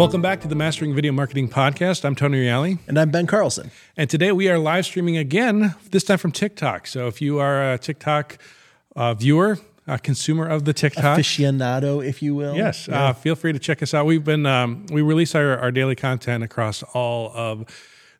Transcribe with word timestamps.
Welcome 0.00 0.22
back 0.22 0.40
to 0.40 0.48
the 0.48 0.54
Mastering 0.54 0.94
Video 0.94 1.12
Marketing 1.12 1.46
Podcast. 1.46 2.06
I'm 2.06 2.14
Tony 2.14 2.38
Reale. 2.38 2.78
And 2.88 2.98
I'm 2.98 3.10
Ben 3.10 3.26
Carlson. 3.26 3.70
And 3.98 4.08
today 4.08 4.32
we 4.32 4.48
are 4.48 4.58
live 4.58 4.86
streaming 4.86 5.18
again, 5.18 5.74
this 5.90 6.04
time 6.04 6.16
from 6.16 6.32
TikTok. 6.32 6.86
So 6.86 7.06
if 7.06 7.20
you 7.20 7.38
are 7.38 7.74
a 7.74 7.76
TikTok 7.76 8.38
uh, 8.96 9.12
viewer, 9.12 9.58
a 9.86 9.98
consumer 9.98 10.46
of 10.46 10.64
the 10.64 10.72
TikTok, 10.72 11.18
aficionado, 11.18 12.02
if 12.02 12.22
you 12.22 12.34
will. 12.34 12.56
Yes, 12.56 12.88
yeah. 12.88 13.08
uh, 13.08 13.12
feel 13.12 13.34
free 13.34 13.52
to 13.52 13.58
check 13.58 13.82
us 13.82 13.92
out. 13.92 14.06
We've 14.06 14.24
been, 14.24 14.46
um, 14.46 14.86
we 14.90 15.02
release 15.02 15.34
our, 15.34 15.58
our 15.58 15.70
daily 15.70 15.96
content 15.96 16.42
across 16.42 16.82
all 16.94 17.30
of 17.34 17.66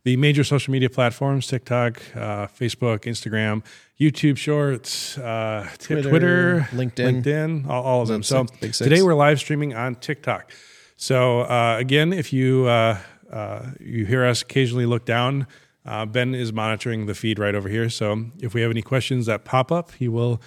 the 0.04 0.18
major 0.18 0.44
social 0.44 0.72
media 0.72 0.90
platforms 0.90 1.46
TikTok, 1.46 2.02
uh, 2.14 2.46
Facebook, 2.48 3.04
Instagram, 3.04 3.64
YouTube 3.98 4.36
Shorts, 4.36 5.16
uh, 5.16 5.66
Twitter, 5.78 6.10
Twitter, 6.10 6.68
LinkedIn, 6.72 7.22
LinkedIn 7.22 7.70
all, 7.70 7.82
all 7.82 8.02
of 8.02 8.08
them. 8.08 8.22
So 8.22 8.44
today 8.44 9.00
we're 9.00 9.14
live 9.14 9.38
streaming 9.38 9.72
on 9.72 9.94
TikTok. 9.94 10.52
So 11.00 11.40
uh, 11.40 11.76
again, 11.78 12.12
if 12.12 12.30
you 12.30 12.66
uh, 12.66 12.98
uh, 13.32 13.70
you 13.80 14.04
hear 14.04 14.26
us 14.26 14.42
occasionally 14.42 14.84
look 14.84 15.06
down, 15.06 15.46
uh, 15.86 16.04
Ben 16.04 16.34
is 16.34 16.52
monitoring 16.52 17.06
the 17.06 17.14
feed 17.14 17.38
right 17.38 17.54
over 17.54 17.70
here. 17.70 17.88
So 17.88 18.26
if 18.40 18.52
we 18.52 18.60
have 18.60 18.70
any 18.70 18.82
questions 18.82 19.24
that 19.24 19.46
pop 19.46 19.72
up, 19.72 19.92
he 19.92 20.08
will 20.08 20.42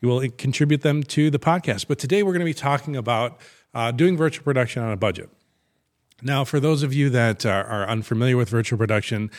he 0.00 0.06
will 0.06 0.28
contribute 0.30 0.82
them 0.82 1.04
to 1.04 1.30
the 1.30 1.38
podcast. 1.38 1.86
But 1.86 2.00
today 2.00 2.24
we're 2.24 2.32
going 2.32 2.40
to 2.40 2.44
be 2.44 2.52
talking 2.52 2.96
about 2.96 3.38
doing 3.94 4.16
virtual 4.16 4.42
production 4.42 4.82
on 4.82 4.90
a 4.90 4.96
budget. 4.96 5.30
Now, 6.22 6.42
for 6.42 6.58
those 6.58 6.82
of 6.82 6.92
you 6.92 7.08
that 7.10 7.46
are, 7.46 7.64
are 7.64 7.88
unfamiliar 7.88 8.36
with 8.36 8.48
virtual 8.48 8.78
production, 8.78 9.30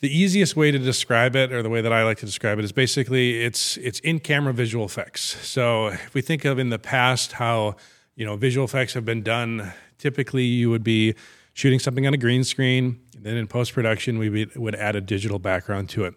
the 0.00 0.10
easiest 0.10 0.56
way 0.56 0.72
to 0.72 0.80
describe 0.80 1.36
it, 1.36 1.52
or 1.52 1.62
the 1.62 1.70
way 1.70 1.80
that 1.80 1.92
I 1.92 2.02
like 2.02 2.18
to 2.18 2.26
describe 2.26 2.58
it, 2.58 2.64
is 2.64 2.72
basically 2.72 3.44
it's 3.44 3.76
it's 3.76 4.00
in 4.00 4.18
camera 4.18 4.52
visual 4.52 4.84
effects. 4.84 5.22
So 5.46 5.88
if 5.88 6.12
we 6.12 6.22
think 6.22 6.44
of 6.44 6.58
in 6.58 6.70
the 6.70 6.78
past 6.80 7.34
how 7.34 7.76
you 8.16 8.26
know 8.26 8.34
visual 8.34 8.64
effects 8.64 8.94
have 8.94 9.04
been 9.04 9.22
done 9.22 9.72
typically 10.02 10.44
you 10.44 10.68
would 10.68 10.82
be 10.82 11.14
shooting 11.54 11.78
something 11.78 12.06
on 12.06 12.12
a 12.12 12.16
green 12.18 12.42
screen. 12.44 13.00
Then 13.18 13.36
in 13.36 13.46
post 13.46 13.72
production, 13.72 14.18
we 14.18 14.46
would 14.56 14.74
add 14.74 14.96
a 14.96 15.00
digital 15.00 15.38
background 15.38 15.88
to 15.90 16.04
it. 16.04 16.14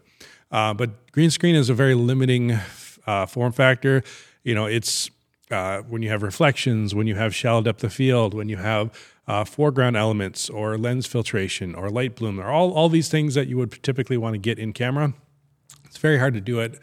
Uh, 0.52 0.74
but 0.74 1.12
green 1.12 1.30
screen 1.30 1.56
is 1.56 1.70
a 1.70 1.74
very 1.74 1.94
limiting 1.94 2.58
uh, 3.06 3.28
form 3.28 3.52
factor. 3.52 4.04
You 4.44 4.56
know, 4.56 4.66
it's 4.66 5.12
uh, 5.52 5.82
when 5.82 6.02
you 6.02 6.10
have 6.10 6.24
reflections, 6.24 6.96
when 6.96 7.06
you 7.06 7.16
have 7.16 7.36
shallow 7.36 7.62
depth 7.62 7.84
of 7.84 7.94
field, 7.94 8.34
when 8.34 8.50
you 8.50 8.58
have 8.58 8.92
uh, 9.28 9.44
foreground 9.44 9.96
elements 9.96 10.50
or 10.50 10.78
lens 10.78 11.06
filtration 11.06 11.76
or 11.76 11.90
light 11.90 12.16
bloom, 12.16 12.40
or 12.40 12.50
all, 12.50 12.72
all 12.72 12.90
these 12.90 13.10
things 13.10 13.36
that 13.36 13.48
you 13.48 13.58
would 13.58 13.84
typically 13.84 14.18
want 14.18 14.34
to 14.34 14.40
get 14.40 14.58
in 14.58 14.74
camera. 14.74 15.14
It's 15.86 15.98
very 15.98 16.18
hard 16.18 16.34
to 16.34 16.42
do 16.42 16.60
it 16.60 16.80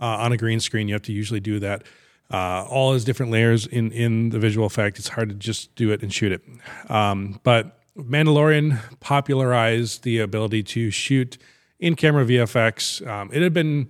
uh, 0.00 0.06
on 0.24 0.32
a 0.32 0.36
green 0.38 0.60
screen. 0.60 0.88
You 0.88 0.94
have 0.94 1.02
to 1.02 1.12
usually 1.12 1.40
do 1.40 1.58
that 1.60 1.84
uh, 2.30 2.64
all 2.68 2.92
his 2.92 3.04
different 3.04 3.32
layers 3.32 3.66
in 3.66 3.92
in 3.92 4.30
the 4.30 4.38
visual 4.38 4.66
effect. 4.66 4.98
It's 4.98 5.08
hard 5.08 5.28
to 5.28 5.34
just 5.34 5.74
do 5.74 5.92
it 5.92 6.02
and 6.02 6.12
shoot 6.12 6.32
it. 6.32 6.42
Um, 6.90 7.40
but 7.42 7.80
Mandalorian 7.96 8.80
popularized 9.00 10.02
the 10.02 10.18
ability 10.18 10.62
to 10.64 10.90
shoot 10.90 11.38
in 11.78 11.94
camera 11.94 12.24
VFX. 12.24 13.06
Um, 13.06 13.30
it 13.32 13.42
had 13.42 13.52
been 13.52 13.88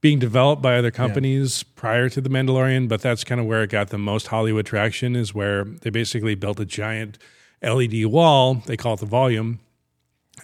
being 0.00 0.18
developed 0.18 0.62
by 0.62 0.76
other 0.76 0.90
companies 0.90 1.64
yeah. 1.66 1.72
prior 1.80 2.08
to 2.08 2.20
the 2.20 2.28
Mandalorian, 2.28 2.88
but 2.88 3.00
that's 3.00 3.24
kind 3.24 3.40
of 3.40 3.46
where 3.46 3.62
it 3.62 3.70
got 3.70 3.88
the 3.88 3.98
most 3.98 4.28
Hollywood 4.28 4.66
traction. 4.66 5.16
Is 5.16 5.34
where 5.34 5.64
they 5.64 5.90
basically 5.90 6.34
built 6.34 6.60
a 6.60 6.64
giant 6.64 7.18
LED 7.62 8.06
wall. 8.06 8.54
They 8.66 8.76
call 8.76 8.94
it 8.94 9.00
the 9.00 9.06
volume, 9.06 9.60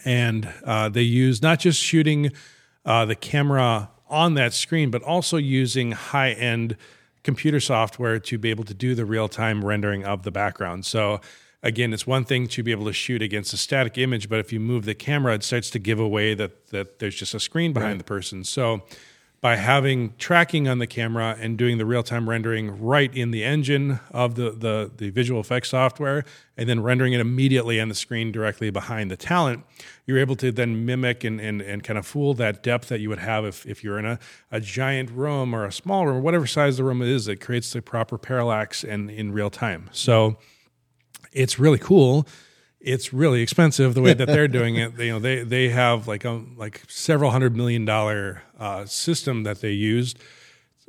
and 0.05 0.51
uh, 0.63 0.89
they 0.89 1.01
use 1.01 1.41
not 1.41 1.59
just 1.59 1.81
shooting 1.81 2.31
uh, 2.85 3.05
the 3.05 3.15
camera 3.15 3.89
on 4.09 4.35
that 4.35 4.53
screen, 4.53 4.91
but 4.91 5.01
also 5.01 5.37
using 5.37 5.91
high 5.91 6.31
end 6.31 6.77
computer 7.23 7.59
software 7.59 8.19
to 8.19 8.37
be 8.37 8.49
able 8.49 8.63
to 8.65 8.73
do 8.73 8.95
the 8.95 9.05
real 9.05 9.27
time 9.27 9.63
rendering 9.63 10.03
of 10.03 10.23
the 10.23 10.31
background. 10.31 10.85
So, 10.85 11.21
again, 11.61 11.93
it's 11.93 12.05
one 12.05 12.25
thing 12.25 12.47
to 12.47 12.63
be 12.63 12.71
able 12.71 12.85
to 12.85 12.93
shoot 12.93 13.21
against 13.21 13.53
a 13.53 13.57
static 13.57 13.97
image, 13.97 14.29
but 14.29 14.39
if 14.39 14.51
you 14.51 14.59
move 14.59 14.85
the 14.85 14.95
camera, 14.95 15.33
it 15.33 15.43
starts 15.43 15.69
to 15.71 15.79
give 15.79 15.99
away 15.99 16.33
that, 16.35 16.67
that 16.67 16.99
there's 16.99 17.15
just 17.15 17.33
a 17.33 17.39
screen 17.39 17.73
behind 17.73 17.93
right. 17.93 17.97
the 17.97 18.03
person. 18.03 18.43
So, 18.43 18.83
by 19.43 19.57
having 19.57 20.13
tracking 20.17 20.69
on 20.69 20.79
the 20.79 20.87
camera 20.87 21.35
and 21.37 21.57
doing 21.57 21.77
the 21.77 21.85
real-time 21.85 22.29
rendering 22.29 22.81
right 22.81 23.13
in 23.13 23.31
the 23.31 23.43
engine 23.43 23.99
of 24.11 24.35
the, 24.35 24.51
the, 24.51 24.89
the 24.95 25.09
visual 25.09 25.41
effects 25.41 25.67
software 25.67 26.23
and 26.55 26.69
then 26.69 26.81
rendering 26.81 27.11
it 27.11 27.19
immediately 27.19 27.77
on 27.77 27.89
the 27.89 27.93
screen 27.93 28.31
directly 28.31 28.69
behind 28.69 29.11
the 29.11 29.17
talent 29.17 29.61
you're 30.05 30.17
able 30.17 30.37
to 30.37 30.49
then 30.49 30.85
mimic 30.85 31.25
and, 31.25 31.41
and, 31.41 31.61
and 31.61 31.83
kind 31.83 31.99
of 31.99 32.07
fool 32.07 32.33
that 32.33 32.63
depth 32.63 32.87
that 32.87 33.01
you 33.01 33.09
would 33.09 33.19
have 33.19 33.43
if, 33.43 33.65
if 33.65 33.83
you're 33.83 33.99
in 33.99 34.05
a, 34.05 34.17
a 34.49 34.61
giant 34.61 35.11
room 35.11 35.53
or 35.53 35.65
a 35.65 35.73
small 35.73 36.07
room 36.07 36.23
whatever 36.23 36.47
size 36.47 36.77
the 36.77 36.83
room 36.85 37.01
is 37.01 37.27
it 37.27 37.41
creates 37.41 37.73
the 37.73 37.81
proper 37.81 38.17
parallax 38.17 38.81
and 38.85 39.11
in 39.11 39.33
real 39.33 39.49
time. 39.49 39.89
So 39.91 40.37
it's 41.33 41.59
really 41.59 41.79
cool 41.79 42.25
it's 42.83 43.13
really 43.13 43.41
expensive 43.41 43.93
the 43.93 44.01
way 44.01 44.13
that 44.13 44.27
they're 44.27 44.47
doing 44.59 44.75
it. 44.75 44.97
They, 44.97 45.07
you 45.07 45.13
know, 45.13 45.19
they 45.19 45.43
they 45.43 45.69
have 45.69 46.07
like 46.07 46.25
a 46.25 46.43
like 46.57 46.83
several 46.87 47.31
hundred 47.31 47.55
million 47.55 47.85
dollar 47.85 48.43
uh, 48.59 48.85
system 48.85 49.43
that 49.43 49.61
they 49.61 49.71
used. 49.71 50.19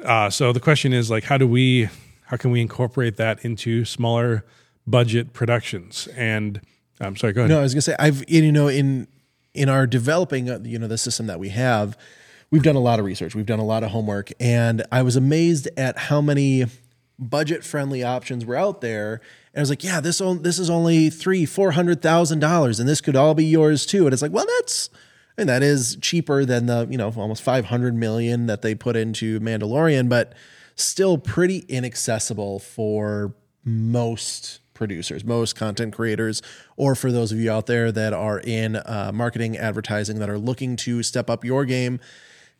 Uh, 0.04 0.28
so 0.28 0.52
the 0.52 0.60
question 0.60 0.92
is 0.92 1.10
like, 1.10 1.24
how 1.24 1.38
do 1.38 1.46
we, 1.46 1.88
how 2.26 2.36
can 2.36 2.50
we 2.50 2.60
incorporate 2.60 3.16
that 3.16 3.44
into 3.44 3.84
smaller 3.84 4.44
budget 4.86 5.32
productions? 5.32 6.08
And 6.16 6.60
I'm 7.00 7.08
um, 7.08 7.16
sorry, 7.16 7.32
go 7.32 7.42
ahead. 7.42 7.50
No, 7.50 7.60
I 7.60 7.62
was 7.62 7.74
gonna 7.74 7.82
say 7.82 7.96
I've 7.98 8.28
you 8.28 8.50
know 8.52 8.68
in 8.68 9.06
in 9.54 9.68
our 9.68 9.86
developing 9.86 10.50
uh, 10.50 10.58
you 10.62 10.78
know 10.78 10.88
the 10.88 10.98
system 10.98 11.26
that 11.28 11.38
we 11.38 11.50
have, 11.50 11.96
we've 12.50 12.62
done 12.62 12.76
a 12.76 12.80
lot 12.80 12.98
of 12.98 13.04
research, 13.04 13.34
we've 13.34 13.46
done 13.46 13.60
a 13.60 13.64
lot 13.64 13.84
of 13.84 13.90
homework, 13.90 14.30
and 14.40 14.84
I 14.90 15.02
was 15.02 15.16
amazed 15.16 15.68
at 15.76 15.96
how 15.96 16.20
many 16.20 16.66
budget 17.18 17.64
friendly 17.64 18.02
options 18.02 18.44
were 18.44 18.56
out 18.56 18.80
there 18.80 19.20
and 19.54 19.60
I 19.60 19.62
was 19.62 19.70
like, 19.70 19.84
yeah, 19.84 20.00
this 20.00 20.18
this 20.18 20.58
is 20.58 20.68
only 20.68 21.10
three, 21.10 21.46
four 21.46 21.70
hundred 21.70 22.02
thousand 22.02 22.40
dollars, 22.40 22.80
and 22.80 22.88
this 22.88 23.00
could 23.00 23.14
all 23.14 23.34
be 23.34 23.44
yours 23.44 23.86
too. 23.86 24.04
And 24.04 24.12
it's 24.12 24.20
like, 24.20 24.32
well, 24.32 24.46
that's 24.58 24.90
and 25.38 25.48
that 25.48 25.62
is 25.62 25.96
cheaper 26.00 26.44
than 26.44 26.66
the 26.66 26.88
you 26.90 26.98
know 26.98 27.12
almost 27.16 27.40
five 27.40 27.66
hundred 27.66 27.94
million 27.94 28.46
that 28.46 28.62
they 28.62 28.74
put 28.74 28.96
into 28.96 29.38
Mandalorian, 29.38 30.08
but 30.08 30.34
still 30.74 31.18
pretty 31.18 31.58
inaccessible 31.68 32.58
for 32.58 33.32
most 33.64 34.58
producers, 34.74 35.24
most 35.24 35.54
content 35.54 35.94
creators, 35.94 36.42
or 36.76 36.96
for 36.96 37.12
those 37.12 37.30
of 37.30 37.38
you 37.38 37.48
out 37.48 37.66
there 37.66 37.92
that 37.92 38.12
are 38.12 38.40
in 38.40 38.74
uh, 38.74 39.12
marketing, 39.14 39.56
advertising, 39.56 40.18
that 40.18 40.28
are 40.28 40.38
looking 40.38 40.74
to 40.74 41.00
step 41.04 41.30
up 41.30 41.44
your 41.44 41.64
game. 41.64 42.00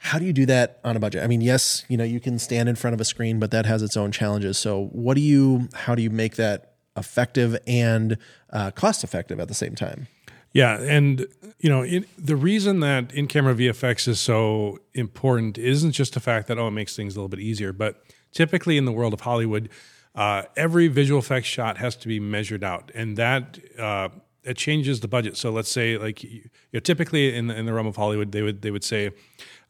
How 0.05 0.19
do 0.19 0.25
you 0.25 0.33
do 0.33 0.47
that 0.47 0.81
on 0.85 0.97
a 0.97 1.01
budget? 1.01 1.25
I 1.25 1.27
mean, 1.27 1.41
yes, 1.41 1.85
you 1.89 1.97
know, 1.97 2.05
you 2.05 2.21
can 2.21 2.39
stand 2.39 2.69
in 2.69 2.77
front 2.77 2.95
of 2.95 3.01
a 3.01 3.05
screen, 3.05 3.41
but 3.41 3.51
that 3.51 3.67
has 3.67 3.83
its 3.83 3.97
own 3.97 4.13
challenges. 4.13 4.59
So, 4.59 4.87
what 4.93 5.15
do 5.15 5.21
you, 5.21 5.69
how 5.75 5.95
do 5.95 6.03
you 6.03 6.11
make 6.11 6.37
that 6.37 6.75
effective 6.97 7.57
and 7.67 8.19
uh, 8.51 8.71
cost 8.71 9.05
effective 9.05 9.41
at 9.41 9.49
the 9.49 9.55
same 9.55 9.75
time. 9.75 10.07
Yeah, 10.53 10.81
and 10.81 11.27
you 11.59 11.69
know 11.69 11.85
the 12.17 12.37
reason 12.37 12.81
that 12.81 13.13
in-camera 13.13 13.57
VFX 13.57 14.07
is 14.07 14.21
so 14.21 14.79
important 14.95 15.59
isn't 15.59 15.93
just 15.93 16.15
the 16.15 16.21
fact 16.21 16.47
that 16.47 16.59
oh 16.59 16.69
it 16.69 16.73
makes 16.73 16.95
things 16.95 17.17
a 17.17 17.19
little 17.19 17.29
bit 17.29 17.41
easier, 17.41 17.73
but 17.73 18.01
typically 18.31 18.77
in 18.77 18.85
the 18.85 18.93
world 18.93 19.13
of 19.13 19.23
Hollywood, 19.23 19.69
uh, 20.15 20.43
every 20.57 20.87
visual 20.87 21.19
effects 21.19 21.49
shot 21.49 21.79
has 21.79 21.97
to 21.97 22.09
be 22.09 22.21
measured 22.21 22.63
out, 22.63 22.93
and 22.95 23.17
that 23.17 23.59
uh, 23.81 24.11
it 24.45 24.57
changes 24.57 25.01
the 25.01 25.09
budget. 25.09 25.37
So 25.37 25.51
let's 25.51 25.71
say 25.71 25.99
like 25.99 26.23
you 26.23 26.49
know, 26.73 26.79
typically 26.79 27.35
in 27.35 27.49
the, 27.49 27.59
in 27.59 27.67
the 27.67 27.73
realm 27.73 27.89
of 27.89 27.97
Hollywood, 27.97 28.31
they 28.31 28.43
would 28.43 28.63
they 28.63 28.71
would 28.71 28.85
say. 28.85 29.11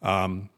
Um, 0.05 0.51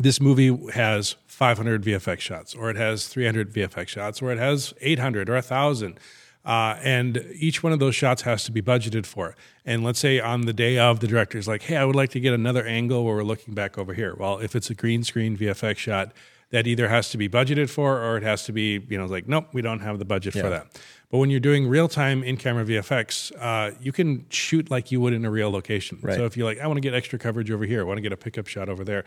this 0.00 0.20
movie 0.20 0.70
has 0.72 1.16
500 1.26 1.82
VFX 1.82 2.20
shots, 2.20 2.54
or 2.54 2.70
it 2.70 2.76
has 2.76 3.06
300 3.08 3.52
VFX 3.52 3.88
shots, 3.88 4.22
or 4.22 4.32
it 4.32 4.38
has 4.38 4.72
800 4.80 5.28
or 5.28 5.34
1,000. 5.34 6.00
Uh, 6.44 6.76
and 6.82 7.24
each 7.34 7.62
one 7.62 7.72
of 7.72 7.78
those 7.78 7.94
shots 7.94 8.22
has 8.22 8.42
to 8.44 8.50
be 8.52 8.60
budgeted 8.60 9.06
for. 9.06 9.36
And 9.64 9.84
let's 9.84 10.00
say 10.00 10.18
on 10.18 10.40
the 10.40 10.52
day 10.52 10.78
of, 10.78 10.98
the 11.00 11.06
director's 11.06 11.46
like, 11.46 11.62
hey, 11.62 11.76
I 11.76 11.84
would 11.84 11.94
like 11.94 12.10
to 12.10 12.20
get 12.20 12.34
another 12.34 12.66
angle 12.66 13.04
where 13.04 13.14
we're 13.14 13.22
looking 13.22 13.54
back 13.54 13.78
over 13.78 13.94
here. 13.94 14.16
Well, 14.18 14.38
if 14.38 14.56
it's 14.56 14.68
a 14.68 14.74
green 14.74 15.04
screen 15.04 15.36
VFX 15.36 15.76
shot, 15.76 16.12
that 16.50 16.66
either 16.66 16.88
has 16.88 17.10
to 17.10 17.18
be 17.18 17.28
budgeted 17.28 17.70
for 17.70 18.02
or 18.02 18.16
it 18.16 18.22
has 18.22 18.44
to 18.44 18.52
be, 18.52 18.84
you 18.88 18.98
know, 18.98 19.06
like, 19.06 19.28
nope, 19.28 19.48
we 19.52 19.62
don't 19.62 19.80
have 19.80 19.98
the 19.98 20.04
budget 20.04 20.34
yeah. 20.34 20.42
for 20.42 20.50
that. 20.50 20.66
But 21.12 21.18
when 21.18 21.28
you're 21.28 21.40
doing 21.40 21.68
real 21.68 21.88
time 21.88 22.24
in 22.24 22.38
camera 22.38 22.64
VFX, 22.64 23.32
uh, 23.38 23.76
you 23.82 23.92
can 23.92 24.24
shoot 24.30 24.70
like 24.70 24.90
you 24.90 24.98
would 25.02 25.12
in 25.12 25.26
a 25.26 25.30
real 25.30 25.50
location. 25.50 25.98
Right. 26.00 26.16
So 26.16 26.24
if 26.24 26.38
you're 26.38 26.46
like, 26.46 26.58
I 26.58 26.66
want 26.66 26.78
to 26.78 26.80
get 26.80 26.94
extra 26.94 27.18
coverage 27.18 27.50
over 27.50 27.66
here, 27.66 27.82
I 27.82 27.84
want 27.84 27.98
to 27.98 28.00
get 28.00 28.14
a 28.14 28.16
pickup 28.16 28.46
shot 28.46 28.70
over 28.70 28.82
there, 28.82 29.04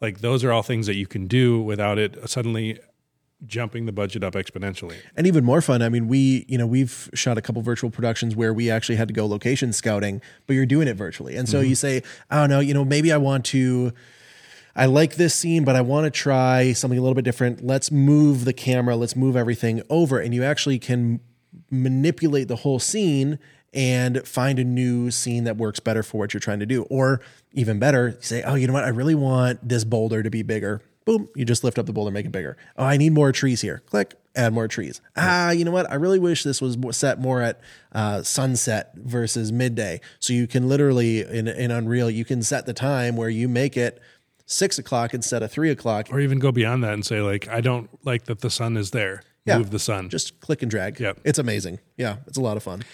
like 0.00 0.20
those 0.20 0.44
are 0.44 0.52
all 0.52 0.62
things 0.62 0.86
that 0.86 0.94
you 0.94 1.08
can 1.08 1.26
do 1.26 1.60
without 1.60 1.98
it 1.98 2.16
suddenly 2.30 2.78
jumping 3.44 3.86
the 3.86 3.92
budget 3.92 4.22
up 4.22 4.34
exponentially. 4.34 4.98
And 5.16 5.26
even 5.26 5.44
more 5.44 5.60
fun, 5.60 5.82
I 5.82 5.88
mean, 5.88 6.06
we, 6.06 6.44
you 6.48 6.58
know, 6.58 6.66
we've 6.66 7.10
shot 7.12 7.38
a 7.38 7.42
couple 7.42 7.60
virtual 7.62 7.90
productions 7.90 8.36
where 8.36 8.54
we 8.54 8.70
actually 8.70 8.96
had 8.96 9.08
to 9.08 9.14
go 9.14 9.26
location 9.26 9.72
scouting, 9.72 10.22
but 10.46 10.54
you're 10.54 10.64
doing 10.64 10.86
it 10.86 10.94
virtually. 10.94 11.34
And 11.34 11.48
so 11.48 11.58
mm-hmm. 11.58 11.70
you 11.70 11.74
say, 11.74 12.04
I 12.30 12.36
don't 12.36 12.50
know, 12.50 12.60
you 12.60 12.72
know, 12.72 12.84
maybe 12.84 13.12
I 13.12 13.16
want 13.16 13.44
to 13.46 13.92
I 14.76 14.86
like 14.86 15.16
this 15.16 15.34
scene, 15.34 15.64
but 15.64 15.74
I 15.74 15.80
want 15.80 16.04
to 16.04 16.10
try 16.12 16.72
something 16.72 16.96
a 16.96 17.02
little 17.02 17.16
bit 17.16 17.24
different. 17.24 17.64
Let's 17.64 17.90
move 17.90 18.44
the 18.44 18.52
camera, 18.52 18.94
let's 18.94 19.16
move 19.16 19.36
everything 19.36 19.82
over 19.90 20.20
and 20.20 20.32
you 20.32 20.44
actually 20.44 20.78
can 20.78 21.18
manipulate 21.70 22.48
the 22.48 22.56
whole 22.56 22.78
scene 22.78 23.38
and 23.74 24.26
find 24.26 24.58
a 24.58 24.64
new 24.64 25.10
scene 25.10 25.44
that 25.44 25.56
works 25.56 25.78
better 25.80 26.02
for 26.02 26.18
what 26.18 26.32
you're 26.32 26.40
trying 26.40 26.60
to 26.60 26.66
do. 26.66 26.84
Or 26.84 27.20
even 27.52 27.78
better, 27.78 28.16
say, 28.20 28.42
oh, 28.42 28.54
you 28.54 28.66
know 28.66 28.72
what? 28.72 28.84
I 28.84 28.88
really 28.88 29.14
want 29.14 29.66
this 29.68 29.84
boulder 29.84 30.22
to 30.22 30.30
be 30.30 30.42
bigger. 30.42 30.80
Boom, 31.04 31.28
you 31.34 31.44
just 31.44 31.64
lift 31.64 31.78
up 31.78 31.86
the 31.86 31.92
boulder, 31.92 32.10
make 32.10 32.26
it 32.26 32.32
bigger. 32.32 32.56
Oh, 32.76 32.84
I 32.84 32.98
need 32.98 33.12
more 33.12 33.32
trees 33.32 33.62
here. 33.62 33.82
Click, 33.86 34.14
add 34.36 34.52
more 34.52 34.68
trees. 34.68 35.00
Ah, 35.16 35.50
you 35.50 35.64
know 35.64 35.70
what? 35.70 35.90
I 35.90 35.94
really 35.94 36.18
wish 36.18 36.42
this 36.42 36.60
was 36.60 36.76
set 36.90 37.18
more 37.18 37.40
at 37.40 37.60
uh, 37.92 38.22
sunset 38.22 38.92
versus 38.94 39.50
midday. 39.50 40.00
So 40.18 40.34
you 40.34 40.46
can 40.46 40.68
literally 40.68 41.22
in 41.22 41.48
in 41.48 41.70
Unreal, 41.70 42.10
you 42.10 42.26
can 42.26 42.42
set 42.42 42.66
the 42.66 42.74
time 42.74 43.16
where 43.16 43.30
you 43.30 43.48
make 43.48 43.74
it 43.74 44.02
six 44.44 44.78
o'clock 44.78 45.14
instead 45.14 45.42
of 45.42 45.50
three 45.50 45.70
o'clock, 45.70 46.08
or 46.10 46.20
even 46.20 46.38
go 46.38 46.52
beyond 46.52 46.84
that 46.84 46.92
and 46.92 47.06
say 47.06 47.22
like, 47.22 47.48
I 47.48 47.62
don't 47.62 47.88
like 48.04 48.24
that 48.24 48.40
the 48.40 48.50
sun 48.50 48.76
is 48.76 48.90
there. 48.90 49.22
Yeah, 49.48 49.58
Move 49.58 49.70
the 49.70 49.78
sun. 49.78 50.08
Just 50.08 50.40
click 50.40 50.62
and 50.62 50.70
drag. 50.70 51.00
Yep. 51.00 51.20
it's 51.24 51.38
amazing. 51.38 51.80
Yeah, 51.96 52.16
it's 52.26 52.38
a 52.38 52.42
lot 52.42 52.56
of 52.56 52.62
fun. 52.62 52.84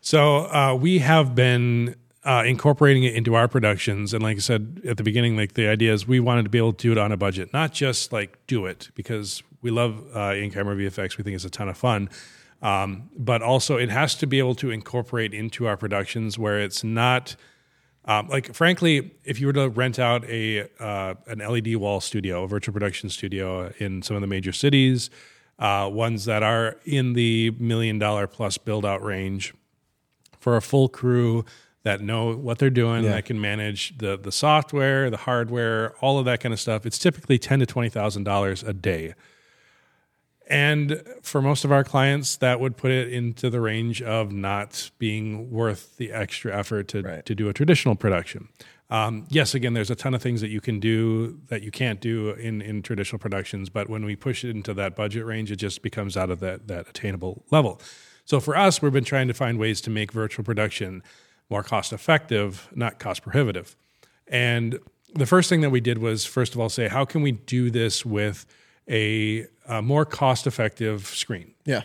So 0.00 0.46
uh, 0.46 0.74
we 0.74 0.98
have 0.98 1.34
been 1.34 1.94
uh, 2.24 2.42
incorporating 2.46 3.04
it 3.04 3.14
into 3.14 3.34
our 3.34 3.48
productions. 3.48 4.12
And 4.12 4.22
like 4.22 4.36
I 4.36 4.40
said 4.40 4.82
at 4.86 4.96
the 4.96 5.02
beginning, 5.02 5.36
like 5.36 5.54
the 5.54 5.68
idea 5.68 5.92
is 5.92 6.06
we 6.06 6.20
wanted 6.20 6.44
to 6.44 6.50
be 6.50 6.58
able 6.58 6.72
to 6.72 6.82
do 6.82 6.92
it 6.92 6.98
on 6.98 7.12
a 7.12 7.16
budget, 7.16 7.52
not 7.52 7.72
just 7.72 8.12
like 8.12 8.38
do 8.46 8.66
it 8.66 8.90
because 8.94 9.42
we 9.62 9.70
love 9.70 10.04
uh, 10.14 10.34
in 10.34 10.50
camera 10.50 10.76
VFX. 10.76 11.16
We 11.16 11.24
think 11.24 11.34
it's 11.34 11.44
a 11.44 11.50
ton 11.50 11.68
of 11.68 11.76
fun. 11.76 12.10
Um, 12.62 13.08
but 13.16 13.40
also, 13.42 13.78
it 13.78 13.88
has 13.88 14.14
to 14.16 14.26
be 14.26 14.38
able 14.38 14.54
to 14.56 14.70
incorporate 14.70 15.32
into 15.32 15.66
our 15.66 15.76
productions 15.76 16.38
where 16.38 16.60
it's 16.60 16.84
not. 16.84 17.36
Um, 18.06 18.28
like 18.28 18.54
frankly, 18.54 19.12
if 19.24 19.40
you 19.40 19.46
were 19.46 19.52
to 19.54 19.68
rent 19.68 19.98
out 19.98 20.24
a 20.24 20.68
uh, 20.78 21.14
an 21.26 21.38
LED 21.38 21.76
wall 21.76 22.00
studio, 22.00 22.44
a 22.44 22.48
virtual 22.48 22.72
production 22.72 23.08
studio 23.08 23.72
in 23.78 24.02
some 24.02 24.16
of 24.16 24.20
the 24.20 24.26
major 24.26 24.52
cities, 24.52 25.10
uh, 25.60 25.88
ones 25.92 26.24
that 26.24 26.42
are 26.42 26.76
in 26.84 27.12
the 27.12 27.52
million 27.58 27.98
dollar 27.98 28.26
plus 28.26 28.58
build 28.58 28.84
out 28.84 29.02
range, 29.02 29.54
for 30.40 30.56
a 30.56 30.62
full 30.62 30.88
crew, 30.88 31.44
that 31.82 32.00
know 32.00 32.34
what 32.34 32.58
they're 32.58 32.70
doing, 32.70 33.04
yeah. 33.04 33.12
that 33.12 33.26
can 33.26 33.40
manage 33.40 33.96
the 33.98 34.18
the 34.18 34.32
software, 34.32 35.10
the 35.10 35.18
hardware, 35.18 35.94
all 36.00 36.18
of 36.18 36.24
that 36.24 36.40
kind 36.40 36.52
of 36.52 36.60
stuff. 36.60 36.84
It's 36.84 36.98
typically 36.98 37.38
ten 37.38 37.60
to 37.60 37.66
twenty 37.66 37.90
thousand 37.90 38.24
dollars 38.24 38.62
a 38.62 38.72
day. 38.72 39.14
And 40.48 41.04
for 41.22 41.40
most 41.40 41.64
of 41.64 41.70
our 41.70 41.84
clients, 41.84 42.36
that 42.38 42.58
would 42.58 42.76
put 42.76 42.90
it 42.90 43.12
into 43.12 43.50
the 43.50 43.60
range 43.60 44.02
of 44.02 44.32
not 44.32 44.90
being 44.98 45.48
worth 45.48 45.96
the 45.96 46.10
extra 46.10 46.52
effort 46.52 46.88
to, 46.88 47.02
right. 47.02 47.24
to 47.24 47.36
do 47.36 47.48
a 47.48 47.52
traditional 47.52 47.94
production. 47.94 48.48
Um, 48.90 49.26
yes, 49.30 49.54
again, 49.54 49.72
there's 49.72 49.90
a 49.90 49.94
ton 49.94 50.14
of 50.14 50.22
things 50.22 50.40
that 50.40 50.50
you 50.50 50.60
can 50.60 50.80
do 50.80 51.38
that 51.46 51.62
you 51.62 51.70
can't 51.70 52.00
do 52.00 52.30
in, 52.30 52.60
in 52.60 52.82
traditional 52.82 53.20
productions, 53.20 53.70
but 53.70 53.88
when 53.88 54.04
we 54.04 54.16
push 54.16 54.44
it 54.44 54.50
into 54.50 54.74
that 54.74 54.96
budget 54.96 55.24
range, 55.24 55.52
it 55.52 55.56
just 55.56 55.80
becomes 55.82 56.16
out 56.16 56.28
of 56.28 56.40
that, 56.40 56.66
that 56.66 56.88
attainable 56.88 57.44
level. 57.50 57.80
So 58.24 58.40
for 58.40 58.56
us, 58.56 58.82
we've 58.82 58.92
been 58.92 59.04
trying 59.04 59.28
to 59.28 59.34
find 59.34 59.58
ways 59.58 59.80
to 59.82 59.90
make 59.90 60.12
virtual 60.12 60.44
production 60.44 61.02
more 61.48 61.62
cost 61.62 61.92
effective, 61.92 62.68
not 62.74 62.98
cost 62.98 63.22
prohibitive. 63.22 63.76
And 64.26 64.78
the 65.14 65.26
first 65.26 65.48
thing 65.48 65.60
that 65.60 65.70
we 65.70 65.80
did 65.80 65.98
was, 65.98 66.24
first 66.24 66.54
of 66.54 66.60
all, 66.60 66.68
say, 66.68 66.88
how 66.88 67.04
can 67.04 67.22
we 67.22 67.32
do 67.32 67.70
this 67.70 68.04
with 68.04 68.46
a, 68.88 69.46
a 69.66 69.82
more 69.82 70.04
cost 70.04 70.46
effective 70.46 71.06
screen? 71.06 71.54
Yeah. 71.64 71.82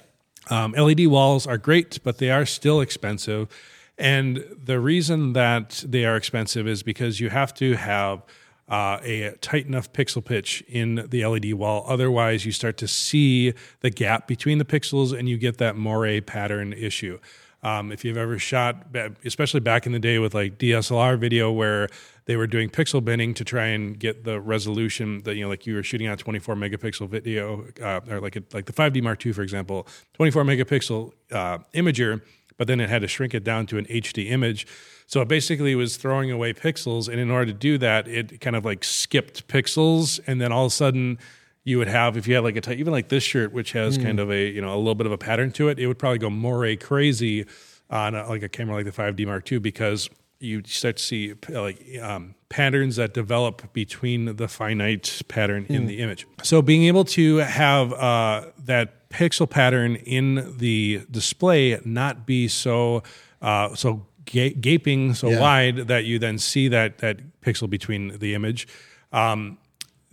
Um, 0.50 0.74
LED 0.74 1.08
walls 1.08 1.48
are 1.48 1.58
great, 1.58 2.00
but 2.04 2.20
they 2.20 2.30
are 2.30 2.46
still 2.46 2.82
expensive. 2.82 3.48
And 3.98 4.44
the 4.62 4.80
reason 4.80 5.34
that 5.34 5.84
they 5.88 6.06
are 6.06 6.16
expensive 6.16 6.68
is 6.68 6.84
because 6.84 7.20
you 7.20 7.30
have 7.30 7.54
to 7.56 7.76
have 7.76 8.24
uh, 8.68 9.00
a 9.04 9.36
tight 9.42 9.68
enough 9.68 9.94
pixel 9.94 10.24
pitch 10.24 10.64
in 10.68 11.08
the 11.10 11.26
LED 11.26 11.54
wall. 11.54 11.86
Otherwise, 11.88 12.46
you 12.46 12.52
start 12.52 12.78
to 12.78 12.88
see 12.88 13.54
the 13.82 13.90
gap 13.90 14.28
between 14.28 14.58
the 14.58 14.66
pixels 14.66 15.18
and 15.18 15.30
you 15.30 15.38
get 15.38 15.60
that 15.60 15.76
moire 15.76 16.22
pattern 16.22 16.74
issue. 16.74 17.20
Um, 17.64 17.92
if 17.92 18.06
you've 18.06 18.18
ever 18.18 18.38
shot, 18.38 18.96
especially 19.24 19.60
back 19.60 19.88
in 19.88 19.92
the 19.92 20.00
day 20.00 20.20
with 20.20 20.36
like 20.36 20.60
DSLR 20.60 21.18
video, 21.18 21.52
where 21.52 21.90
they 22.26 22.36
were 22.36 22.46
doing 22.46 22.70
pixel 22.70 23.04
binning 23.04 23.34
to 23.36 23.44
try 23.44 23.68
and 23.68 23.98
get 23.98 24.24
the 24.24 24.40
resolution 24.40 25.24
that 25.24 25.36
you 25.36 25.44
know, 25.44 25.50
like 25.50 25.66
you 25.66 25.74
were 25.74 25.82
shooting 25.82 26.08
on 26.08 26.16
24 26.18 26.56
megapixel 26.56 27.10
video, 27.10 27.66
uh, 27.82 28.02
or 28.08 28.20
like 28.20 28.36
a, 28.36 28.44
like 28.54 28.66
the 28.66 28.74
5D 28.74 29.02
Mark 29.02 29.26
II, 29.26 29.34
for 29.34 29.42
example, 29.42 29.88
24 30.14 30.44
megapixel 30.44 31.12
uh, 31.32 31.58
imager, 31.74 32.22
but 32.58 32.68
then 32.68 32.80
it 32.80 32.90
had 32.90 33.02
to 33.02 33.08
shrink 33.08 33.34
it 33.34 33.44
down 33.44 33.66
to 33.68 33.78
an 33.78 33.86
HD 33.86 34.30
image. 34.30 34.68
So 35.08 35.22
it 35.22 35.28
basically 35.28 35.76
was 35.76 35.98
throwing 35.98 36.32
away 36.32 36.54
pixels, 36.54 37.08
and 37.08 37.20
in 37.20 37.30
order 37.30 37.48
to 37.48 37.58
do 37.58 37.78
that, 37.78 38.08
it 38.08 38.42
kind 38.42 38.56
of 38.56 38.66
like 38.66 38.84
skipped 38.84 39.48
pixels, 39.48 40.20
and 40.26 40.42
then 40.42 40.52
all 40.52 40.66
of 40.66 40.72
a 40.72 40.76
sudden 40.76 41.20
you 41.66 41.80
would 41.80 41.88
have 41.88 42.16
if 42.16 42.28
you 42.28 42.36
had 42.36 42.44
like 42.44 42.56
a 42.56 42.62
t- 42.62 42.74
even 42.74 42.94
like 42.94 43.10
this 43.10 43.24
shirt 43.24 43.52
which 43.52 43.74
has 43.74 43.98
mm. 43.98 44.04
kind 44.04 44.20
of 44.20 44.32
a 44.32 44.48
you 44.48 44.62
know 44.62 44.74
a 44.74 44.78
little 44.78 44.96
bit 44.96 45.08
of 45.08 45.12
a 45.12 45.18
pattern 45.18 45.52
to 45.52 45.68
it 45.68 45.80
it 45.80 45.88
would 45.88 46.00
probably 46.00 46.20
go 46.20 46.30
moire 46.30 46.76
crazy 46.78 47.46
on 47.90 48.16
a, 48.16 48.28
like 48.30 48.44
a 48.44 48.50
camera 48.50 48.76
like 48.76 48.86
the 48.86 48.92
5d 48.92 49.26
mark 49.26 49.52
ii 49.52 49.58
because 49.58 50.10
you 50.40 50.62
start 50.66 50.98
to 50.98 51.04
see 51.04 51.34
like 51.50 51.82
um, 52.02 52.36
patterns 52.50 52.98
that 52.98 53.14
develop 53.14 53.72
between 53.74 54.36
the 54.36 54.48
finite 54.48 55.22
pattern 55.28 55.66
mm. 55.66 55.76
in 55.76 55.86
the 55.88 56.00
image 56.00 56.28
so 56.44 56.62
being 56.62 56.84
able 56.84 57.04
to 57.06 57.38
have 57.38 57.94
uh, 57.94 58.46
that 58.58 59.10
pixel 59.10 59.50
pattern 59.50 59.96
in 59.96 60.58
the 60.58 61.06
display 61.10 61.80
not 61.86 62.26
be 62.26 62.48
so 62.48 63.02
uh, 63.42 63.74
so 63.76 64.06
ga- 64.26 64.54
gaping 64.54 65.14
so 65.14 65.30
yeah. 65.30 65.40
wide 65.40 65.76
that 65.88 66.06
you 66.06 66.20
then 66.20 66.38
see 66.38 66.68
that 66.68 67.00
that 67.00 67.20
pixel 67.42 67.70
between 67.70 68.18
the 68.20 68.34
image 68.34 68.68
um, 69.12 69.58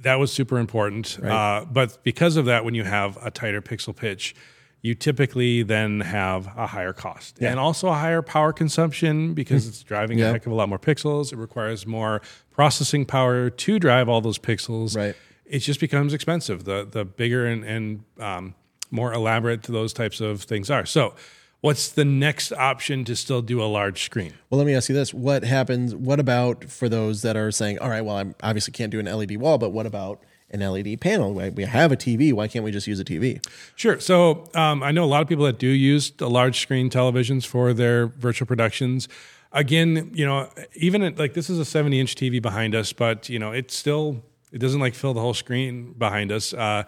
that 0.03 0.19
was 0.19 0.33
super 0.33 0.59
important. 0.59 1.19
Right. 1.21 1.33
Uh, 1.33 1.65
but 1.65 2.03
because 2.05 2.37
of 2.37 2.47
that, 2.47 2.65
when 2.65 2.75
you 2.75 2.85
have 2.85 3.19
a 3.23 3.31
tighter 3.31 3.63
pixel 3.63 3.95
pitch, 3.95 4.35
you 4.83 4.97
typically 4.97 5.63
then 5.63 6.01
have 6.01 6.49
a 6.57 6.67
higher 6.67 6.93
cost 6.93 7.39
yeah. 7.41 7.51
and 7.51 7.61
also 7.61 7.89
a 7.89 7.95
higher 7.95 8.21
power 8.21 8.53
consumption 8.53 9.33
because 9.33 9.69
it's 9.69 9.83
driving 9.85 10.19
yeah. 10.19 10.29
a 10.29 10.33
heck 10.33 10.45
of 10.45 10.51
a 10.51 10.55
lot 10.55 10.69
more 10.69 10.79
pixels. 10.79 11.33
It 11.33 11.37
requires 11.37 11.87
more 11.87 12.21
processing 12.51 13.07
power 13.07 13.49
to 13.49 13.79
drive 13.79 14.09
all 14.09 14.21
those 14.21 14.39
pixels. 14.39 14.97
Right. 14.97 15.15
It 15.47 15.61
just 15.61 15.79
becomes 15.79 16.13
expensive. 16.13 16.65
The 16.65 16.87
the 16.91 17.05
bigger 17.05 17.47
and, 17.47 17.65
and 17.65 18.05
um, 18.19 18.55
more 18.91 19.13
elaborate 19.13 19.63
those 19.63 19.93
types 19.93 20.21
of 20.21 20.43
things 20.43 20.69
are. 20.69 20.85
So 20.85 21.15
what's 21.61 21.89
the 21.89 22.05
next 22.05 22.53
option 22.53 23.05
to 23.05 23.15
still 23.15 23.43
do 23.43 23.63
a 23.63 23.67
large 23.67 24.03
screen? 24.03 24.33
Well, 24.51 24.59
let 24.59 24.67
me 24.67 24.75
ask 24.75 24.89
you 24.89 24.95
this: 24.95 25.15
What 25.15 25.45
happens? 25.45 25.95
What 25.95 26.19
about 26.19 26.65
for 26.65 26.89
those 26.89 27.23
that 27.23 27.37
are 27.37 27.53
saying, 27.53 27.79
"All 27.79 27.89
right, 27.89 28.01
well, 28.01 28.17
I 28.17 28.35
obviously 28.43 28.73
can't 28.73 28.91
do 28.91 28.99
an 28.99 29.07
LED 29.07 29.37
wall, 29.37 29.59
but 29.59 29.71
what 29.71 29.87
about?" 29.87 30.23
An 30.53 30.61
LED 30.61 31.01
panel. 31.01 31.33
We 31.33 31.65
have 31.65 31.93
a 31.93 31.97
TV. 31.97 32.33
Why 32.33 32.49
can't 32.49 32.65
we 32.65 32.71
just 32.71 32.87
use 32.87 33.01
a 33.01 33.05
TV? 33.05 33.45
Sure. 33.77 33.99
So 34.01 34.49
um, 34.55 34.83
I 34.83 34.91
know 34.91 35.05
a 35.05 35.07
lot 35.07 35.23
of 35.23 35.29
people 35.29 35.45
that 35.47 35.59
do 35.59 35.69
use 35.69 36.13
large 36.21 36.61
screen 36.61 36.91
televisions 36.91 37.47
for 37.47 37.73
their 37.73 38.07
virtual 38.07 38.47
productions. 38.47 39.09
Again, 39.53 40.11
you 40.15 40.27
know, 40.27 40.49
even 40.75 41.03
at, 41.03 41.19
like 41.19 41.35
this 41.35 41.51
is 41.51 41.59
a 41.59 41.65
70 41.65 42.01
inch 42.01 42.15
TV 42.15 42.41
behind 42.41 42.75
us, 42.75 42.93
but 42.93 43.29
you 43.29 43.39
know, 43.39 43.53
it's 43.53 43.77
still 43.77 44.23
it 44.53 44.59
doesn't 44.59 44.81
like 44.81 44.95
fill 44.95 45.15
the 45.15 45.21
whole 45.21 45.35
screen 45.35 45.95
behind 45.95 46.31
us. 46.31 46.53
Uh, 46.53 46.85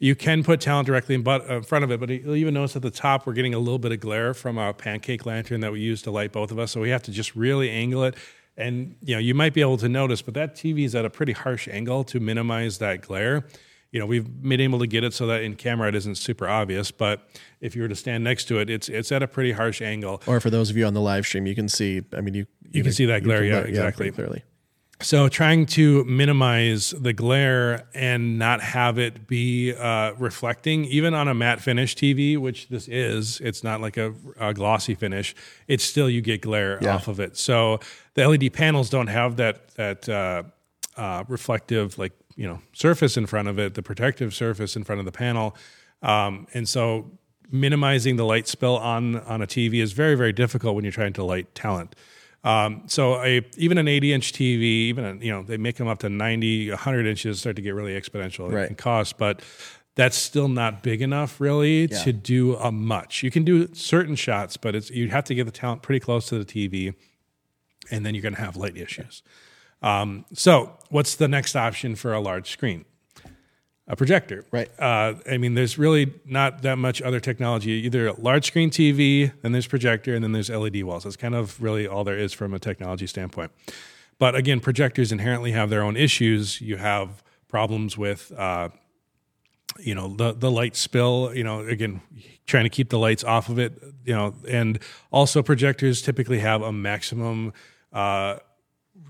you 0.00 0.14
can 0.14 0.42
put 0.42 0.60
talent 0.60 0.86
directly 0.86 1.14
in, 1.14 1.22
but, 1.22 1.48
uh, 1.48 1.56
in 1.56 1.62
front 1.62 1.84
of 1.84 1.90
it, 1.90 2.00
but 2.00 2.10
you'll 2.10 2.34
even 2.34 2.54
notice 2.54 2.76
at 2.76 2.82
the 2.82 2.90
top 2.90 3.26
we're 3.26 3.32
getting 3.32 3.54
a 3.54 3.58
little 3.58 3.78
bit 3.78 3.92
of 3.92 4.00
glare 4.00 4.34
from 4.34 4.58
our 4.58 4.74
pancake 4.74 5.24
lantern 5.24 5.60
that 5.60 5.72
we 5.72 5.80
use 5.80 6.02
to 6.02 6.10
light 6.10 6.32
both 6.32 6.50
of 6.50 6.58
us. 6.58 6.72
So 6.72 6.80
we 6.80 6.90
have 6.90 7.02
to 7.04 7.12
just 7.12 7.34
really 7.36 7.70
angle 7.70 8.04
it. 8.04 8.16
And 8.56 8.96
you 9.02 9.14
know, 9.14 9.20
you 9.20 9.34
might 9.34 9.52
be 9.52 9.60
able 9.60 9.78
to 9.78 9.88
notice, 9.88 10.22
but 10.22 10.34
that 10.34 10.54
TV 10.54 10.84
is 10.84 10.94
at 10.94 11.04
a 11.04 11.10
pretty 11.10 11.32
harsh 11.32 11.68
angle 11.68 12.04
to 12.04 12.20
minimize 12.20 12.78
that 12.78 13.02
glare. 13.02 13.46
You 13.90 14.00
know, 14.00 14.06
we've 14.06 14.42
been 14.42 14.60
able 14.60 14.80
to 14.80 14.86
get 14.86 15.04
it 15.04 15.14
so 15.14 15.26
that 15.28 15.42
in 15.42 15.54
camera 15.54 15.88
it 15.88 15.94
isn't 15.94 16.16
super 16.16 16.48
obvious, 16.48 16.90
but 16.90 17.28
if 17.60 17.76
you 17.76 17.82
were 17.82 17.88
to 17.88 17.94
stand 17.94 18.24
next 18.24 18.46
to 18.46 18.58
it, 18.58 18.68
it's 18.68 18.88
it's 18.88 19.12
at 19.12 19.22
a 19.22 19.28
pretty 19.28 19.52
harsh 19.52 19.80
angle. 19.82 20.20
Or 20.26 20.40
for 20.40 20.50
those 20.50 20.70
of 20.70 20.76
you 20.76 20.84
on 20.84 20.94
the 20.94 21.00
live 21.00 21.26
stream, 21.26 21.46
you 21.46 21.54
can 21.54 21.68
see. 21.68 22.02
I 22.12 22.20
mean, 22.20 22.34
you 22.34 22.46
you, 22.62 22.78
you 22.78 22.82
can, 22.82 22.92
see 22.92 23.06
that 23.06 23.22
glare. 23.22 23.44
yeah, 23.44 23.58
exactly. 23.58 24.06
Yeah, 24.06 24.12
clearly. 24.12 24.44
So, 25.04 25.28
trying 25.28 25.66
to 25.66 26.02
minimize 26.04 26.94
the 26.98 27.12
glare 27.12 27.86
and 27.92 28.38
not 28.38 28.62
have 28.62 28.98
it 28.98 29.26
be 29.26 29.74
uh, 29.74 30.14
reflecting, 30.14 30.86
even 30.86 31.12
on 31.12 31.28
a 31.28 31.34
matte 31.34 31.60
finish 31.60 31.94
TV, 31.94 32.38
which 32.38 32.68
this 32.68 32.88
is, 32.88 33.38
it's 33.40 33.62
not 33.62 33.82
like 33.82 33.98
a, 33.98 34.14
a 34.40 34.54
glossy 34.54 34.94
finish. 34.94 35.34
It's 35.68 35.84
still 35.84 36.08
you 36.08 36.22
get 36.22 36.40
glare 36.40 36.78
yeah. 36.80 36.94
off 36.94 37.06
of 37.06 37.20
it. 37.20 37.36
So 37.36 37.80
the 38.14 38.26
LED 38.26 38.54
panels 38.54 38.88
don't 38.88 39.08
have 39.08 39.36
that 39.36 39.74
that 39.74 40.08
uh, 40.08 40.44
uh, 40.96 41.24
reflective 41.28 41.98
like 41.98 42.12
you 42.34 42.46
know 42.48 42.60
surface 42.72 43.18
in 43.18 43.26
front 43.26 43.48
of 43.48 43.58
it, 43.58 43.74
the 43.74 43.82
protective 43.82 44.32
surface 44.32 44.74
in 44.74 44.84
front 44.84 45.00
of 45.00 45.04
the 45.04 45.12
panel, 45.12 45.54
um, 46.00 46.46
and 46.54 46.66
so 46.66 47.10
minimizing 47.50 48.16
the 48.16 48.24
light 48.24 48.48
spill 48.48 48.78
on 48.78 49.16
on 49.16 49.42
a 49.42 49.46
TV 49.46 49.82
is 49.82 49.92
very 49.92 50.14
very 50.14 50.32
difficult 50.32 50.74
when 50.74 50.82
you're 50.82 50.92
trying 50.92 51.12
to 51.12 51.22
light 51.22 51.54
talent. 51.54 51.94
Um, 52.44 52.82
so 52.86 53.22
a, 53.22 53.40
even 53.56 53.78
an 53.78 53.88
80 53.88 54.12
inch 54.12 54.32
TV, 54.32 54.62
even 54.62 55.04
a, 55.04 55.14
you 55.24 55.32
know 55.32 55.42
they 55.42 55.56
make 55.56 55.76
them 55.76 55.88
up 55.88 56.00
to 56.00 56.08
90, 56.08 56.70
100 56.70 57.06
inches, 57.06 57.40
start 57.40 57.56
to 57.56 57.62
get 57.62 57.74
really 57.74 57.98
exponential 57.98 58.52
right. 58.52 58.68
in 58.68 58.76
cost, 58.76 59.16
but 59.16 59.42
that's 59.94 60.16
still 60.16 60.48
not 60.48 60.82
big 60.82 61.00
enough 61.00 61.40
really 61.40 61.86
yeah. 61.86 62.02
to 62.02 62.12
do 62.12 62.56
a 62.56 62.70
much. 62.70 63.22
You 63.22 63.30
can 63.30 63.44
do 63.44 63.72
certain 63.74 64.14
shots, 64.14 64.56
but 64.56 64.74
it's 64.74 64.90
you 64.90 65.08
have 65.08 65.24
to 65.24 65.34
get 65.34 65.44
the 65.44 65.52
talent 65.52 65.82
pretty 65.82 66.00
close 66.00 66.26
to 66.28 66.42
the 66.42 66.44
TV, 66.44 66.94
and 67.90 68.04
then 68.04 68.14
you're 68.14 68.22
going 68.22 68.34
to 68.34 68.40
have 68.40 68.56
light 68.56 68.76
issues. 68.76 69.22
Um, 69.82 70.24
so 70.32 70.76
what's 70.90 71.16
the 71.16 71.28
next 71.28 71.56
option 71.56 71.94
for 71.94 72.12
a 72.12 72.20
large 72.20 72.50
screen? 72.50 72.84
A 73.86 73.96
projector. 73.96 74.44
Right. 74.50 74.68
Uh, 74.78 75.14
I 75.30 75.36
mean, 75.36 75.54
there's 75.54 75.78
really 75.78 76.14
not 76.24 76.62
that 76.62 76.78
much 76.78 77.02
other 77.02 77.20
technology. 77.20 77.72
Either 77.84 78.12
large 78.14 78.46
screen 78.46 78.70
TV, 78.70 79.32
then 79.42 79.52
there's 79.52 79.66
projector, 79.66 80.14
and 80.14 80.24
then 80.24 80.32
there's 80.32 80.50
LED 80.50 80.84
walls. 80.84 81.04
That's 81.04 81.16
kind 81.16 81.34
of 81.34 81.60
really 81.62 81.86
all 81.86 82.04
there 82.04 82.18
is 82.18 82.32
from 82.32 82.54
a 82.54 82.58
technology 82.58 83.06
standpoint. 83.06 83.52
But 84.18 84.34
again, 84.34 84.60
projectors 84.60 85.12
inherently 85.12 85.52
have 85.52 85.70
their 85.70 85.82
own 85.82 85.96
issues. 85.96 86.60
You 86.60 86.76
have 86.76 87.22
problems 87.48 87.98
with 87.98 88.32
uh, 88.32 88.70
you 89.78 89.94
know 89.94 90.14
the 90.14 90.32
the 90.32 90.50
light 90.50 90.76
spill 90.76 91.32
you 91.34 91.44
know 91.44 91.60
again 91.60 92.00
trying 92.46 92.64
to 92.64 92.70
keep 92.70 92.90
the 92.90 92.98
lights 92.98 93.24
off 93.24 93.48
of 93.48 93.58
it 93.58 93.80
you 94.04 94.14
know 94.14 94.34
and 94.48 94.78
also 95.10 95.42
projectors 95.42 96.02
typically 96.02 96.38
have 96.38 96.62
a 96.62 96.72
maximum 96.72 97.52
uh, 97.92 98.36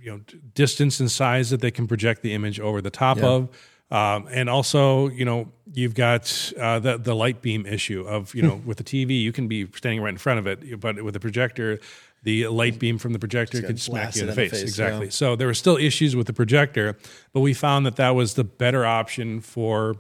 you 0.00 0.10
know 0.10 0.20
distance 0.54 1.00
and 1.00 1.10
size 1.10 1.50
that 1.50 1.60
they 1.60 1.70
can 1.70 1.86
project 1.86 2.22
the 2.22 2.32
image 2.32 2.60
over 2.60 2.80
the 2.80 2.90
top 2.90 3.18
yeah. 3.18 3.26
of 3.26 3.48
um, 3.90 4.26
and 4.30 4.48
also 4.48 5.08
you 5.08 5.24
know 5.24 5.50
you've 5.72 5.94
got 5.94 6.52
uh, 6.58 6.78
the 6.78 6.98
the 6.98 7.14
light 7.14 7.42
beam 7.42 7.66
issue 7.66 8.06
of 8.06 8.34
you 8.34 8.42
know 8.42 8.60
with 8.64 8.78
the 8.78 8.84
TV 8.84 9.20
you 9.20 9.32
can 9.32 9.48
be 9.48 9.68
standing 9.76 10.00
right 10.00 10.10
in 10.10 10.18
front 10.18 10.38
of 10.38 10.46
it 10.46 10.80
but 10.80 11.02
with 11.02 11.16
a 11.16 11.20
projector 11.20 11.78
the 12.24 12.48
light 12.48 12.78
beam 12.78 12.98
from 12.98 13.12
the 13.12 13.18
projector 13.18 13.60
could 13.62 13.78
smack 13.78 14.16
you 14.16 14.22
in 14.22 14.28
the 14.28 14.32
face. 14.32 14.50
face 14.50 14.62
exactly. 14.62 15.06
Yeah. 15.06 15.12
So 15.12 15.36
there 15.36 15.46
were 15.46 15.54
still 15.54 15.76
issues 15.76 16.16
with 16.16 16.26
the 16.26 16.32
projector, 16.32 16.96
but 17.34 17.40
we 17.40 17.52
found 17.52 17.84
that 17.84 17.96
that 17.96 18.14
was 18.14 18.32
the 18.32 18.44
better 18.44 18.86
option 18.86 19.40
for 19.40 19.96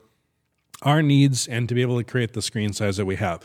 our 0.82 1.02
needs 1.02 1.46
and 1.46 1.68
to 1.68 1.74
be 1.74 1.82
able 1.82 1.98
to 1.98 2.04
create 2.04 2.32
the 2.32 2.42
screen 2.42 2.72
size 2.72 2.96
that 2.96 3.04
we 3.04 3.16
have. 3.16 3.42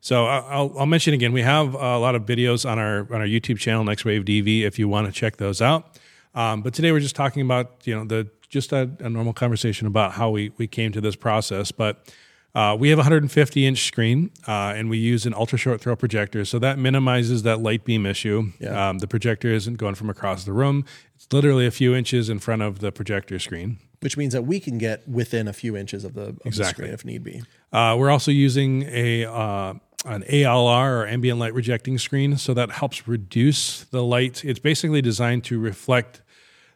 So 0.00 0.26
I'll, 0.26 0.72
I'll 0.78 0.86
mention 0.86 1.12
again, 1.12 1.32
we 1.32 1.42
have 1.42 1.74
a 1.74 1.98
lot 1.98 2.14
of 2.14 2.24
videos 2.24 2.68
on 2.68 2.78
our 2.78 3.00
on 3.12 3.20
our 3.20 3.26
YouTube 3.26 3.58
channel, 3.58 3.84
Next 3.84 4.04
Wave 4.04 4.24
DV, 4.24 4.62
if 4.62 4.78
you 4.78 4.88
want 4.88 5.06
to 5.08 5.12
check 5.12 5.36
those 5.36 5.60
out. 5.60 5.98
Um, 6.34 6.62
but 6.62 6.72
today 6.72 6.92
we're 6.92 7.00
just 7.00 7.16
talking 7.16 7.42
about 7.42 7.84
you 7.84 7.96
know 7.96 8.04
the 8.04 8.28
just 8.50 8.72
a, 8.72 8.90
a, 8.98 9.08
normal 9.08 9.32
conversation 9.32 9.86
about 9.86 10.12
how 10.12 10.28
we 10.28 10.52
we 10.58 10.66
came 10.66 10.92
to 10.92 11.00
this 11.00 11.16
process. 11.16 11.72
But 11.72 12.12
uh, 12.54 12.76
we 12.78 12.90
have 12.90 12.98
a 12.98 13.06
150 13.06 13.66
inch 13.66 13.86
screen, 13.86 14.30
uh, 14.46 14.74
and 14.76 14.90
we 14.90 14.98
use 14.98 15.24
an 15.24 15.32
ultra 15.32 15.56
short 15.56 15.80
throw 15.80 15.96
projector, 15.96 16.44
so 16.44 16.58
that 16.58 16.78
minimizes 16.78 17.44
that 17.44 17.60
light 17.60 17.84
beam 17.84 18.04
issue. 18.04 18.52
Yeah. 18.58 18.90
Um, 18.90 18.98
the 18.98 19.06
projector 19.06 19.48
isn't 19.48 19.76
going 19.76 19.94
from 19.94 20.10
across 20.10 20.44
the 20.44 20.52
room; 20.52 20.84
it's 21.14 21.32
literally 21.32 21.66
a 21.66 21.70
few 21.70 21.94
inches 21.94 22.28
in 22.28 22.40
front 22.40 22.60
of 22.60 22.80
the 22.80 22.92
projector 22.92 23.38
screen 23.38 23.78
which 24.00 24.16
means 24.16 24.32
that 24.32 24.42
we 24.42 24.58
can 24.58 24.78
get 24.78 25.06
within 25.06 25.46
a 25.46 25.52
few 25.52 25.76
inches 25.76 26.04
of 26.04 26.14
the, 26.14 26.22
of 26.22 26.40
exactly. 26.44 26.86
the 26.86 26.88
screen 26.88 26.94
if 26.94 27.04
need 27.04 27.22
be. 27.22 27.42
Uh, 27.72 27.94
we're 27.98 28.10
also 28.10 28.30
using 28.30 28.84
a 28.84 29.26
uh, 29.26 29.74
an 30.06 30.22
ALR 30.22 31.02
or 31.02 31.06
ambient 31.06 31.38
light 31.38 31.54
rejecting 31.54 31.98
screen, 31.98 32.36
so 32.38 32.54
that 32.54 32.70
helps 32.70 33.06
reduce 33.06 33.84
the 33.84 34.02
light. 34.02 34.44
It's 34.44 34.58
basically 34.58 35.02
designed 35.02 35.44
to 35.44 35.58
reflect 35.58 36.22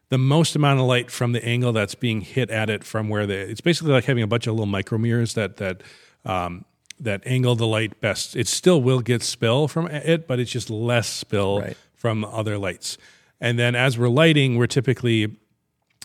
the 0.08 0.18
most 0.18 0.54
amount 0.54 0.80
of 0.80 0.86
light 0.86 1.10
from 1.10 1.32
the 1.32 1.44
angle 1.44 1.72
that's 1.72 1.94
being 1.94 2.20
hit 2.20 2.50
at 2.50 2.70
it 2.70 2.84
from 2.84 3.08
where 3.08 3.26
the. 3.26 3.34
It's 3.34 3.60
basically 3.60 3.92
like 3.92 4.04
having 4.04 4.22
a 4.22 4.26
bunch 4.26 4.46
of 4.46 4.54
little 4.54 4.66
micro 4.66 4.98
mirrors 4.98 5.34
that 5.34 5.56
that. 5.58 5.82
Um, 6.24 6.64
that 7.00 7.22
angle 7.26 7.56
the 7.56 7.66
light 7.66 8.00
best. 8.00 8.36
It 8.36 8.46
still 8.46 8.80
will 8.80 9.00
get 9.00 9.20
spill 9.20 9.66
from 9.66 9.88
it, 9.88 10.28
but 10.28 10.38
it's 10.38 10.50
just 10.50 10.70
less 10.70 11.08
spill 11.08 11.60
right. 11.60 11.76
from 11.94 12.24
other 12.24 12.56
lights. 12.56 12.98
And 13.40 13.58
then 13.58 13.74
as 13.74 13.98
we're 13.98 14.08
lighting, 14.08 14.56
we're 14.56 14.68
typically 14.68 15.36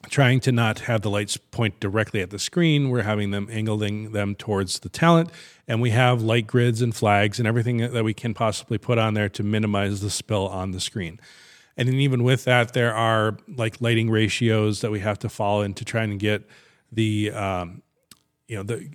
trying 0.10 0.39
to 0.39 0.51
not 0.51 0.79
have 0.79 1.01
the 1.01 1.10
lights 1.10 1.38
point 1.38 1.79
directly 1.79 2.22
at 2.22 2.29
the 2.29 2.39
screen. 2.39 2.89
We're 2.89 3.03
having 3.03 3.32
them 3.32 3.50
angling 3.51 4.13
them 4.13 4.36
towards 4.36 4.79
the 4.79 4.89
talent, 4.89 5.29
and 5.68 5.82
we 5.82 5.91
have 5.91 6.22
light 6.22 6.48
grids 6.48 6.82
and 6.82 6.96
flags 6.96 7.38
and 7.38 7.48
everything 7.48 7.77
that 7.77 8.03
we 8.03 8.13
can 8.13 8.34
possibly 8.34 8.77
put 8.77 8.98
on 8.98 9.13
there 9.13 9.29
to 9.29 9.44
minimize 9.44 10.01
the 10.01 10.10
spill 10.10 10.48
on 10.48 10.72
the 10.72 10.79
screen. 10.79 11.20
And 11.80 11.88
then 11.88 11.96
even 11.96 12.24
with 12.24 12.44
that, 12.44 12.74
there 12.74 12.94
are 12.94 13.38
like 13.48 13.80
lighting 13.80 14.10
ratios 14.10 14.82
that 14.82 14.92
we 14.92 15.00
have 15.00 15.18
to 15.20 15.30
follow 15.30 15.62
in 15.62 15.74
to 15.76 15.86
try 15.86 16.04
and 16.04 16.20
get 16.20 16.46
the 16.92 17.32
um, 17.32 17.82
you 18.50 18.58
know 18.58 18.64
the 18.64 18.90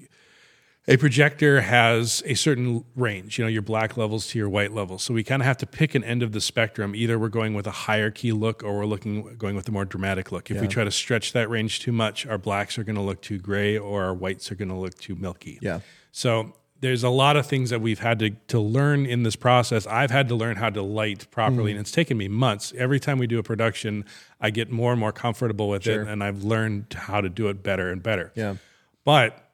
a 0.87 0.99
projector 0.99 1.63
has 1.63 2.23
a 2.27 2.35
certain 2.35 2.85
range, 2.95 3.39
you 3.39 3.45
know, 3.45 3.49
your 3.49 3.63
black 3.63 3.97
levels 3.97 4.27
to 4.29 4.39
your 4.39 4.51
white 4.51 4.73
levels. 4.73 5.03
So 5.03 5.15
we 5.15 5.25
kind 5.25 5.41
of 5.41 5.47
have 5.47 5.57
to 5.59 5.67
pick 5.67 5.95
an 5.95 6.05
end 6.05 6.23
of 6.23 6.33
the 6.33 6.43
spectrum. 6.43 6.95
Either 6.95 7.19
we're 7.19 7.31
going 7.31 7.55
with 7.55 7.67
a 7.67 7.71
higher 7.71 8.11
key 8.11 8.33
look 8.33 8.63
or 8.63 8.77
we're 8.77 8.85
looking 8.85 9.35
going 9.37 9.57
with 9.57 9.67
a 9.67 9.73
more 9.73 9.87
dramatic 9.87 10.31
look. 10.31 10.51
If 10.51 10.57
yeah. 10.57 10.61
we 10.61 10.69
try 10.69 10.85
to 10.85 10.91
stretch 10.91 11.33
that 11.33 11.49
range 11.49 11.81
too 11.81 11.93
much, 11.93 12.27
our 12.27 12.37
blacks 12.37 12.77
are 12.77 12.85
going 12.85 12.97
to 12.97 13.03
look 13.03 13.23
too 13.23 13.39
gray 13.39 13.79
or 13.79 14.05
our 14.05 14.13
whites 14.13 14.53
are 14.53 14.57
going 14.57 14.69
to 14.69 14.75
look 14.75 14.99
too 14.99 15.15
milky. 15.15 15.59
Yeah. 15.63 15.81
So 16.13 16.53
there's 16.85 17.03
a 17.03 17.09
lot 17.09 17.35
of 17.37 17.47
things 17.47 17.71
that 17.71 17.81
we've 17.81 17.99
had 17.99 18.19
to, 18.19 18.31
to 18.49 18.61
learn 18.61 19.07
in 19.07 19.23
this 19.23 19.37
process. 19.37 19.87
I've 19.87 20.11
had 20.11 20.29
to 20.29 20.35
learn 20.35 20.57
how 20.57 20.69
to 20.69 20.83
light 20.83 21.27
properly, 21.31 21.73
mm. 21.73 21.77
and 21.77 21.81
it's 21.81 21.91
taken 21.91 22.19
me 22.19 22.29
months. 22.29 22.75
Every 22.77 23.01
time 23.01 23.17
we 23.17 23.27
do 23.27 23.39
a 23.39 23.43
production, 23.43 24.05
I 24.39 24.51
get 24.51 24.71
more 24.71 24.93
and 24.93 25.01
more 25.01 25.11
comfortable 25.11 25.71
with 25.71 25.85
sure. 25.85 26.03
it, 26.03 26.09
and 26.09 26.23
I've 26.23 26.45
learned 26.45 26.93
how 26.93 27.23
to 27.23 27.31
do 27.31 27.49
it 27.49 27.63
better 27.63 27.91
and 27.91 28.03
better. 28.03 28.33
Yeah. 28.35 28.57
But 29.03 29.51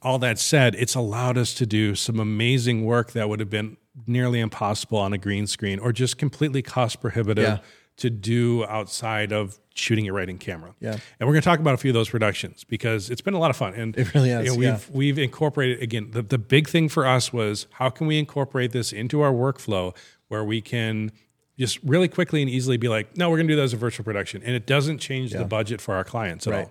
all 0.00 0.18
that 0.20 0.38
said, 0.38 0.74
it's 0.76 0.94
allowed 0.94 1.36
us 1.36 1.52
to 1.54 1.66
do 1.66 1.94
some 1.94 2.18
amazing 2.18 2.86
work 2.86 3.12
that 3.12 3.28
would 3.28 3.40
have 3.40 3.50
been 3.50 3.76
nearly 4.06 4.40
impossible 4.40 4.98
on 4.98 5.12
a 5.12 5.18
green 5.18 5.46
screen 5.46 5.78
or 5.78 5.92
just 5.92 6.16
completely 6.16 6.62
cost 6.62 7.02
prohibitive 7.02 7.44
yeah. 7.44 7.58
To 7.96 8.10
do 8.10 8.64
outside 8.66 9.32
of 9.32 9.58
shooting 9.74 10.06
it 10.06 10.12
right 10.12 10.28
in 10.28 10.38
camera. 10.38 10.74
Yeah. 10.80 10.92
And 10.92 11.26
we're 11.26 11.34
going 11.34 11.42
to 11.42 11.48
talk 11.48 11.60
about 11.60 11.74
a 11.74 11.78
few 11.78 11.90
of 11.90 11.94
those 11.94 12.08
productions 12.08 12.64
because 12.64 13.10
it's 13.10 13.20
been 13.20 13.34
a 13.34 13.38
lot 13.38 13.50
of 13.50 13.56
fun. 13.56 13.74
And 13.74 13.96
it 13.96 14.14
really 14.14 14.30
has. 14.30 14.44
You 14.44 14.52
know, 14.52 14.56
we've 14.56 14.68
yeah. 14.68 14.78
we've 14.92 15.18
incorporated 15.18 15.82
again 15.82 16.10
the, 16.10 16.22
the 16.22 16.38
big 16.38 16.68
thing 16.68 16.88
for 16.88 17.06
us 17.06 17.32
was 17.32 17.66
how 17.72 17.90
can 17.90 18.06
we 18.06 18.18
incorporate 18.18 18.72
this 18.72 18.92
into 18.92 19.20
our 19.20 19.32
workflow 19.32 19.96
where 20.28 20.44
we 20.44 20.60
can 20.60 21.12
just 21.58 21.82
really 21.82 22.08
quickly 22.08 22.42
and 22.42 22.50
easily 22.50 22.76
be 22.76 22.88
like, 22.88 23.16
no, 23.16 23.30
we're 23.30 23.36
going 23.36 23.48
to 23.48 23.52
do 23.52 23.56
that 23.56 23.62
as 23.62 23.72
a 23.72 23.78
virtual 23.78 24.04
production. 24.04 24.42
And 24.42 24.54
it 24.54 24.66
doesn't 24.66 24.98
change 24.98 25.32
yeah. 25.32 25.38
the 25.38 25.44
budget 25.44 25.80
for 25.80 25.94
our 25.94 26.04
clients 26.04 26.46
at 26.46 26.52
right. 26.52 26.68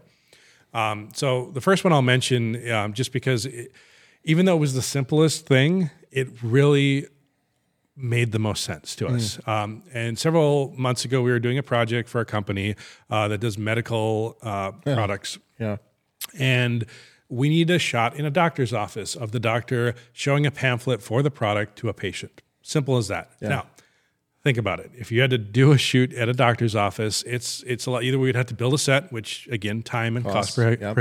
all. 0.73 0.91
Um, 0.91 1.09
so 1.13 1.51
the 1.53 1.61
first 1.61 1.83
one 1.83 1.93
I'll 1.93 2.01
mention, 2.01 2.69
um, 2.69 2.93
just 2.93 3.11
because 3.11 3.45
it, 3.45 3.71
even 4.25 4.45
though 4.45 4.57
it 4.57 4.59
was 4.59 4.73
the 4.73 4.81
simplest 4.81 5.47
thing, 5.47 5.89
it 6.11 6.27
really 6.43 7.07
made 7.95 8.31
the 8.31 8.39
most 8.39 8.63
sense 8.63 8.95
to 8.97 9.07
us. 9.07 9.37
Mm. 9.37 9.47
Um, 9.47 9.83
and 9.93 10.19
several 10.19 10.73
months 10.77 11.05
ago, 11.05 11.21
we 11.21 11.31
were 11.31 11.39
doing 11.39 11.57
a 11.57 11.63
project 11.63 12.09
for 12.09 12.21
a 12.21 12.25
company 12.25 12.75
uh, 13.09 13.27
that 13.29 13.39
does 13.39 13.57
medical 13.57 14.37
uh, 14.41 14.71
yeah. 14.85 14.95
products. 14.95 15.37
Yeah. 15.59 15.77
And 16.37 16.85
we 17.29 17.49
need 17.49 17.69
a 17.69 17.79
shot 17.79 18.15
in 18.15 18.25
a 18.25 18.29
doctor's 18.29 18.73
office 18.73 19.15
of 19.15 19.31
the 19.31 19.39
doctor 19.39 19.95
showing 20.13 20.45
a 20.45 20.51
pamphlet 20.51 21.01
for 21.01 21.23
the 21.23 21.31
product 21.31 21.77
to 21.79 21.89
a 21.89 21.93
patient. 21.93 22.41
Simple 22.61 22.97
as 22.97 23.07
that. 23.07 23.31
Yeah. 23.41 23.49
Now, 23.49 23.65
think 24.43 24.57
about 24.57 24.79
it. 24.79 24.91
If 24.93 25.11
you 25.11 25.21
had 25.21 25.29
to 25.31 25.37
do 25.37 25.71
a 25.71 25.77
shoot 25.77 26.13
at 26.13 26.29
a 26.29 26.33
doctor's 26.33 26.75
office, 26.75 27.23
it's 27.23 27.63
it's 27.63 27.85
a 27.85 27.91
lot. 27.91 28.03
Either 28.03 28.19
we'd 28.19 28.35
have 28.35 28.47
to 28.47 28.53
build 28.53 28.73
a 28.73 28.77
set, 28.77 29.11
which 29.11 29.47
again, 29.51 29.83
time 29.83 30.15
and 30.15 30.25
cost, 30.25 30.55
cost 30.55 30.81
yep. 30.81 30.95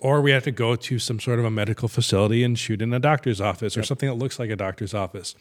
Or 0.00 0.20
we 0.20 0.30
have 0.30 0.44
to 0.44 0.50
go 0.50 0.76
to 0.76 0.98
some 0.98 1.20
sort 1.20 1.38
of 1.38 1.44
a 1.44 1.50
medical 1.50 1.88
facility 1.88 2.42
and 2.42 2.58
shoot 2.58 2.80
in 2.82 2.92
a 2.92 2.98
doctor's 2.98 3.40
office 3.40 3.76
yep. 3.76 3.82
or 3.82 3.86
something 3.86 4.08
that 4.08 4.14
looks 4.14 4.38
like 4.38 4.50
a 4.50 4.56
doctor's 4.56 4.94
office. 4.94 5.34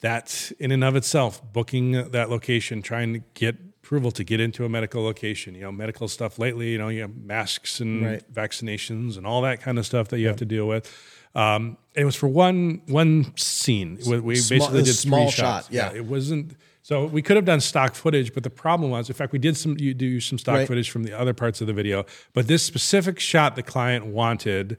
That 0.00 0.52
in 0.58 0.72
and 0.72 0.82
of 0.82 0.96
itself, 0.96 1.42
booking 1.52 2.10
that 2.10 2.30
location, 2.30 2.80
trying 2.80 3.12
to 3.12 3.18
get 3.34 3.56
approval 3.82 4.10
to 4.12 4.24
get 4.24 4.40
into 4.40 4.64
a 4.64 4.68
medical 4.68 5.02
location, 5.02 5.54
you 5.54 5.62
know, 5.62 5.72
medical 5.72 6.08
stuff 6.08 6.38
lately, 6.38 6.70
you 6.72 6.78
know, 6.78 6.88
you 6.88 7.02
have 7.02 7.16
masks 7.16 7.80
and 7.80 8.06
right. 8.06 8.32
vaccinations 8.32 9.16
and 9.16 9.26
all 9.26 9.42
that 9.42 9.60
kind 9.60 9.78
of 9.78 9.84
stuff 9.84 10.08
that 10.08 10.18
you 10.18 10.24
yep. 10.24 10.32
have 10.32 10.38
to 10.38 10.46
deal 10.46 10.66
with 10.66 10.90
um, 11.34 11.76
it 11.94 12.04
was 12.04 12.16
for 12.16 12.28
one 12.28 12.82
one 12.86 13.36
scene. 13.36 13.96
We 13.96 14.36
small, 14.36 14.58
basically 14.58 14.82
did 14.82 14.94
small 14.94 15.26
three 15.26 15.30
shots. 15.30 15.66
Shot, 15.66 15.72
yeah. 15.72 15.90
yeah. 15.92 15.98
it 15.98 16.04
wasn't. 16.04 16.56
So 16.82 17.04
we 17.04 17.22
could 17.22 17.36
have 17.36 17.44
done 17.44 17.60
stock 17.60 17.94
footage, 17.94 18.32
but 18.32 18.42
the 18.42 18.50
problem 18.50 18.90
was, 18.90 19.08
in 19.08 19.14
fact, 19.14 19.32
we 19.32 19.38
did 19.38 19.56
some 19.56 19.76
you 19.78 19.94
do 19.94 20.20
some 20.20 20.38
stock 20.38 20.56
right. 20.56 20.68
footage 20.68 20.90
from 20.90 21.04
the 21.04 21.18
other 21.18 21.34
parts 21.34 21.60
of 21.60 21.66
the 21.66 21.72
video, 21.72 22.06
but 22.32 22.46
this 22.46 22.62
specific 22.62 23.20
shot 23.20 23.56
the 23.56 23.62
client 23.62 24.06
wanted 24.06 24.78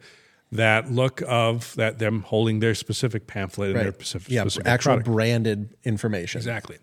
that 0.51 0.91
look 0.91 1.21
of 1.27 1.75
that 1.75 1.99
them 1.99 2.23
holding 2.23 2.59
their 2.59 2.75
specific 2.75 3.27
pamphlet 3.27 3.71
and 3.71 3.79
their 3.79 3.93
specific, 3.93 4.29
yeah, 4.29 4.41
specific 4.41 4.67
actual 4.67 4.93
product. 4.95 5.05
branded 5.05 5.75
information. 5.83 6.39
Exactly. 6.39 6.77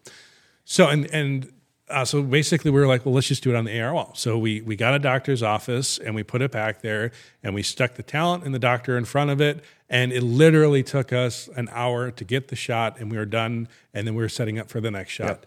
So 0.64 0.88
and 0.88 1.06
and 1.12 1.52
uh, 1.90 2.04
so 2.04 2.22
basically, 2.22 2.70
we 2.70 2.80
were 2.80 2.86
like, 2.86 3.04
well, 3.04 3.14
let's 3.14 3.28
just 3.28 3.42
do 3.42 3.50
it 3.50 3.56
on 3.56 3.64
the 3.64 3.80
AR 3.80 3.94
wall. 3.94 4.12
So 4.14 4.38
we 4.38 4.60
we 4.60 4.76
got 4.76 4.94
a 4.94 4.98
doctor's 4.98 5.42
office 5.42 5.98
and 5.98 6.14
we 6.14 6.22
put 6.22 6.42
it 6.42 6.50
back 6.50 6.82
there, 6.82 7.12
and 7.42 7.54
we 7.54 7.62
stuck 7.62 7.94
the 7.94 8.02
talent 8.02 8.44
and 8.44 8.54
the 8.54 8.58
doctor 8.58 8.98
in 8.98 9.04
front 9.04 9.30
of 9.30 9.40
it, 9.40 9.64
and 9.88 10.12
it 10.12 10.22
literally 10.22 10.82
took 10.82 11.12
us 11.12 11.48
an 11.56 11.68
hour 11.72 12.10
to 12.10 12.24
get 12.24 12.48
the 12.48 12.56
shot, 12.56 12.98
and 12.98 13.10
we 13.10 13.16
were 13.16 13.26
done, 13.26 13.68
and 13.94 14.06
then 14.06 14.14
we 14.14 14.22
were 14.22 14.28
setting 14.28 14.58
up 14.58 14.68
for 14.68 14.80
the 14.80 14.90
next 14.90 15.12
shot. 15.12 15.26
Yep. 15.28 15.46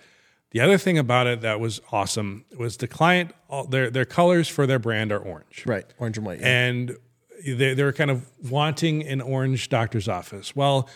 The 0.52 0.60
other 0.62 0.78
thing 0.78 0.98
about 0.98 1.28
it 1.28 1.42
that 1.42 1.60
was 1.60 1.80
awesome 1.92 2.46
was 2.58 2.78
the 2.78 2.88
client. 2.88 3.32
All, 3.48 3.66
their 3.66 3.90
their 3.90 4.06
colors 4.06 4.48
for 4.48 4.66
their 4.66 4.80
brand 4.80 5.12
are 5.12 5.20
orange, 5.20 5.64
right? 5.66 5.86
Orange 6.00 6.18
and 6.18 6.26
white, 6.26 6.40
yeah. 6.40 6.48
and 6.48 6.98
they 7.46 7.74
they 7.74 7.84
were 7.84 7.94
kind 7.94 8.10
of 8.10 8.28
wanting 8.50 9.06
an 9.08 9.22
orange 9.22 9.70
doctor's 9.70 10.08
office. 10.08 10.56
Well, 10.56 10.90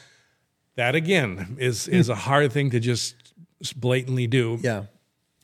that 0.76 0.96
again 0.96 1.58
is 1.60 1.88
is 1.88 2.10
a 2.10 2.16
hard 2.16 2.52
thing 2.52 2.72
to 2.72 2.80
just 2.80 3.16
blatantly 3.76 4.26
do. 4.26 4.58
Yeah 4.62 4.86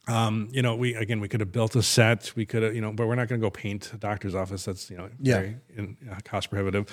um, 0.07 0.49
you 0.51 0.61
know, 0.61 0.75
we 0.75 0.95
again 0.95 1.19
we 1.19 1.27
could 1.27 1.39
have 1.39 1.51
built 1.51 1.75
a 1.75 1.83
set. 1.83 2.33
We 2.35 2.45
could 2.45 2.63
have, 2.63 2.75
you 2.75 2.81
know, 2.81 2.91
but 2.91 3.07
we're 3.07 3.15
not 3.15 3.27
going 3.27 3.39
to 3.39 3.45
go 3.45 3.51
paint 3.51 3.91
a 3.93 3.97
doctor's 3.97 4.35
office. 4.35 4.65
That's 4.65 4.89
you 4.89 4.97
know 4.97 5.09
yeah. 5.19 5.35
very 5.35 5.57
in, 5.75 5.97
uh, 6.11 6.17
cost 6.23 6.49
prohibitive. 6.49 6.85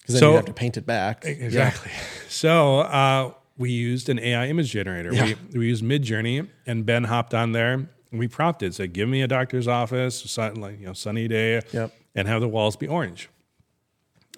Because 0.00 0.20
then 0.20 0.30
you 0.30 0.36
have 0.36 0.44
to 0.44 0.52
paint 0.52 0.76
it 0.76 0.86
back. 0.86 1.24
Exactly. 1.24 1.90
Yeah. 1.92 2.02
So 2.28 2.80
uh, 2.80 3.32
we 3.56 3.70
used 3.70 4.08
an 4.08 4.18
AI 4.18 4.48
image 4.48 4.70
generator. 4.70 5.12
Yeah. 5.12 5.34
We 5.52 5.58
we 5.58 5.66
used 5.66 5.84
Midjourney, 5.84 6.48
and 6.66 6.84
Ben 6.84 7.04
hopped 7.04 7.34
on 7.34 7.52
there. 7.52 7.88
we 8.12 8.28
prompted, 8.28 8.74
said, 8.74 8.92
"Give 8.92 9.08
me 9.08 9.22
a 9.22 9.28
doctor's 9.28 9.68
office, 9.68 10.20
sun, 10.20 10.56
like 10.56 10.80
you 10.80 10.86
know, 10.86 10.92
sunny 10.92 11.28
day, 11.28 11.62
yep. 11.72 11.92
and 12.14 12.26
have 12.26 12.40
the 12.40 12.48
walls 12.48 12.76
be 12.76 12.88
orange." 12.88 13.30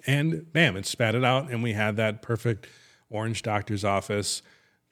And 0.05 0.51
bam, 0.53 0.77
it 0.77 0.85
spat 0.85 1.15
it 1.15 1.23
out, 1.23 1.51
and 1.51 1.61
we 1.61 1.73
had 1.73 1.97
that 1.97 2.21
perfect 2.21 2.67
orange 3.09 3.41
doctor's 3.41 3.83
office, 3.83 4.41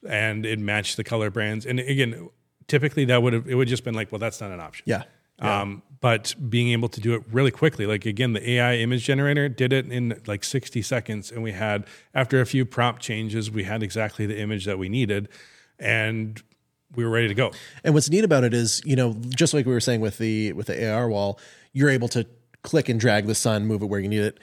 and 0.06 0.44
it 0.44 0.58
matched 0.58 0.96
the 0.96 1.04
color 1.04 1.30
brands. 1.30 1.64
And 1.64 1.80
again, 1.80 2.28
typically 2.68 3.04
that 3.06 3.22
would 3.22 3.32
have 3.32 3.48
it 3.48 3.54
would 3.54 3.68
just 3.68 3.84
been 3.84 3.94
like, 3.94 4.12
well, 4.12 4.18
that's 4.18 4.40
not 4.40 4.52
an 4.52 4.60
option. 4.60 4.84
Yeah. 4.86 5.02
Yeah. 5.40 5.60
Um, 5.60 5.82
but 6.00 6.34
being 6.48 6.68
able 6.70 6.88
to 6.88 7.00
do 7.00 7.14
it 7.14 7.22
really 7.30 7.50
quickly, 7.50 7.86
like 7.86 8.06
again, 8.06 8.32
the 8.32 8.50
AI 8.50 8.76
image 8.76 9.04
generator 9.04 9.48
did 9.48 9.72
it 9.72 9.90
in 9.90 10.20
like 10.26 10.44
60 10.44 10.82
seconds. 10.82 11.30
And 11.30 11.42
we 11.42 11.52
had, 11.52 11.86
after 12.14 12.40
a 12.40 12.46
few 12.46 12.64
prompt 12.64 13.02
changes, 13.02 13.50
we 13.50 13.64
had 13.64 13.82
exactly 13.82 14.26
the 14.26 14.38
image 14.38 14.64
that 14.64 14.78
we 14.78 14.88
needed. 14.88 15.28
And 15.78 16.40
we 16.94 17.04
were 17.04 17.10
ready 17.10 17.28
to 17.28 17.34
go. 17.34 17.52
And 17.84 17.94
what's 17.94 18.10
neat 18.10 18.24
about 18.24 18.44
it 18.44 18.54
is, 18.54 18.80
you 18.84 18.96
know, 18.96 19.14
just 19.28 19.54
like 19.54 19.66
we 19.66 19.72
were 19.72 19.80
saying 19.80 20.00
with 20.00 20.18
the 20.18 20.52
with 20.54 20.66
the 20.66 20.92
AR 20.92 21.08
wall, 21.08 21.38
you're 21.72 21.90
able 21.90 22.08
to 22.08 22.26
click 22.62 22.88
and 22.88 22.98
drag 22.98 23.26
the 23.26 23.34
sun, 23.34 23.66
move 23.66 23.82
it 23.82 23.86
where 23.86 24.00
you 24.00 24.08
need 24.08 24.22
it. 24.22 24.40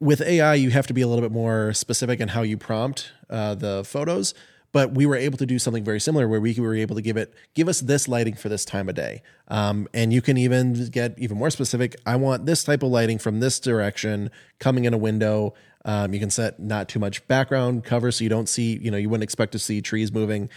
With 0.00 0.20
AI, 0.20 0.54
you 0.54 0.70
have 0.70 0.86
to 0.88 0.92
be 0.92 1.02
a 1.02 1.08
little 1.08 1.22
bit 1.22 1.32
more 1.32 1.72
specific 1.72 2.20
in 2.20 2.28
how 2.28 2.42
you 2.42 2.56
prompt 2.56 3.12
uh, 3.30 3.54
the 3.54 3.84
photos. 3.84 4.34
But 4.70 4.92
we 4.92 5.06
were 5.06 5.16
able 5.16 5.38
to 5.38 5.46
do 5.46 5.58
something 5.58 5.82
very 5.82 5.98
similar 5.98 6.28
where 6.28 6.40
we 6.40 6.54
were 6.54 6.74
able 6.74 6.94
to 6.96 7.02
give 7.02 7.16
it, 7.16 7.32
give 7.54 7.68
us 7.68 7.80
this 7.80 8.06
lighting 8.06 8.34
for 8.34 8.48
this 8.48 8.64
time 8.64 8.88
of 8.88 8.94
day. 8.94 9.22
Um, 9.48 9.88
and 9.94 10.12
you 10.12 10.20
can 10.20 10.36
even 10.36 10.90
get 10.90 11.18
even 11.18 11.38
more 11.38 11.50
specific. 11.50 11.96
I 12.04 12.16
want 12.16 12.44
this 12.44 12.64
type 12.64 12.82
of 12.82 12.90
lighting 12.90 13.18
from 13.18 13.40
this 13.40 13.58
direction 13.60 14.30
coming 14.58 14.84
in 14.84 14.92
a 14.92 14.98
window. 14.98 15.54
Um, 15.84 16.12
you 16.12 16.20
can 16.20 16.30
set 16.30 16.60
not 16.60 16.88
too 16.88 16.98
much 16.98 17.26
background 17.28 17.84
cover 17.84 18.12
so 18.12 18.24
you 18.24 18.30
don't 18.30 18.48
see, 18.48 18.78
you 18.78 18.90
know, 18.90 18.98
you 18.98 19.08
wouldn't 19.08 19.24
expect 19.24 19.52
to 19.52 19.58
see 19.58 19.80
trees 19.80 20.12
moving. 20.12 20.50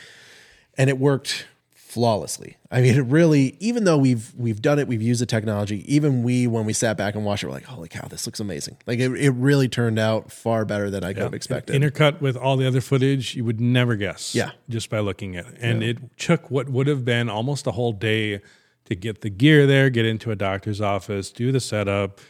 And 0.77 0.89
it 0.89 0.97
worked 0.97 1.45
flawlessly. 1.91 2.55
I 2.71 2.79
mean, 2.79 2.95
it 2.95 3.01
really, 3.01 3.57
even 3.59 3.83
though 3.83 3.97
we've 3.97 4.33
we've 4.37 4.61
done 4.61 4.79
it, 4.79 4.87
we've 4.87 5.01
used 5.01 5.21
the 5.21 5.25
technology. 5.25 5.83
Even 5.93 6.23
we, 6.23 6.47
when 6.47 6.65
we 6.65 6.71
sat 6.71 6.95
back 6.95 7.15
and 7.15 7.25
watched 7.25 7.43
it, 7.43 7.47
we're 7.47 7.53
like, 7.53 7.65
"Holy 7.65 7.89
cow, 7.89 8.07
this 8.07 8.25
looks 8.25 8.39
amazing!" 8.39 8.77
Like 8.87 8.99
it, 8.99 9.11
it 9.11 9.31
really 9.31 9.67
turned 9.67 9.99
out 9.99 10.31
far 10.31 10.63
better 10.63 10.89
than 10.89 11.03
I 11.03 11.09
yeah. 11.09 11.13
could 11.15 11.23
have 11.23 11.33
expected. 11.33 11.79
Intercut 11.79 12.21
with 12.21 12.37
all 12.37 12.55
the 12.55 12.65
other 12.65 12.79
footage, 12.79 13.35
you 13.35 13.43
would 13.43 13.59
never 13.59 13.97
guess. 13.97 14.33
Yeah, 14.33 14.51
just 14.69 14.89
by 14.89 14.99
looking 14.99 15.35
at 15.35 15.47
it, 15.47 15.57
and 15.59 15.81
yeah. 15.81 15.89
it 15.89 16.17
took 16.17 16.49
what 16.49 16.69
would 16.69 16.87
have 16.87 17.03
been 17.03 17.29
almost 17.29 17.67
a 17.67 17.71
whole 17.71 17.91
day 17.91 18.39
to 18.85 18.95
get 18.95 19.19
the 19.19 19.29
gear 19.29 19.67
there, 19.67 19.89
get 19.89 20.05
into 20.05 20.31
a 20.31 20.35
doctor's 20.35 20.79
office, 20.79 21.29
do 21.29 21.51
the 21.51 21.59
setup. 21.59 22.21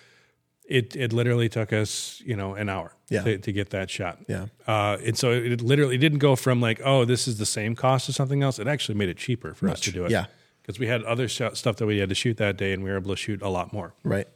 It 0.71 0.95
it 0.95 1.11
literally 1.11 1.49
took 1.49 1.73
us, 1.73 2.21
you 2.25 2.35
know, 2.35 2.55
an 2.55 2.69
hour 2.69 2.95
yeah. 3.09 3.23
to, 3.23 3.37
to, 3.37 3.51
get 3.51 3.71
that 3.71 3.89
shot. 3.89 4.19
Yeah. 4.29 4.45
Uh, 4.65 4.97
and 5.05 5.17
so 5.17 5.31
it 5.31 5.61
literally 5.61 5.97
didn't 5.97 6.19
go 6.19 6.37
from 6.37 6.61
like, 6.61 6.79
oh, 6.83 7.03
this 7.03 7.27
is 7.27 7.37
the 7.37 7.45
same 7.45 7.75
cost 7.75 8.07
as 8.07 8.15
something 8.15 8.41
else. 8.41 8.57
It 8.57 8.67
actually 8.67 8.95
made 8.95 9.09
it 9.09 9.17
cheaper 9.17 9.53
for 9.53 9.65
Much. 9.65 9.73
us 9.73 9.81
to 9.81 9.91
do 9.91 10.05
it. 10.05 10.11
Yeah. 10.11 10.27
Because 10.61 10.79
we 10.79 10.87
had 10.87 11.03
other 11.03 11.27
sh- 11.27 11.41
stuff 11.53 11.75
that 11.75 11.85
we 11.85 11.97
had 11.97 12.07
to 12.07 12.15
shoot 12.15 12.37
that 12.37 12.55
day 12.55 12.71
and 12.71 12.83
we 12.83 12.89
were 12.89 12.95
able 12.95 13.11
to 13.11 13.17
shoot 13.17 13.41
a 13.41 13.49
lot 13.49 13.73
more. 13.73 13.93
Right. 14.03 14.27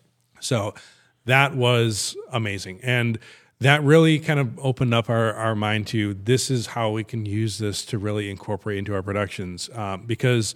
So 0.42 0.76
that 1.24 1.56
was 1.56 2.18
amazing. 2.32 2.82
And 2.84 3.18
that 3.60 3.82
really 3.82 4.20
kind 4.20 4.40
of 4.40 4.60
opened 4.60 4.94
up 4.94 5.10
our, 5.10 5.34
our 5.34 5.56
mind 5.56 5.88
to 5.88 6.14
this 6.16 6.52
is 6.52 6.68
how 6.68 6.92
we 6.92 7.06
can 7.06 7.26
use 7.26 7.60
this 7.60 7.86
to 7.86 7.98
really 7.98 8.30
incorporate 8.30 8.78
into 8.78 8.94
our 8.94 9.02
productions. 9.02 9.70
Um, 9.74 10.06
because 10.06 10.54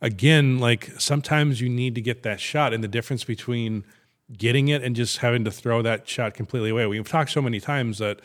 again, 0.00 0.58
like 0.58 0.90
sometimes 0.98 1.60
you 1.60 1.68
need 1.68 1.94
to 1.94 2.00
get 2.00 2.24
that 2.24 2.40
shot 2.40 2.74
and 2.74 2.82
the 2.82 2.88
difference 2.88 3.22
between– 3.22 3.84
getting 4.36 4.68
it 4.68 4.82
and 4.82 4.94
just 4.94 5.18
having 5.18 5.44
to 5.44 5.50
throw 5.50 5.82
that 5.82 6.08
shot 6.08 6.34
completely 6.34 6.70
away. 6.70 6.86
We've 6.86 7.08
talked 7.08 7.30
so 7.30 7.42
many 7.42 7.60
times 7.60 7.98
that, 7.98 8.20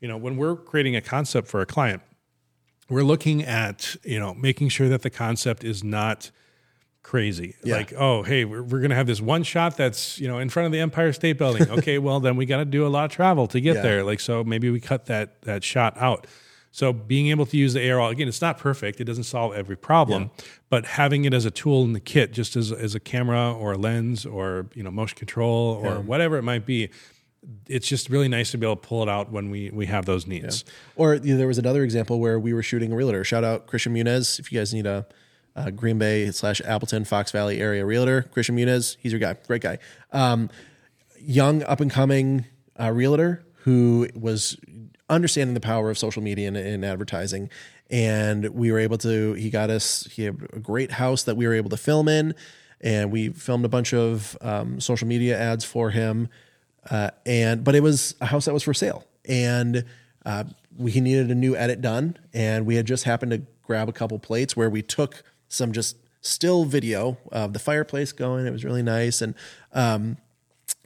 you 0.00 0.08
know, 0.08 0.16
when 0.16 0.36
we're 0.36 0.56
creating 0.56 0.96
a 0.96 1.00
concept 1.00 1.48
for 1.48 1.60
a 1.60 1.66
client, 1.66 2.02
we're 2.88 3.02
looking 3.02 3.42
at, 3.42 3.96
you 4.04 4.18
know, 4.18 4.34
making 4.34 4.68
sure 4.70 4.88
that 4.88 5.02
the 5.02 5.10
concept 5.10 5.64
is 5.64 5.84
not 5.84 6.30
crazy. 7.02 7.56
Yeah. 7.64 7.76
Like, 7.76 7.92
oh, 7.96 8.22
hey, 8.22 8.44
we're, 8.44 8.62
we're 8.62 8.80
going 8.80 8.90
to 8.90 8.96
have 8.96 9.06
this 9.06 9.20
one 9.20 9.42
shot 9.42 9.76
that's, 9.76 10.18
you 10.18 10.28
know, 10.28 10.38
in 10.38 10.48
front 10.48 10.66
of 10.66 10.72
the 10.72 10.80
Empire 10.80 11.12
State 11.12 11.38
Building. 11.38 11.68
Okay, 11.78 11.98
well, 11.98 12.20
then 12.20 12.36
we 12.36 12.46
got 12.46 12.58
to 12.58 12.64
do 12.64 12.86
a 12.86 12.88
lot 12.88 13.04
of 13.06 13.10
travel 13.10 13.46
to 13.48 13.60
get 13.60 13.76
yeah. 13.76 13.82
there. 13.82 14.04
Like, 14.04 14.20
so 14.20 14.42
maybe 14.42 14.70
we 14.70 14.80
cut 14.80 15.06
that 15.06 15.42
that 15.42 15.62
shot 15.62 15.96
out. 15.96 16.26
So 16.78 16.92
being 16.92 17.26
able 17.30 17.44
to 17.46 17.56
use 17.56 17.74
the 17.74 17.90
AR 17.90 18.08
again, 18.12 18.28
it's 18.28 18.40
not 18.40 18.56
perfect. 18.56 19.00
It 19.00 19.04
doesn't 19.04 19.24
solve 19.24 19.52
every 19.52 19.74
problem, 19.76 20.22
yeah. 20.22 20.44
but 20.70 20.86
having 20.86 21.24
it 21.24 21.34
as 21.34 21.44
a 21.44 21.50
tool 21.50 21.82
in 21.82 21.92
the 21.92 21.98
kit, 21.98 22.32
just 22.32 22.54
as, 22.54 22.70
as 22.70 22.94
a 22.94 23.00
camera 23.00 23.52
or 23.52 23.72
a 23.72 23.76
lens 23.76 24.24
or 24.24 24.66
you 24.74 24.84
know 24.84 24.90
motion 24.92 25.18
control 25.18 25.80
or 25.82 25.94
yeah. 25.94 25.98
whatever 25.98 26.36
it 26.36 26.42
might 26.42 26.64
be, 26.64 26.90
it's 27.66 27.88
just 27.88 28.08
really 28.08 28.28
nice 28.28 28.52
to 28.52 28.58
be 28.58 28.64
able 28.64 28.76
to 28.76 28.88
pull 28.88 29.02
it 29.02 29.08
out 29.08 29.32
when 29.32 29.50
we 29.50 29.70
we 29.70 29.86
have 29.86 30.04
those 30.04 30.28
needs. 30.28 30.62
Yeah. 30.64 30.72
Or 30.94 31.14
you 31.16 31.32
know, 31.32 31.38
there 31.38 31.48
was 31.48 31.58
another 31.58 31.82
example 31.82 32.20
where 32.20 32.38
we 32.38 32.54
were 32.54 32.62
shooting 32.62 32.92
a 32.92 32.94
realtor. 32.94 33.24
Shout 33.24 33.42
out 33.42 33.66
Christian 33.66 33.92
Munez 33.92 34.38
if 34.38 34.52
you 34.52 34.60
guys 34.60 34.72
need 34.72 34.86
a, 34.86 35.04
a 35.56 35.72
Green 35.72 35.98
Bay 35.98 36.30
slash 36.30 36.60
Appleton 36.64 37.04
Fox 37.06 37.32
Valley 37.32 37.60
area 37.60 37.84
realtor. 37.84 38.22
Christian 38.22 38.56
Munez, 38.56 38.96
he's 39.00 39.10
your 39.10 39.18
guy, 39.18 39.34
great 39.48 39.62
guy. 39.62 39.78
Um, 40.12 40.48
young 41.18 41.64
up 41.64 41.80
and 41.80 41.90
coming 41.90 42.44
uh, 42.78 42.92
realtor 42.92 43.44
who 43.64 44.08
was 44.14 44.56
understanding 45.08 45.54
the 45.54 45.60
power 45.60 45.90
of 45.90 45.98
social 45.98 46.22
media 46.22 46.48
and, 46.48 46.56
and, 46.56 46.84
advertising. 46.84 47.50
And 47.90 48.48
we 48.50 48.70
were 48.70 48.78
able 48.78 48.98
to, 48.98 49.32
he 49.34 49.50
got 49.50 49.70
us, 49.70 50.06
he 50.10 50.24
had 50.24 50.48
a 50.52 50.58
great 50.58 50.92
house 50.92 51.22
that 51.24 51.36
we 51.36 51.46
were 51.46 51.54
able 51.54 51.70
to 51.70 51.76
film 51.76 52.08
in. 52.08 52.34
And 52.80 53.10
we 53.10 53.30
filmed 53.30 53.64
a 53.64 53.68
bunch 53.68 53.92
of 53.92 54.36
um, 54.40 54.80
social 54.80 55.08
media 55.08 55.38
ads 55.38 55.64
for 55.64 55.90
him. 55.90 56.28
Uh, 56.88 57.10
and, 57.26 57.64
but 57.64 57.74
it 57.74 57.82
was 57.82 58.14
a 58.20 58.26
house 58.26 58.44
that 58.44 58.54
was 58.54 58.62
for 58.62 58.74
sale. 58.74 59.04
And 59.24 59.84
uh, 60.24 60.44
we 60.76 60.90
he 60.90 61.00
needed 61.00 61.30
a 61.30 61.34
new 61.34 61.56
edit 61.56 61.80
done. 61.80 62.16
And 62.32 62.66
we 62.66 62.76
had 62.76 62.86
just 62.86 63.04
happened 63.04 63.32
to 63.32 63.42
grab 63.62 63.88
a 63.88 63.92
couple 63.92 64.18
plates 64.18 64.56
where 64.56 64.70
we 64.70 64.82
took 64.82 65.22
some 65.48 65.72
just 65.72 65.96
still 66.20 66.64
video 66.64 67.16
of 67.32 67.52
the 67.52 67.58
fireplace 67.58 68.12
going. 68.12 68.46
It 68.46 68.52
was 68.52 68.64
really 68.64 68.82
nice. 68.82 69.22
And 69.22 69.34
um, 69.72 70.18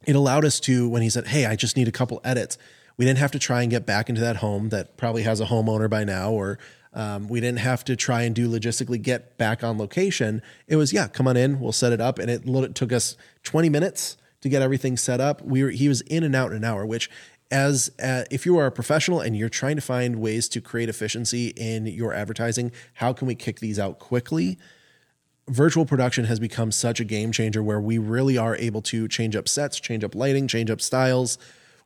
it 0.07 0.17
allowed 0.17 0.45
us 0.45 0.61
to, 0.61 0.89
when 0.89 1.03
he 1.03 1.11
said, 1.11 1.27
Hey, 1.27 1.47
I 1.47 1.57
just 1.57 1.77
need 1.77 1.89
a 1.89 1.93
couple 1.93 2.21
edits 2.25 2.57
we 2.97 3.05
didn't 3.05 3.19
have 3.19 3.31
to 3.33 3.39
try 3.39 3.63
and 3.63 3.71
get 3.71 3.87
back 3.87 4.09
into 4.09 4.21
that 4.21 4.37
home 4.37 4.69
that 4.71 4.97
probably 4.97 5.23
has 5.23 5.41
a 5.41 5.47
homeowner 5.47 5.89
by 5.89 6.05
now, 6.05 6.31
or 6.31 6.59
um, 6.95 7.29
we 7.29 7.41
didn't 7.41 7.61
have 7.61 7.85
to 7.85 7.97
try 7.97 8.23
and 8.23 8.35
do 8.35 8.49
logistically 8.49 9.01
get 9.01 9.39
back 9.39 9.65
on 9.65 9.79
location. 9.79 10.43
It 10.67 10.77
was, 10.77 10.93
yeah, 10.93 11.09
come 11.09 11.27
on 11.27 11.37
in, 11.37 11.59
we'll 11.59 11.73
set 11.73 11.93
it 11.93 12.01
up. 12.01 12.19
And 12.19 12.31
it, 12.31 12.43
it 12.47 12.75
took 12.75 12.93
us 12.93 13.17
20 13.45 13.69
minutes 13.69 14.17
to 14.43 14.49
get 14.49 14.61
everything 14.61 14.97
set 14.97 15.21
up. 15.21 15.43
We 15.43 15.63
were, 15.63 15.71
he 15.71 15.89
was 15.89 16.03
in 16.03 16.23
and 16.23 16.37
out 16.37 16.51
in 16.51 16.59
an 16.59 16.65
hour, 16.65 16.85
which 16.85 17.09
as 17.51 17.91
uh, 18.03 18.25
if 18.31 18.47
you 18.47 18.57
are 18.59 18.67
a 18.67 18.73
professional 18.73 19.21
and 19.21 19.37
you're 19.37 19.51
trying 19.51 19.77
to 19.77 19.83
find 19.83 20.17
ways 20.17 20.49
to 20.49 20.61
create 20.61 20.89
efficiency 20.89 21.49
in 21.49 21.87
your 21.87 22.13
advertising, 22.13 22.73
how 22.95 23.13
can 23.13 23.27
we 23.27 23.35
kick 23.35 23.61
these 23.61 23.79
out 23.79 23.99
quickly? 23.99 24.59
Virtual 25.49 25.85
production 25.85 26.25
has 26.25 26.41
become 26.41 26.73
such 26.73 26.99
a 26.99 27.05
game 27.05 27.31
changer 27.31 27.63
where 27.63 27.81
we 27.81 27.99
really 27.99 28.39
are 28.39 28.57
able 28.57 28.81
to 28.81 29.07
change 29.07 29.37
up 29.37 29.49
sets, 29.49 29.79
change 29.79 30.03
up 30.03 30.15
lighting, 30.15 30.49
change 30.49 30.71
up 30.71 30.81
styles, 30.81 31.37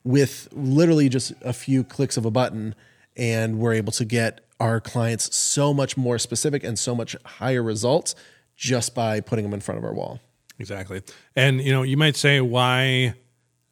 with 0.07 0.47
literally 0.53 1.09
just 1.09 1.33
a 1.41 1.51
few 1.51 1.83
clicks 1.83 2.15
of 2.15 2.25
a 2.25 2.31
button 2.31 2.73
and 3.17 3.59
we're 3.59 3.73
able 3.73 3.91
to 3.91 4.05
get 4.05 4.39
our 4.59 4.79
clients 4.79 5.35
so 5.35 5.73
much 5.73 5.97
more 5.97 6.17
specific 6.17 6.63
and 6.63 6.79
so 6.79 6.95
much 6.95 7.15
higher 7.25 7.61
results 7.61 8.15
just 8.55 8.95
by 8.95 9.19
putting 9.19 9.43
them 9.43 9.53
in 9.53 9.59
front 9.59 9.77
of 9.77 9.83
our 9.83 9.93
wall. 9.93 10.21
Exactly. 10.59 11.01
And 11.35 11.61
you 11.61 11.73
know, 11.73 11.83
you 11.83 11.97
might 11.97 12.15
say 12.15 12.39
why 12.39 13.15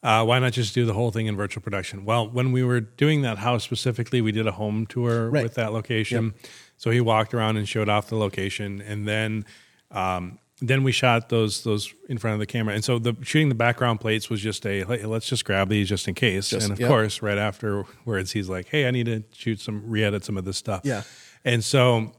uh, 0.04 0.26
why 0.26 0.38
not 0.38 0.52
just 0.52 0.76
do 0.76 0.86
the 0.86 0.94
whole 0.94 1.10
thing 1.10 1.28
in 1.28 1.38
virtual 1.38 1.64
production? 1.64 2.04
Well, 2.04 2.30
when 2.30 2.52
we 2.52 2.64
were 2.64 2.82
doing 2.82 3.22
that 3.22 3.38
house 3.38 3.64
specifically, 3.64 4.22
we 4.22 4.34
did 4.34 4.46
a 4.46 4.52
home 4.52 4.86
tour 4.86 5.30
right. 5.30 5.42
with 5.42 5.56
that 5.56 5.72
location. 5.72 6.26
Yep. 6.26 6.52
So 6.78 6.92
he 6.92 7.00
walked 7.00 7.34
around 7.34 7.58
and 7.58 7.68
showed 7.68 7.88
off 7.88 8.10
the 8.10 8.18
location, 8.18 8.82
and 8.82 9.08
then 9.08 9.46
um, 9.90 10.38
then 10.62 10.84
we 10.84 10.92
shot 10.92 11.30
those 11.30 11.64
those 11.64 11.94
in 12.08 12.18
front 12.18 12.34
of 12.34 12.40
the 12.40 12.46
camera, 12.46 12.74
and 12.74 12.84
so 12.84 12.98
the 12.98 13.16
shooting 13.22 13.50
the 13.50 13.56
background 13.56 14.00
plates 14.00 14.30
was 14.30 14.40
just 14.40 14.66
a 14.66 14.86
hey, 14.86 15.06
let's 15.06 15.28
just 15.28 15.44
grab 15.44 15.68
these 15.70 15.90
just 15.90 16.08
in 16.08 16.14
case. 16.14 16.50
Just, 16.50 16.64
and 16.64 16.74
of 16.74 16.80
yep. 16.80 16.88
course, 16.88 17.22
right 17.22 17.38
afterwards, 17.38 18.32
he's 18.32 18.48
like, 18.48 18.68
"Hey, 18.70 18.88
I 18.88 18.92
need 18.92 19.08
to 19.08 19.24
shoot 19.34 19.60
some 19.60 19.84
re-edit 19.86 20.24
some 20.24 20.38
of 20.38 20.46
this 20.46 20.58
stuff." 20.58 20.82
Yeah, 20.86 21.04
and 21.44 21.64
so 21.64 22.14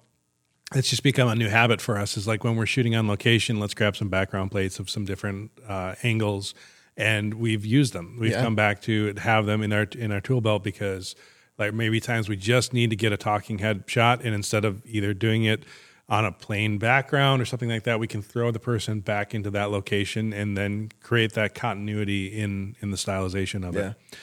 it's 0.74 0.90
just 0.90 1.02
become 1.02 1.28
a 1.28 1.34
new 1.34 1.48
habit 1.48 1.80
for 1.80 1.96
us. 1.96 2.18
Is 2.18 2.26
like 2.26 2.44
when 2.44 2.56
we're 2.56 2.66
shooting 2.66 2.94
on 2.94 3.08
location, 3.08 3.58
let's 3.58 3.72
grab 3.72 3.96
some 3.96 4.10
background 4.10 4.50
plates 4.50 4.78
of 4.78 4.90
some 4.90 5.06
different 5.06 5.50
uh, 5.66 5.94
angles, 6.02 6.52
and 6.94 7.34
we've 7.34 7.64
used 7.64 7.94
them. 7.94 8.18
We've 8.20 8.32
yeah. 8.32 8.42
come 8.42 8.54
back 8.54 8.82
to 8.82 9.14
have 9.14 9.46
them 9.46 9.62
in 9.62 9.72
our 9.72 9.86
in 9.96 10.12
our 10.12 10.20
tool 10.20 10.42
belt 10.42 10.62
because 10.62 11.16
like 11.58 11.72
maybe 11.72 12.00
times 12.00 12.28
we 12.28 12.36
just 12.36 12.74
need 12.74 12.90
to 12.90 12.96
get 12.96 13.12
a 13.12 13.16
talking 13.16 13.60
head 13.60 13.84
shot, 13.86 14.22
and 14.22 14.34
instead 14.34 14.66
of 14.66 14.84
either 14.84 15.14
doing 15.14 15.44
it 15.44 15.64
on 16.08 16.24
a 16.24 16.32
plain 16.32 16.78
background 16.78 17.42
or 17.42 17.44
something 17.44 17.68
like 17.68 17.82
that, 17.84 17.98
we 17.98 18.06
can 18.06 18.22
throw 18.22 18.50
the 18.50 18.60
person 18.60 19.00
back 19.00 19.34
into 19.34 19.50
that 19.50 19.70
location 19.70 20.32
and 20.32 20.56
then 20.56 20.90
create 21.02 21.32
that 21.32 21.54
continuity 21.54 22.26
in 22.26 22.76
in 22.80 22.90
the 22.90 22.96
stylization 22.96 23.66
of 23.66 23.74
yeah. 23.74 23.90
it. 23.90 24.16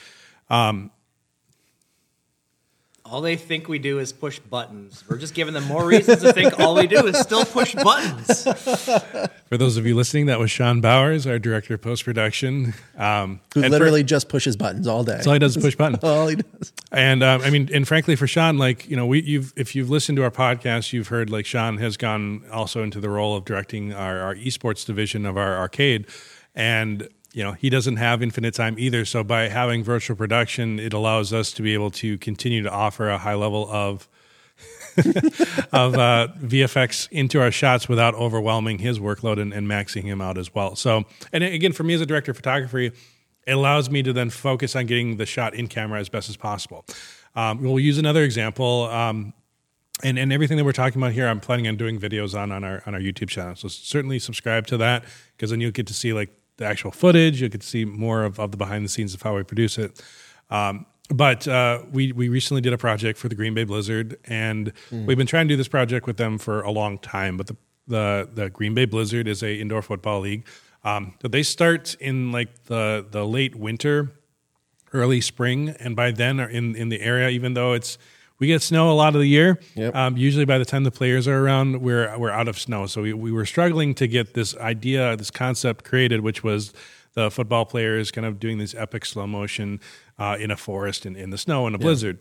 Um, 0.50 0.90
all 3.06 3.20
they 3.20 3.36
think 3.36 3.68
we 3.68 3.78
do 3.78 3.98
is 3.98 4.14
push 4.14 4.38
buttons. 4.38 5.04
We're 5.06 5.18
just 5.18 5.34
giving 5.34 5.52
them 5.52 5.64
more 5.64 5.84
reasons 5.84 6.22
to 6.22 6.32
think 6.32 6.58
all 6.58 6.74
we 6.74 6.86
do 6.86 7.06
is 7.06 7.18
still 7.18 7.44
push 7.44 7.74
buttons. 7.74 8.44
For 9.48 9.58
those 9.58 9.76
of 9.76 9.84
you 9.84 9.94
listening, 9.94 10.26
that 10.26 10.38
was 10.38 10.50
Sean 10.50 10.80
Bowers, 10.80 11.26
our 11.26 11.38
director 11.38 11.74
of 11.74 11.82
post 11.82 12.04
production, 12.04 12.72
um, 12.96 13.40
who 13.52 13.60
literally 13.60 14.02
for, 14.02 14.08
just 14.08 14.30
pushes 14.30 14.56
buttons 14.56 14.86
all 14.86 15.04
day. 15.04 15.12
That's 15.12 15.26
all 15.26 15.34
he 15.34 15.38
does 15.38 15.54
is 15.54 15.62
push 15.62 15.76
buttons. 15.76 16.02
all 16.02 16.28
he 16.28 16.36
does. 16.36 16.72
And 16.92 17.22
um, 17.22 17.42
I 17.42 17.50
mean, 17.50 17.68
and 17.74 17.86
frankly, 17.86 18.16
for 18.16 18.26
Sean, 18.26 18.56
like 18.56 18.88
you 18.88 18.96
know, 18.96 19.04
we 19.04 19.22
you've 19.22 19.52
if 19.54 19.76
you've 19.76 19.90
listened 19.90 20.16
to 20.16 20.22
our 20.22 20.30
podcast, 20.30 20.94
you've 20.94 21.08
heard 21.08 21.28
like 21.28 21.44
Sean 21.44 21.76
has 21.76 21.98
gone 21.98 22.42
also 22.50 22.82
into 22.82 23.00
the 23.00 23.10
role 23.10 23.36
of 23.36 23.44
directing 23.44 23.92
our, 23.92 24.18
our 24.20 24.34
esports 24.34 24.86
division 24.86 25.26
of 25.26 25.36
our 25.36 25.58
arcade, 25.58 26.06
and 26.54 27.06
you 27.34 27.42
know 27.42 27.52
he 27.52 27.68
doesn't 27.68 27.96
have 27.96 28.22
infinite 28.22 28.54
time 28.54 28.76
either 28.78 29.04
so 29.04 29.22
by 29.22 29.48
having 29.48 29.84
virtual 29.84 30.16
production 30.16 30.78
it 30.78 30.92
allows 30.92 31.32
us 31.32 31.52
to 31.52 31.62
be 31.62 31.74
able 31.74 31.90
to 31.90 32.16
continue 32.18 32.62
to 32.62 32.70
offer 32.70 33.08
a 33.08 33.18
high 33.18 33.34
level 33.34 33.68
of 33.70 34.08
of 35.72 35.94
uh, 35.96 36.28
VFX 36.40 37.08
into 37.10 37.40
our 37.40 37.50
shots 37.50 37.88
without 37.88 38.14
overwhelming 38.14 38.78
his 38.78 39.00
workload 39.00 39.40
and, 39.40 39.52
and 39.52 39.66
maxing 39.66 40.04
him 40.04 40.20
out 40.20 40.38
as 40.38 40.54
well. 40.54 40.76
So, 40.76 41.02
and 41.32 41.42
again, 41.42 41.72
for 41.72 41.82
me 41.82 41.94
as 41.94 42.00
a 42.00 42.06
director 42.06 42.30
of 42.30 42.36
photography, 42.36 42.92
it 43.44 43.52
allows 43.52 43.90
me 43.90 44.04
to 44.04 44.12
then 44.12 44.30
focus 44.30 44.76
on 44.76 44.86
getting 44.86 45.16
the 45.16 45.26
shot 45.26 45.52
in 45.52 45.66
camera 45.66 45.98
as 45.98 46.08
best 46.08 46.28
as 46.28 46.36
possible. 46.36 46.84
Um, 47.34 47.60
we'll 47.60 47.80
use 47.80 47.98
another 47.98 48.22
example. 48.22 48.84
Um, 48.84 49.34
and, 50.04 50.16
and 50.16 50.32
everything 50.32 50.56
that 50.58 50.64
we're 50.64 50.70
talking 50.70 51.02
about 51.02 51.12
here, 51.12 51.26
I'm 51.26 51.40
planning 51.40 51.66
on 51.66 51.76
doing 51.76 51.98
videos 51.98 52.38
on 52.38 52.52
on 52.52 52.62
our 52.62 52.80
on 52.86 52.94
our 52.94 53.00
YouTube 53.00 53.28
channel. 53.28 53.56
So 53.56 53.66
certainly 53.66 54.20
subscribe 54.20 54.68
to 54.68 54.76
that 54.76 55.04
because 55.36 55.50
then 55.50 55.60
you'll 55.60 55.72
get 55.72 55.88
to 55.88 55.94
see 55.94 56.12
like 56.12 56.30
the 56.56 56.64
actual 56.64 56.90
footage. 56.90 57.40
Get 57.40 57.60
to 57.60 57.66
see 57.66 57.84
more 57.84 58.24
of, 58.24 58.38
of 58.38 58.50
the 58.50 58.56
behind 58.56 58.84
the 58.84 58.88
scenes 58.88 59.14
of 59.14 59.22
how 59.22 59.36
we 59.36 59.42
produce 59.42 59.78
it. 59.78 60.02
Um, 60.50 60.86
but 61.10 61.46
uh, 61.46 61.82
we 61.92 62.12
we 62.12 62.28
recently 62.28 62.60
did 62.60 62.72
a 62.72 62.78
project 62.78 63.18
for 63.18 63.28
the 63.28 63.34
Green 63.34 63.54
Bay 63.54 63.64
Blizzard, 63.64 64.18
and 64.24 64.72
mm. 64.90 65.06
we've 65.06 65.18
been 65.18 65.26
trying 65.26 65.48
to 65.48 65.52
do 65.52 65.56
this 65.56 65.68
project 65.68 66.06
with 66.06 66.16
them 66.16 66.38
for 66.38 66.62
a 66.62 66.70
long 66.70 66.98
time. 66.98 67.36
But 67.36 67.48
the 67.48 67.56
the, 67.86 68.28
the 68.32 68.50
Green 68.50 68.74
Bay 68.74 68.86
Blizzard 68.86 69.28
is 69.28 69.42
a 69.42 69.54
indoor 69.60 69.82
football 69.82 70.20
league. 70.20 70.46
Um, 70.82 71.14
so 71.20 71.28
they 71.28 71.42
start 71.42 71.94
in 72.00 72.32
like 72.32 72.64
the 72.64 73.06
the 73.10 73.26
late 73.26 73.54
winter, 73.54 74.12
early 74.92 75.20
spring, 75.20 75.70
and 75.80 75.94
by 75.94 76.10
then 76.10 76.40
are 76.40 76.48
in 76.48 76.74
in 76.74 76.88
the 76.88 77.02
area. 77.02 77.28
Even 77.28 77.54
though 77.54 77.74
it's 77.74 77.98
we 78.38 78.46
get 78.46 78.62
snow 78.62 78.90
a 78.90 78.94
lot 78.94 79.14
of 79.14 79.20
the 79.20 79.28
year. 79.28 79.60
Yep. 79.74 79.94
Um, 79.94 80.16
usually 80.16 80.44
by 80.44 80.58
the 80.58 80.64
time 80.64 80.84
the 80.84 80.90
players 80.90 81.28
are 81.28 81.38
around, 81.38 81.80
we're 81.80 82.16
we're 82.18 82.30
out 82.30 82.48
of 82.48 82.58
snow. 82.58 82.86
So 82.86 83.02
we, 83.02 83.12
we 83.12 83.32
were 83.32 83.46
struggling 83.46 83.94
to 83.96 84.06
get 84.06 84.34
this 84.34 84.56
idea, 84.56 85.16
this 85.16 85.30
concept 85.30 85.84
created, 85.84 86.20
which 86.20 86.42
was 86.42 86.72
the 87.14 87.30
football 87.30 87.64
players 87.64 88.10
kind 88.10 88.26
of 88.26 88.40
doing 88.40 88.58
this 88.58 88.74
epic 88.74 89.04
slow 89.04 89.26
motion 89.26 89.80
uh, 90.18 90.36
in 90.38 90.50
a 90.50 90.56
forest 90.56 91.06
in, 91.06 91.16
in 91.16 91.30
the 91.30 91.38
snow 91.38 91.66
in 91.66 91.74
a 91.74 91.78
blizzard. 91.78 92.18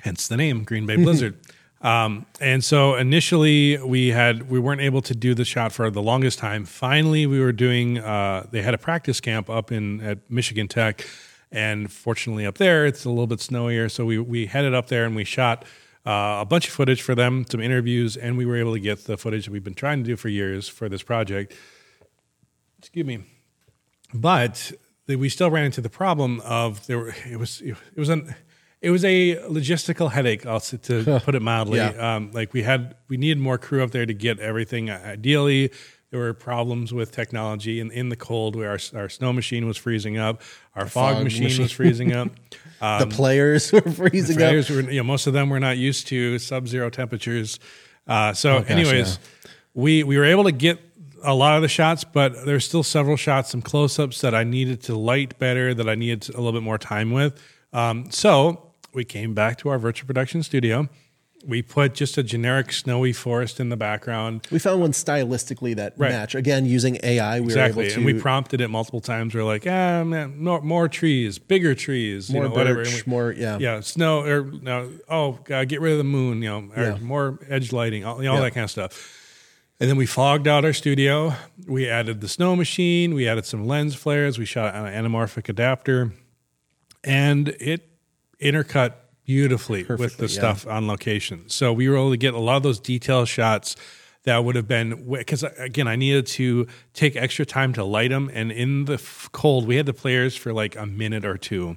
Hence 0.00 0.28
the 0.28 0.36
name 0.36 0.64
Green 0.64 0.86
Bay 0.86 0.96
Blizzard. 1.02 1.38
um, 1.82 2.26
and 2.40 2.64
so 2.64 2.96
initially 2.96 3.78
we 3.78 4.08
had 4.08 4.50
we 4.50 4.58
weren't 4.58 4.80
able 4.80 5.02
to 5.02 5.14
do 5.14 5.34
the 5.34 5.44
shot 5.44 5.72
for 5.72 5.88
the 5.90 6.02
longest 6.02 6.38
time. 6.38 6.64
Finally, 6.64 7.26
we 7.26 7.40
were 7.40 7.52
doing. 7.52 7.98
Uh, 7.98 8.46
they 8.50 8.62
had 8.62 8.74
a 8.74 8.78
practice 8.78 9.20
camp 9.20 9.48
up 9.48 9.70
in 9.70 10.00
at 10.00 10.18
Michigan 10.28 10.66
Tech 10.68 11.06
and 11.52 11.92
fortunately, 11.92 12.46
up 12.46 12.58
there, 12.58 12.86
it's 12.86 13.04
a 13.04 13.08
little 13.08 13.26
bit 13.26 13.38
snowier. 13.38 13.90
So 13.90 14.04
we, 14.04 14.18
we 14.18 14.46
headed 14.46 14.74
up 14.74 14.88
there 14.88 15.04
and 15.04 15.14
we 15.16 15.24
shot 15.24 15.64
uh, 16.04 16.38
a 16.40 16.44
bunch 16.44 16.68
of 16.68 16.72
footage 16.74 17.02
for 17.02 17.14
them, 17.14 17.44
some 17.50 17.60
interviews, 17.60 18.16
and 18.16 18.36
we 18.36 18.46
were 18.46 18.56
able 18.56 18.74
to 18.74 18.80
get 18.80 19.04
the 19.04 19.16
footage 19.16 19.46
that 19.46 19.52
we've 19.52 19.64
been 19.64 19.74
trying 19.74 20.02
to 20.02 20.04
do 20.04 20.16
for 20.16 20.28
years 20.28 20.68
for 20.68 20.88
this 20.88 21.02
project. 21.02 21.54
Excuse 22.78 23.06
me. 23.06 23.24
But 24.14 24.72
we 25.08 25.28
still 25.28 25.50
ran 25.50 25.66
into 25.66 25.80
the 25.80 25.90
problem 25.90 26.40
of 26.44 26.86
there. 26.86 26.98
Were, 26.98 27.14
it 27.28 27.38
was 27.38 27.60
it 27.60 27.76
was 27.96 28.08
an 28.08 28.34
it 28.80 28.90
was 28.90 29.04
a 29.04 29.36
logistical 29.48 30.12
headache, 30.12 30.42
to 30.42 31.20
put 31.24 31.34
it 31.34 31.42
mildly. 31.42 31.78
Yeah. 31.78 32.16
Um, 32.16 32.30
like 32.32 32.52
we 32.52 32.62
had 32.62 32.96
we 33.08 33.16
needed 33.16 33.38
more 33.38 33.58
crew 33.58 33.82
up 33.82 33.90
there 33.90 34.06
to 34.06 34.14
get 34.14 34.38
everything. 34.38 34.90
Ideally, 34.90 35.72
there 36.10 36.20
were 36.20 36.32
problems 36.32 36.92
with 36.92 37.10
technology 37.10 37.80
in, 37.80 37.90
in 37.90 38.08
the 38.08 38.16
cold 38.16 38.54
where 38.54 38.70
our, 38.70 38.78
our 38.94 39.08
snow 39.08 39.32
machine 39.32 39.66
was 39.66 39.76
freezing 39.76 40.18
up, 40.18 40.40
our 40.74 40.86
fog, 40.86 41.16
fog, 41.16 41.24
machine, 41.24 41.44
machine. 41.44 41.62
was 41.62 41.72
freezing 41.72 42.12
up. 42.12 42.28
Um, 42.80 43.00
the 43.08 43.14
players 43.14 43.72
were 43.72 43.80
freezing 43.80 44.36
the 44.36 44.40
players 44.40 44.70
up. 44.70 44.76
Were, 44.76 44.90
you 44.90 45.00
know, 45.00 45.04
most 45.04 45.26
of 45.26 45.32
them 45.32 45.50
were 45.50 45.60
not 45.60 45.78
used 45.78 46.06
to 46.08 46.38
sub-zero 46.38 46.90
temperatures. 46.90 47.58
Uh, 48.06 48.32
so, 48.32 48.56
oh, 48.56 48.60
gosh, 48.60 48.70
anyways, 48.70 49.18
yeah. 49.18 49.50
we 49.74 50.04
we 50.04 50.16
were 50.16 50.24
able 50.24 50.44
to 50.44 50.52
get 50.52 50.78
a 51.24 51.34
lot 51.34 51.56
of 51.56 51.62
the 51.62 51.68
shots, 51.68 52.04
but 52.04 52.46
there's 52.46 52.64
still 52.64 52.84
several 52.84 53.16
shots, 53.16 53.50
some 53.50 53.62
close-ups 53.62 54.20
that 54.20 54.34
I 54.34 54.44
needed 54.44 54.82
to 54.82 54.94
light 54.96 55.38
better, 55.40 55.74
that 55.74 55.88
I 55.88 55.96
needed 55.96 56.32
a 56.34 56.36
little 56.36 56.52
bit 56.52 56.62
more 56.62 56.78
time 56.78 57.10
with. 57.10 57.42
Um, 57.72 58.10
so 58.12 58.72
we 58.94 59.04
came 59.04 59.34
back 59.34 59.58
to 59.58 59.70
our 59.70 59.78
virtual 59.78 60.06
production 60.06 60.44
studio 60.44 60.88
we 61.46 61.62
put 61.62 61.94
just 61.94 62.18
a 62.18 62.22
generic 62.22 62.72
snowy 62.72 63.12
forest 63.12 63.60
in 63.60 63.68
the 63.68 63.76
background. 63.76 64.46
We 64.50 64.58
found 64.58 64.80
one 64.80 64.92
stylistically 64.92 65.76
that 65.76 65.94
right. 65.96 66.10
match. 66.10 66.34
Again, 66.34 66.66
using 66.66 66.98
AI, 67.02 67.40
we 67.40 67.46
exactly. 67.46 67.76
were 67.76 67.82
able 67.82 67.90
to. 67.90 67.96
And 67.96 68.04
we 68.04 68.20
prompted 68.20 68.60
it 68.60 68.68
multiple 68.68 69.00
times. 69.00 69.34
We 69.34 69.40
are 69.40 69.44
like, 69.44 69.66
ah, 69.66 70.02
man, 70.04 70.42
more, 70.42 70.60
more 70.60 70.88
trees, 70.88 71.38
bigger 71.38 71.74
trees, 71.74 72.30
more 72.30 72.44
you 72.44 72.48
know, 72.48 72.54
birch, 72.54 72.76
whatever. 72.76 72.82
We, 72.82 73.10
more, 73.10 73.32
yeah, 73.32 73.58
yeah, 73.58 73.80
snow 73.80 74.22
or 74.22 74.42
no, 74.44 74.90
oh, 75.08 75.38
uh, 75.50 75.64
get 75.64 75.80
rid 75.80 75.92
of 75.92 75.98
the 75.98 76.04
moon, 76.04 76.42
you 76.42 76.48
know, 76.48 76.68
yeah. 76.76 76.98
more 76.98 77.38
edge 77.48 77.72
lighting, 77.72 78.04
all, 78.04 78.18
you 78.18 78.24
know, 78.24 78.32
all 78.32 78.38
yeah. 78.38 78.44
that 78.44 78.54
kind 78.54 78.64
of 78.64 78.70
stuff. 78.70 79.22
And 79.78 79.90
then 79.90 79.96
we 79.96 80.06
fogged 80.06 80.48
out 80.48 80.64
our 80.64 80.72
studio. 80.72 81.34
We 81.66 81.88
added 81.88 82.22
the 82.22 82.28
snow 82.28 82.56
machine. 82.56 83.14
We 83.14 83.28
added 83.28 83.44
some 83.44 83.66
lens 83.66 83.94
flares. 83.94 84.38
We 84.38 84.46
shot 84.46 84.74
an 84.74 84.86
anamorphic 84.86 85.48
adapter, 85.48 86.12
and 87.04 87.48
it 87.60 87.86
intercut 88.40 88.94
beautifully 89.26 89.84
Perfectly, 89.84 90.04
with 90.06 90.16
the 90.16 90.34
yeah. 90.34 90.40
stuff 90.40 90.66
on 90.66 90.86
location. 90.86 91.48
So 91.48 91.72
we 91.72 91.88
were 91.88 91.96
able 91.96 92.10
to 92.10 92.16
get 92.16 92.32
a 92.32 92.38
lot 92.38 92.56
of 92.56 92.62
those 92.62 92.80
detail 92.80 93.24
shots 93.24 93.76
that 94.24 94.44
would 94.44 94.56
have 94.56 94.68
been 94.68 95.08
because 95.10 95.42
again 95.42 95.88
I 95.88 95.96
needed 95.96 96.26
to 96.26 96.66
take 96.94 97.16
extra 97.16 97.44
time 97.44 97.72
to 97.74 97.84
light 97.84 98.10
them, 98.10 98.30
and 98.32 98.52
in 98.52 98.84
the 98.84 99.02
cold 99.32 99.66
we 99.66 99.76
had 99.76 99.86
the 99.86 99.94
players 99.94 100.36
for 100.36 100.52
like 100.52 100.76
a 100.76 100.86
minute 100.86 101.24
or 101.24 101.36
two. 101.36 101.76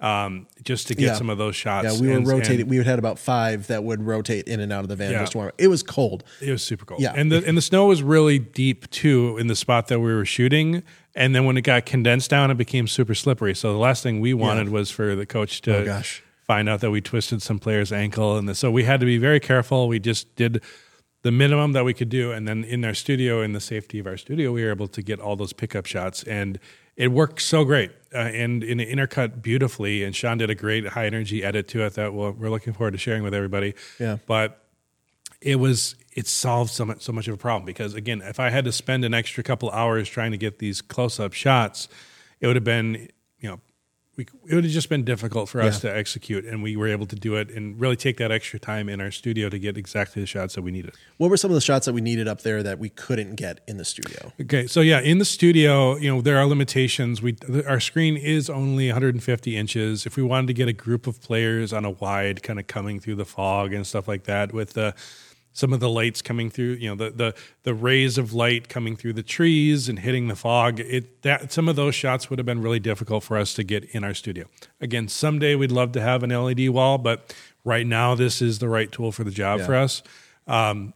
Um, 0.00 0.48
just 0.62 0.88
to 0.88 0.94
get 0.94 1.04
yeah. 1.04 1.14
some 1.14 1.30
of 1.30 1.38
those 1.38 1.56
shots. 1.56 1.86
Yeah, 1.86 1.98
we 1.98 2.08
were 2.08 2.16
and, 2.16 2.26
rotating. 2.26 2.62
And, 2.62 2.70
we 2.70 2.84
had 2.84 2.98
about 2.98 3.18
five 3.18 3.68
that 3.68 3.84
would 3.84 4.02
rotate 4.02 4.48
in 4.48 4.60
and 4.60 4.70
out 4.70 4.80
of 4.80 4.88
the 4.88 4.96
van 4.96 5.12
yeah. 5.12 5.24
just 5.24 5.34
It 5.56 5.68
was 5.68 5.82
cold. 5.82 6.24
It 6.42 6.50
was 6.50 6.62
super 6.62 6.84
cold. 6.84 7.00
Yeah, 7.00 7.14
and 7.16 7.32
the 7.32 7.42
and 7.46 7.56
the 7.56 7.62
snow 7.62 7.86
was 7.86 8.02
really 8.02 8.38
deep 8.38 8.90
too 8.90 9.38
in 9.38 9.46
the 9.46 9.56
spot 9.56 9.86
that 9.88 10.00
we 10.00 10.12
were 10.12 10.26
shooting. 10.26 10.82
And 11.14 11.34
then 11.34 11.46
when 11.46 11.56
it 11.56 11.62
got 11.62 11.86
condensed 11.86 12.28
down, 12.28 12.50
it 12.50 12.56
became 12.56 12.86
super 12.86 13.14
slippery. 13.14 13.54
So 13.54 13.72
the 13.72 13.78
last 13.78 14.02
thing 14.02 14.20
we 14.20 14.34
wanted 14.34 14.66
yeah. 14.66 14.72
was 14.72 14.90
for 14.90 15.14
the 15.14 15.24
coach 15.24 15.62
to 15.62 15.76
oh, 15.76 15.84
gosh 15.84 16.23
find 16.46 16.68
out 16.68 16.80
that 16.80 16.90
we 16.90 17.00
twisted 17.00 17.42
some 17.42 17.58
player's 17.58 17.92
ankle, 17.92 18.36
and 18.36 18.56
so 18.56 18.70
we 18.70 18.84
had 18.84 19.00
to 19.00 19.06
be 19.06 19.18
very 19.18 19.40
careful. 19.40 19.88
We 19.88 19.98
just 19.98 20.34
did 20.36 20.62
the 21.22 21.32
minimum 21.32 21.72
that 21.72 21.84
we 21.84 21.94
could 21.94 22.10
do, 22.10 22.32
and 22.32 22.46
then 22.46 22.64
in 22.64 22.84
our 22.84 22.94
studio, 22.94 23.40
in 23.40 23.52
the 23.52 23.60
safety 23.60 23.98
of 23.98 24.06
our 24.06 24.16
studio, 24.16 24.52
we 24.52 24.62
were 24.62 24.70
able 24.70 24.88
to 24.88 25.02
get 25.02 25.20
all 25.20 25.36
those 25.36 25.52
pickup 25.52 25.86
shots, 25.86 26.22
and 26.24 26.58
it 26.96 27.08
worked 27.08 27.40
so 27.40 27.64
great, 27.64 27.90
uh, 28.14 28.18
and 28.18 28.62
in 28.62 28.78
the 28.78 28.86
intercut 28.86 29.42
beautifully. 29.42 30.04
And 30.04 30.14
Sean 30.14 30.38
did 30.38 30.50
a 30.50 30.54
great 30.54 30.88
high 30.88 31.06
energy 31.06 31.42
edit 31.42 31.66
to 31.68 31.84
it 31.84 31.94
that 31.94 32.12
we're, 32.12 32.30
we're 32.32 32.50
looking 32.50 32.72
forward 32.72 32.92
to 32.92 32.98
sharing 32.98 33.22
with 33.22 33.34
everybody. 33.34 33.74
Yeah, 33.98 34.18
but 34.26 34.64
it 35.40 35.56
was 35.56 35.96
it 36.12 36.26
solved 36.26 36.70
so 36.70 36.84
much 36.84 37.02
so 37.02 37.12
much 37.12 37.26
of 37.26 37.34
a 37.34 37.38
problem 37.38 37.64
because 37.64 37.94
again, 37.94 38.22
if 38.22 38.38
I 38.38 38.50
had 38.50 38.64
to 38.66 38.72
spend 38.72 39.04
an 39.04 39.14
extra 39.14 39.42
couple 39.42 39.70
hours 39.70 40.08
trying 40.08 40.30
to 40.32 40.38
get 40.38 40.58
these 40.58 40.80
close 40.82 41.18
up 41.18 41.32
shots, 41.32 41.88
it 42.40 42.46
would 42.46 42.56
have 42.56 42.64
been 42.64 43.08
we, 44.16 44.24
it 44.46 44.54
would 44.54 44.64
have 44.64 44.72
just 44.72 44.88
been 44.88 45.04
difficult 45.04 45.48
for 45.48 45.60
us 45.60 45.82
yeah. 45.82 45.90
to 45.90 45.96
execute, 45.96 46.44
and 46.44 46.62
we 46.62 46.76
were 46.76 46.86
able 46.86 47.06
to 47.06 47.16
do 47.16 47.34
it 47.34 47.50
and 47.50 47.80
really 47.80 47.96
take 47.96 48.16
that 48.18 48.30
extra 48.30 48.58
time 48.58 48.88
in 48.88 49.00
our 49.00 49.10
studio 49.10 49.48
to 49.48 49.58
get 49.58 49.76
exactly 49.76 50.22
the 50.22 50.26
shots 50.26 50.54
that 50.54 50.62
we 50.62 50.70
needed. 50.70 50.94
What 51.16 51.30
were 51.30 51.36
some 51.36 51.50
of 51.50 51.54
the 51.56 51.60
shots 51.60 51.86
that 51.86 51.92
we 51.92 52.00
needed 52.00 52.28
up 52.28 52.42
there 52.42 52.62
that 52.62 52.78
we 52.78 52.90
couldn't 52.90 53.34
get 53.34 53.60
in 53.66 53.76
the 53.76 53.84
studio? 53.84 54.32
Okay, 54.40 54.66
so 54.66 54.80
yeah, 54.80 55.00
in 55.00 55.18
the 55.18 55.24
studio, 55.24 55.96
you 55.96 56.08
know, 56.08 56.20
there 56.20 56.38
are 56.38 56.46
limitations. 56.46 57.22
We 57.22 57.36
our 57.66 57.80
screen 57.80 58.16
is 58.16 58.48
only 58.48 58.88
150 58.88 59.56
inches. 59.56 60.06
If 60.06 60.16
we 60.16 60.22
wanted 60.22 60.46
to 60.48 60.54
get 60.54 60.68
a 60.68 60.72
group 60.72 61.06
of 61.06 61.20
players 61.20 61.72
on 61.72 61.84
a 61.84 61.90
wide, 61.90 62.42
kind 62.42 62.60
of 62.60 62.66
coming 62.66 63.00
through 63.00 63.16
the 63.16 63.24
fog 63.24 63.72
and 63.72 63.86
stuff 63.86 64.06
like 64.06 64.24
that, 64.24 64.52
with 64.52 64.74
the 64.74 64.94
some 65.54 65.72
of 65.72 65.80
the 65.80 65.88
lights 65.88 66.20
coming 66.20 66.50
through, 66.50 66.74
you 66.74 66.88
know, 66.88 66.96
the 66.96 67.10
the 67.10 67.34
the 67.62 67.72
rays 67.72 68.18
of 68.18 68.34
light 68.34 68.68
coming 68.68 68.96
through 68.96 69.14
the 69.14 69.22
trees 69.22 69.88
and 69.88 70.00
hitting 70.00 70.28
the 70.28 70.36
fog. 70.36 70.80
It 70.80 71.22
that 71.22 71.52
some 71.52 71.68
of 71.68 71.76
those 71.76 71.94
shots 71.94 72.28
would 72.28 72.38
have 72.38 72.44
been 72.44 72.60
really 72.60 72.80
difficult 72.80 73.24
for 73.24 73.38
us 73.38 73.54
to 73.54 73.64
get 73.64 73.84
in 73.84 74.04
our 74.04 74.12
studio. 74.12 74.46
Again, 74.80 75.08
someday 75.08 75.54
we'd 75.54 75.72
love 75.72 75.92
to 75.92 76.02
have 76.02 76.22
an 76.22 76.30
LED 76.30 76.68
wall, 76.68 76.98
but 76.98 77.34
right 77.64 77.86
now 77.86 78.14
this 78.14 78.42
is 78.42 78.58
the 78.58 78.68
right 78.68 78.92
tool 78.92 79.12
for 79.12 79.24
the 79.24 79.30
job 79.30 79.60
yeah. 79.60 79.66
for 79.66 79.74
us. 79.76 80.02
Um, 80.46 80.92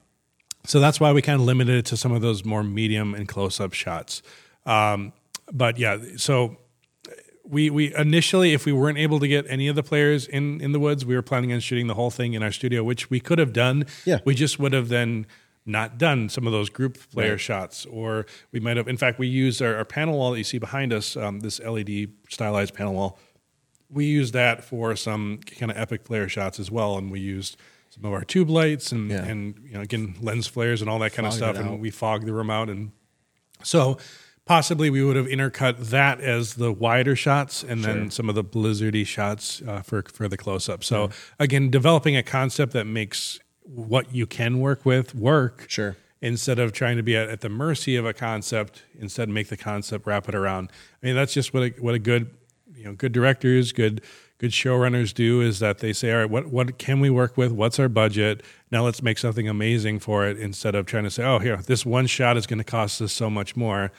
so 0.66 0.80
that's 0.80 1.00
why 1.00 1.12
we 1.12 1.22
kind 1.22 1.40
of 1.40 1.46
limited 1.46 1.76
it 1.76 1.86
to 1.86 1.96
some 1.96 2.12
of 2.12 2.20
those 2.20 2.44
more 2.44 2.62
medium 2.62 3.14
and 3.14 3.26
close 3.26 3.60
up 3.60 3.72
shots. 3.72 4.22
Um, 4.66 5.12
but 5.50 5.78
yeah, 5.78 5.98
so 6.16 6.58
we 7.48 7.70
we 7.70 7.94
initially, 7.94 8.52
if 8.52 8.66
we 8.66 8.72
weren't 8.72 8.98
able 8.98 9.20
to 9.20 9.28
get 9.28 9.46
any 9.48 9.68
of 9.68 9.76
the 9.76 9.82
players 9.82 10.26
in 10.26 10.60
in 10.60 10.72
the 10.72 10.80
woods, 10.80 11.04
we 11.04 11.14
were 11.14 11.22
planning 11.22 11.52
on 11.52 11.60
shooting 11.60 11.86
the 11.86 11.94
whole 11.94 12.10
thing 12.10 12.34
in 12.34 12.42
our 12.42 12.52
studio, 12.52 12.84
which 12.84 13.10
we 13.10 13.20
could 13.20 13.38
have 13.38 13.52
done. 13.52 13.86
Yeah, 14.04 14.18
we 14.24 14.34
just 14.34 14.58
would 14.58 14.72
have 14.72 14.88
then 14.88 15.26
not 15.64 15.98
done 15.98 16.28
some 16.28 16.46
of 16.46 16.52
those 16.52 16.70
group 16.70 16.98
player 17.10 17.32
right. 17.32 17.40
shots, 17.40 17.86
or 17.86 18.26
we 18.52 18.60
might 18.60 18.76
have. 18.76 18.88
In 18.88 18.96
fact, 18.96 19.18
we 19.18 19.26
used 19.26 19.60
our, 19.62 19.76
our, 19.76 19.84
panel 19.84 20.16
wall 20.16 20.32
that 20.32 20.38
you 20.38 20.44
see 20.44 20.58
behind 20.58 20.92
us, 20.92 21.16
um, 21.16 21.40
this 21.40 21.60
LED 21.60 22.08
stylized 22.28 22.74
panel 22.74 22.94
wall. 22.94 23.18
We 23.90 24.04
used 24.04 24.34
that 24.34 24.64
for 24.64 24.96
some 24.96 25.38
kind 25.38 25.70
of 25.70 25.78
epic 25.78 26.04
player 26.04 26.28
shots 26.28 26.58
as 26.60 26.70
well, 26.70 26.98
and 26.98 27.10
we 27.10 27.20
used 27.20 27.56
some 27.90 28.04
of 28.04 28.12
our 28.12 28.24
tube 28.24 28.50
lights 28.50 28.92
and 28.92 29.10
yeah. 29.10 29.24
and 29.24 29.58
you 29.64 29.74
know 29.74 29.80
again 29.80 30.16
lens 30.20 30.46
flares 30.46 30.80
and 30.80 30.90
all 30.90 30.98
that 30.98 31.12
kind 31.12 31.26
Fog 31.26 31.32
of 31.32 31.36
stuff, 31.36 31.56
and 31.56 31.80
we 31.80 31.90
fogged 31.90 32.26
the 32.26 32.32
room 32.32 32.50
out 32.50 32.68
and 32.68 32.92
so 33.62 33.98
possibly 34.48 34.88
we 34.88 35.04
would 35.04 35.14
have 35.14 35.26
intercut 35.26 35.90
that 35.90 36.20
as 36.22 36.54
the 36.54 36.72
wider 36.72 37.14
shots 37.14 37.62
and 37.62 37.84
sure. 37.84 37.92
then 37.92 38.10
some 38.10 38.30
of 38.30 38.34
the 38.34 38.42
blizzardy 38.42 39.06
shots 39.06 39.60
uh, 39.68 39.82
for 39.82 40.02
for 40.02 40.26
the 40.26 40.38
close 40.38 40.68
up. 40.70 40.82
So 40.82 41.04
yeah. 41.04 41.12
again, 41.38 41.70
developing 41.70 42.16
a 42.16 42.22
concept 42.22 42.72
that 42.72 42.86
makes 42.86 43.38
what 43.62 44.12
you 44.12 44.26
can 44.26 44.58
work 44.58 44.86
with 44.86 45.14
work. 45.14 45.66
Sure. 45.68 45.96
Instead 46.20 46.58
of 46.58 46.72
trying 46.72 46.96
to 46.96 47.02
be 47.02 47.14
at, 47.14 47.28
at 47.28 47.42
the 47.42 47.48
mercy 47.48 47.94
of 47.94 48.04
a 48.04 48.12
concept, 48.12 48.82
instead 48.98 49.28
make 49.28 49.48
the 49.48 49.56
concept 49.56 50.04
wrap 50.04 50.28
it 50.28 50.34
around. 50.34 50.72
I 51.00 51.06
mean, 51.06 51.14
that's 51.14 51.32
just 51.32 51.54
what 51.54 51.62
a, 51.62 51.68
what 51.78 51.94
a 51.94 51.98
good 52.00 52.34
you 52.74 52.84
know 52.84 52.94
good 52.94 53.12
directors, 53.12 53.72
good 53.72 54.00
good 54.38 54.52
showrunners 54.52 55.12
do 55.12 55.42
is 55.42 55.58
that 55.58 55.78
they 55.78 55.92
say, 55.92 56.10
all 56.10 56.20
right, 56.20 56.30
what 56.30 56.46
what 56.46 56.78
can 56.78 57.00
we 57.00 57.10
work 57.10 57.36
with? 57.36 57.52
What's 57.52 57.78
our 57.78 57.90
budget? 57.90 58.42
Now 58.70 58.82
let's 58.82 59.02
make 59.02 59.18
something 59.18 59.46
amazing 59.46 59.98
for 59.98 60.26
it 60.26 60.38
instead 60.38 60.74
of 60.74 60.86
trying 60.86 61.04
to 61.04 61.10
say, 61.10 61.24
oh, 61.24 61.38
here, 61.38 61.58
this 61.58 61.84
one 61.84 62.06
shot 62.06 62.38
is 62.38 62.46
going 62.46 62.58
to 62.58 62.64
cost 62.64 63.02
us 63.02 63.12
so 63.12 63.28
much 63.28 63.54
more. 63.56 63.92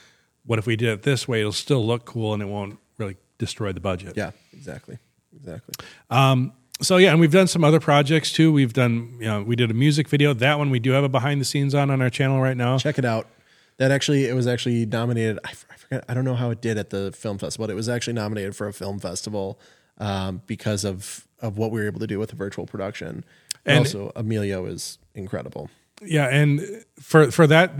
What 0.50 0.58
if 0.58 0.66
we 0.66 0.76
did 0.76 0.90
it 0.90 1.04
this 1.04 1.28
way? 1.28 1.42
It'll 1.42 1.52
still 1.52 1.86
look 1.86 2.06
cool 2.06 2.34
and 2.34 2.42
it 2.42 2.48
won't 2.48 2.80
really 2.98 3.18
destroy 3.38 3.72
the 3.72 3.80
budget. 3.80 4.18
Yeah, 4.18 4.32
exactly, 4.52 4.98
exactly. 5.36 5.76
Um, 6.10 6.54
so 6.82 6.98
yeah, 6.98 7.12
and 7.12 7.20
we've 7.20 7.32
done 7.32 7.46
some 7.46 7.64
other 7.64 7.80
projects 7.80 8.32
too. 8.32 8.52
We've 8.52 8.74
done, 8.74 9.18
you 9.20 9.28
know, 9.28 9.44
we 9.44 9.56
did 9.56 9.70
a 9.70 9.76
music 9.76 10.10
video. 10.10 10.34
That 10.34 10.58
one 10.58 10.72
we 10.72 10.80
do 10.80 10.90
have 10.90 11.04
a 11.04 11.10
behind 11.10 11.40
the 11.40 11.46
scenes 11.46 11.76
on 11.76 11.92
on 11.92 12.02
our 12.02 12.10
channel 12.10 12.42
right 12.42 12.58
now. 12.58 12.80
Check 12.80 12.98
it 12.98 13.06
out. 13.06 13.28
That 13.78 13.92
actually, 13.92 14.26
it 14.26 14.34
was 14.34 14.48
actually 14.48 14.88
nominated. 14.88 15.38
I 15.46 15.52
forget. 15.54 16.04
I 16.10 16.16
don't 16.16 16.26
know 16.26 16.34
how 16.34 16.50
it 16.50 16.62
did 16.64 16.80
at 16.80 16.90
the 16.90 17.12
film 17.12 17.38
festival. 17.38 17.68
But 17.68 17.72
it 17.72 17.76
was 17.76 17.88
actually 17.88 18.14
nominated 18.14 18.56
for 18.56 18.68
a 18.68 18.74
film 18.74 18.98
festival 18.98 19.60
um, 20.00 20.42
because 20.48 20.84
of 20.84 21.28
of 21.42 21.60
what 21.60 21.70
we 21.70 21.80
were 21.80 21.86
able 21.86 22.00
to 22.00 22.08
do 22.08 22.18
with 22.18 22.32
the 22.32 22.36
virtual 22.36 22.66
production. 22.66 23.24
And, 23.68 23.78
And- 23.78 23.78
also, 23.86 24.12
Emilio 24.16 24.66
is 24.66 24.98
incredible. 25.14 25.70
Yeah, 26.02 26.26
and 26.28 26.84
for 27.00 27.30
for 27.30 27.46
that 27.46 27.72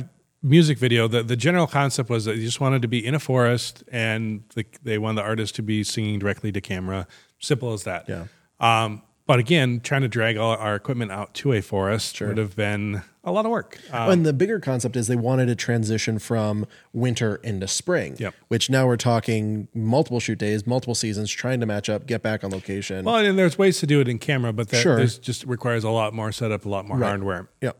music 0.42 0.78
video, 0.78 1.08
the 1.08 1.24
the 1.24 1.36
general 1.36 1.68
concept 1.68 2.10
was 2.10 2.26
that 2.26 2.38
you 2.38 2.44
just 2.44 2.62
wanted 2.62 2.82
to 2.82 2.88
be 2.88 3.06
in 3.06 3.14
a 3.16 3.20
forest, 3.20 3.84
and 3.92 4.44
the, 4.56 4.66
they 4.84 4.98
wanted 4.98 5.22
the 5.22 5.26
artist 5.26 5.56
to 5.56 5.62
be 5.62 5.84
singing 5.84 6.20
directly 6.20 6.52
to 6.52 6.62
camera. 6.62 7.08
Simple 7.40 7.74
as 7.74 7.84
that. 7.84 8.08
Yeah. 8.08 8.26
Um, 8.60 9.02
but 9.26 9.38
again, 9.38 9.80
trying 9.82 10.02
to 10.02 10.08
drag 10.08 10.38
all 10.38 10.56
our 10.56 10.74
equipment 10.76 11.12
out 11.12 11.36
to 11.36 11.54
a 11.54 11.62
forest 11.62 12.20
would 12.20 12.38
have 12.40 12.56
been 12.56 13.04
a 13.24 13.32
lot 13.32 13.46
of 13.46 13.52
work. 13.52 13.78
Um, 13.92 14.10
and 14.10 14.26
the 14.26 14.34
bigger 14.34 14.60
concept 14.60 14.96
is 14.96 15.06
they 15.08 15.16
wanted 15.16 15.46
to 15.46 15.56
transition 15.56 16.18
from 16.18 16.66
winter 16.94 17.36
into 17.44 17.68
spring. 17.68 18.16
Yep. 18.18 18.34
Which 18.48 18.72
now 18.72 18.88
we're 18.88 18.98
talking 18.98 19.68
multiple 19.76 20.20
shoot 20.20 20.40
days, 20.40 20.66
multiple 20.66 20.96
seasons, 20.96 21.30
trying 21.30 21.60
to 21.60 21.68
match 21.68 21.90
up, 21.90 22.08
get 22.08 22.24
back 22.24 22.44
on 22.44 22.50
location. 22.50 23.06
well, 23.06 23.18
and 23.18 23.38
there's 23.38 23.56
ways 23.56 23.78
to 23.82 23.86
do 23.88 24.00
it 24.02 24.08
in 24.08 24.18
camera, 24.18 24.52
but 24.52 24.70
that 24.70 24.82
Sure. 24.82 25.06
just 25.06 25.44
requires 25.46 25.84
a 25.84 25.92
lot 25.92 26.12
more 26.12 26.32
setup, 26.32 26.66
a 26.66 26.70
lot 26.70 26.88
more 26.88 26.98
hardware. 26.98 27.50
yep. 27.62 27.78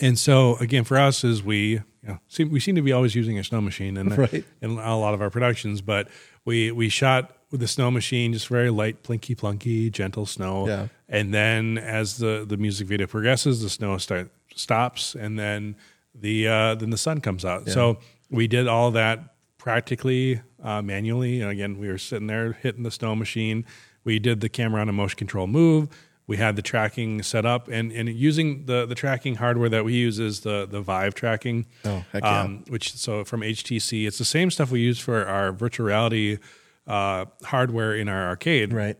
And 0.00 0.18
so 0.18 0.56
again, 0.56 0.84
for 0.84 0.98
us, 0.98 1.24
is 1.24 1.42
we 1.42 1.58
you 1.66 1.82
know, 2.02 2.18
seem, 2.28 2.50
we 2.50 2.60
seem 2.60 2.74
to 2.76 2.82
be 2.82 2.92
always 2.92 3.14
using 3.14 3.38
a 3.38 3.44
snow 3.44 3.60
machine 3.60 3.96
in, 3.96 4.08
Right. 4.10 4.44
in 4.60 4.70
a 4.72 4.98
lot 4.98 5.14
of 5.14 5.20
our 5.22 5.30
productions, 5.30 5.80
but 5.80 6.08
we 6.44 6.70
we 6.70 6.88
shot 6.88 7.32
with 7.50 7.60
the 7.60 7.68
snow 7.68 7.90
machine, 7.90 8.32
just 8.32 8.48
very 8.48 8.70
light, 8.70 9.02
plinky 9.02 9.36
plunky, 9.36 9.90
gentle 9.90 10.26
snow. 10.26 10.66
Yeah. 10.68 10.88
And 11.08 11.32
then 11.32 11.78
as 11.78 12.18
the 12.18 12.44
the 12.46 12.56
music 12.56 12.86
video 12.88 13.06
progresses, 13.06 13.62
the 13.62 13.70
snow 13.70 13.96
start 13.98 14.30
stops, 14.54 15.14
and 15.14 15.38
then 15.38 15.76
the 16.14 16.46
uh, 16.48 16.74
then 16.74 16.90
the 16.90 16.98
sun 16.98 17.20
comes 17.20 17.44
out. 17.44 17.68
So 17.68 17.98
we 18.30 18.46
did 18.48 18.66
all 18.68 18.90
that 18.92 19.34
practically 19.58 20.40
uh, 20.62 20.82
manually. 20.82 21.40
And 21.40 21.50
again, 21.50 21.78
we 21.78 21.88
were 21.88 21.98
sitting 21.98 22.26
there 22.28 22.52
hitting 22.52 22.82
the 22.82 22.90
snow 22.90 23.14
machine. 23.16 23.64
We 24.04 24.18
did 24.20 24.40
the 24.40 24.48
camera 24.48 24.80
on 24.80 24.88
a 24.88 24.92
motion 24.92 25.18
control 25.18 25.46
move. 25.48 25.88
We 26.28 26.38
had 26.38 26.56
the 26.56 26.62
tracking 26.62 27.22
set 27.22 27.46
up, 27.46 27.68
and, 27.68 27.92
and 27.92 28.08
using 28.08 28.66
the, 28.66 28.84
the 28.84 28.96
tracking 28.96 29.36
hardware 29.36 29.68
that 29.68 29.84
we 29.84 29.92
use 29.94 30.18
is 30.18 30.40
the 30.40 30.66
the 30.68 30.80
Vive 30.80 31.14
tracking. 31.14 31.66
Oh, 31.84 32.04
heck 32.12 32.22
yeah. 32.24 32.40
Um, 32.42 32.64
which 32.68 32.94
so 32.96 33.24
from 33.24 33.42
HTC, 33.42 34.06
it's 34.08 34.18
the 34.18 34.24
same 34.24 34.50
stuff 34.50 34.70
we 34.72 34.80
use 34.80 34.98
for 34.98 35.24
our 35.26 35.52
virtual 35.52 35.86
reality 35.86 36.38
uh, 36.86 37.26
hardware 37.44 37.94
in 37.94 38.08
our 38.08 38.28
arcade 38.28 38.72
Right. 38.72 38.96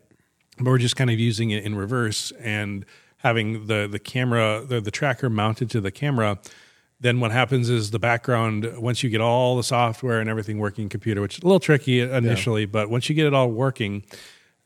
but 0.59 0.67
we're 0.67 0.79
just 0.79 0.97
kind 0.97 1.11
of 1.11 1.19
using 1.19 1.51
it 1.51 1.65
in 1.65 1.75
reverse 1.77 2.33
and 2.41 2.85
having 3.19 3.67
the 3.67 3.89
the 3.91 3.99
camera 4.01 4.65
the, 4.67 4.81
the 4.81 4.91
tracker 4.91 5.31
mounted 5.31 5.71
to 5.71 5.81
the 5.81 5.91
camera 5.93 6.39
then 6.99 7.21
what 7.21 7.31
happens 7.31 7.69
is 7.71 7.91
the 7.93 7.99
background 8.01 8.67
once 8.79 9.03
you 9.05 9.11
get 9.11 9.21
all 9.21 9.57
the 9.57 9.63
software 9.63 10.19
and 10.21 10.29
everything 10.29 10.59
working 10.59 10.89
computer 10.89 11.21
which 11.21 11.39
is 11.39 11.43
a 11.45 11.47
little 11.47 11.61
tricky 11.61 12.01
initially 12.01 12.67
but 12.67 12.91
once 12.91 13.09
you 13.09 13.15
get 13.15 13.25
it 13.27 13.33
all 13.35 13.51
working 13.53 14.03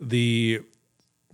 the 0.00 0.60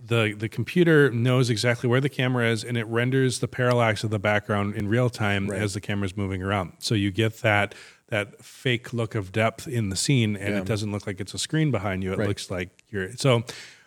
the 0.07 0.33
the 0.37 0.49
computer 0.49 1.09
knows 1.11 1.49
exactly 1.49 1.89
where 1.89 2.01
the 2.01 2.09
camera 2.09 2.47
is 2.49 2.63
and 2.63 2.77
it 2.77 2.85
renders 2.87 3.39
the 3.39 3.47
parallax 3.47 4.03
of 4.03 4.09
the 4.09 4.19
background 4.19 4.75
in 4.75 4.87
real 4.87 5.09
time 5.09 5.51
as 5.51 5.73
the 5.73 5.81
camera 5.81 6.05
is 6.05 6.15
moving 6.17 6.41
around 6.41 6.73
so 6.79 6.95
you 6.95 7.11
get 7.11 7.41
that 7.41 7.73
that 8.09 8.43
fake 8.43 8.93
look 8.93 9.15
of 9.15 9.31
depth 9.31 9.67
in 9.67 9.89
the 9.89 9.95
scene 9.95 10.35
and 10.37 10.55
it 10.55 10.65
doesn't 10.65 10.91
look 10.91 11.05
like 11.07 11.19
it's 11.19 11.33
a 11.33 11.37
screen 11.39 11.71
behind 11.71 12.03
you 12.03 12.13
it 12.13 12.17
Right. 12.19 12.27
looks 12.27 12.49
like 12.49 12.83
you're 12.89 13.11
so 13.17 13.43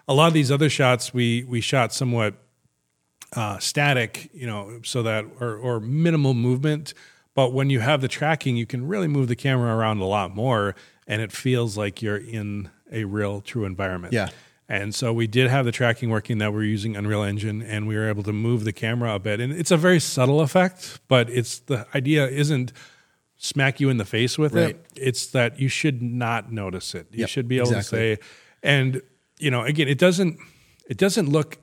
a 0.09 0.15
lot 0.15 0.27
of 0.29 0.35
these 0.35 0.51
other 0.51 0.69
shots 0.69 1.15
we 1.15 1.45
we 1.45 1.61
shot 1.61 1.93
somewhat 1.93 2.35
uh, 3.35 3.59
static, 3.59 4.29
you 4.33 4.47
know, 4.47 4.81
so 4.83 5.05
that 5.05 5.25
or, 5.39 5.55
or 5.57 5.79
minimal 5.79 6.35
movement. 6.35 6.95
But 7.35 7.53
when 7.53 7.71
you 7.71 7.79
have 7.79 8.01
the 8.01 8.09
tracking, 8.09 8.57
you 8.57 8.67
can 8.67 8.89
really 8.89 9.07
move 9.07 9.29
the 9.29 9.37
camera 9.37 9.77
around 9.77 10.01
a 10.01 10.05
lot 10.05 10.35
more, 10.35 10.75
and 11.07 11.23
it 11.23 11.31
feels 11.31 11.77
like 11.79 12.03
you're 12.03 12.17
in 12.17 12.71
a 12.91 13.05
real, 13.05 13.41
true 13.41 13.65
environment. 13.65 14.13
Yeah. 14.13 14.31
And 14.73 14.95
so 14.95 15.13
we 15.13 15.27
did 15.27 15.51
have 15.51 15.65
the 15.65 15.73
tracking 15.73 16.11
working 16.11 16.39
that 16.39 16.53
we're 16.53 16.63
using 16.63 16.97
Unreal 16.97 17.25
Engine, 17.25 17.61
and 17.61 17.89
we 17.89 17.97
were 17.97 18.09
able 18.09 18.23
to 18.23 18.33
move 18.33 18.63
the 18.63 18.73
camera 18.73 19.13
a 19.17 19.19
bit. 19.19 19.41
And 19.41 19.53
it's 19.53 19.73
a 19.73 19.77
very 19.77 19.99
subtle 19.99 20.41
effect, 20.41 21.01
but 21.09 21.29
it's 21.29 21.59
the 21.59 21.89
idea 21.93 22.29
isn't 22.29 22.73
smack 23.37 23.81
you 23.81 23.91
in 23.91 23.97
the 23.97 24.05
face 24.05 24.39
with 24.39 24.55
Right. 24.55 24.71
it. 24.77 24.87
It's 24.95 25.27
that 25.33 25.59
you 25.59 25.69
should 25.69 26.01
not 26.03 26.53
notice 26.53 26.95
it. 26.95 27.09
You 27.11 27.21
Yep, 27.23 27.29
should 27.31 27.49
be 27.49 27.57
able 27.57 27.73
exactly. 27.73 27.99
to 28.17 28.23
say, 28.23 28.29
and 28.63 29.03
you 29.41 29.51
know, 29.51 29.63
again, 29.65 29.89
it 29.89 29.99
doesn't 29.99 30.39
it 30.89 30.97
doesn't 30.99 31.29
look 31.29 31.59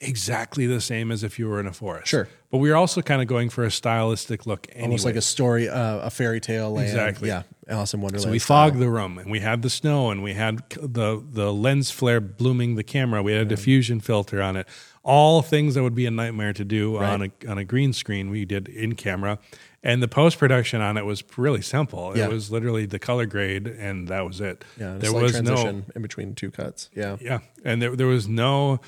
exactly 0.00 0.66
the 0.66 0.80
same 0.80 1.10
as 1.10 1.22
if 1.22 1.38
you 1.38 1.48
were 1.48 1.58
in 1.60 1.66
a 1.66 1.72
forest. 1.72 2.08
Sure. 2.08 2.28
but 2.50 2.58
we're 2.58 2.74
also 2.76 3.02
kind 3.02 3.20
of 3.20 3.28
going 3.28 3.50
for 3.50 3.64
a 3.64 3.70
stylistic 3.70 4.46
look. 4.46 4.66
Anyway. 4.70 4.84
Almost 4.84 5.04
like 5.04 5.16
a 5.16 5.20
story, 5.22 5.68
uh, 5.68 5.98
a 5.98 6.10
fairy 6.10 6.40
tale 6.40 6.70
land. 6.72 6.88
Exactly. 6.88 7.28
Yeah. 7.28 7.42
Alice 7.68 7.94
in 7.94 8.00
Wonderland. 8.00 8.22
So 8.24 8.30
we 8.30 8.38
style. 8.38 8.68
fogged 8.68 8.78
the 8.80 8.88
room, 8.88 9.18
and 9.18 9.30
we 9.30 9.40
had 9.40 9.62
the 9.62 9.70
snow, 9.70 10.10
and 10.10 10.22
we 10.22 10.34
had 10.34 10.62
the 10.70 11.22
the 11.28 11.52
lens 11.52 11.90
flare 11.90 12.20
blooming 12.20 12.76
the 12.76 12.84
camera. 12.84 13.22
We 13.22 13.32
had 13.32 13.42
a 13.42 13.44
diffusion 13.44 14.00
filter 14.00 14.40
on 14.40 14.56
it. 14.56 14.68
All 15.02 15.42
things 15.42 15.74
that 15.74 15.82
would 15.82 15.94
be 15.94 16.06
a 16.06 16.10
nightmare 16.10 16.52
to 16.52 16.64
do 16.64 16.96
on 16.98 17.22
a 17.22 17.50
on 17.50 17.58
a 17.58 17.64
green 17.64 17.92
screen. 17.92 18.30
We 18.30 18.44
did 18.44 18.68
in 18.68 18.94
camera, 18.94 19.38
and 19.82 20.02
the 20.02 20.08
post 20.08 20.38
production 20.38 20.80
on 20.80 20.96
it 20.96 21.04
was 21.04 21.24
really 21.36 21.62
simple. 21.62 22.16
Yeah. 22.16 22.26
It 22.26 22.32
was 22.32 22.50
literally 22.50 22.86
the 22.86 22.98
color 22.98 23.26
grade, 23.26 23.66
and 23.66 24.08
that 24.08 24.24
was 24.24 24.40
it. 24.40 24.64
Yeah. 24.78 24.96
there 24.98 25.12
was 25.12 25.32
transition 25.32 25.84
no 25.88 25.92
in 25.96 26.02
between 26.02 26.34
two 26.34 26.50
cuts. 26.50 26.88
Yeah. 26.94 27.16
yeah, 27.20 27.40
and 27.64 27.82
there 27.82 27.96
there 27.96 28.06
was 28.06 28.28
no 28.28 28.80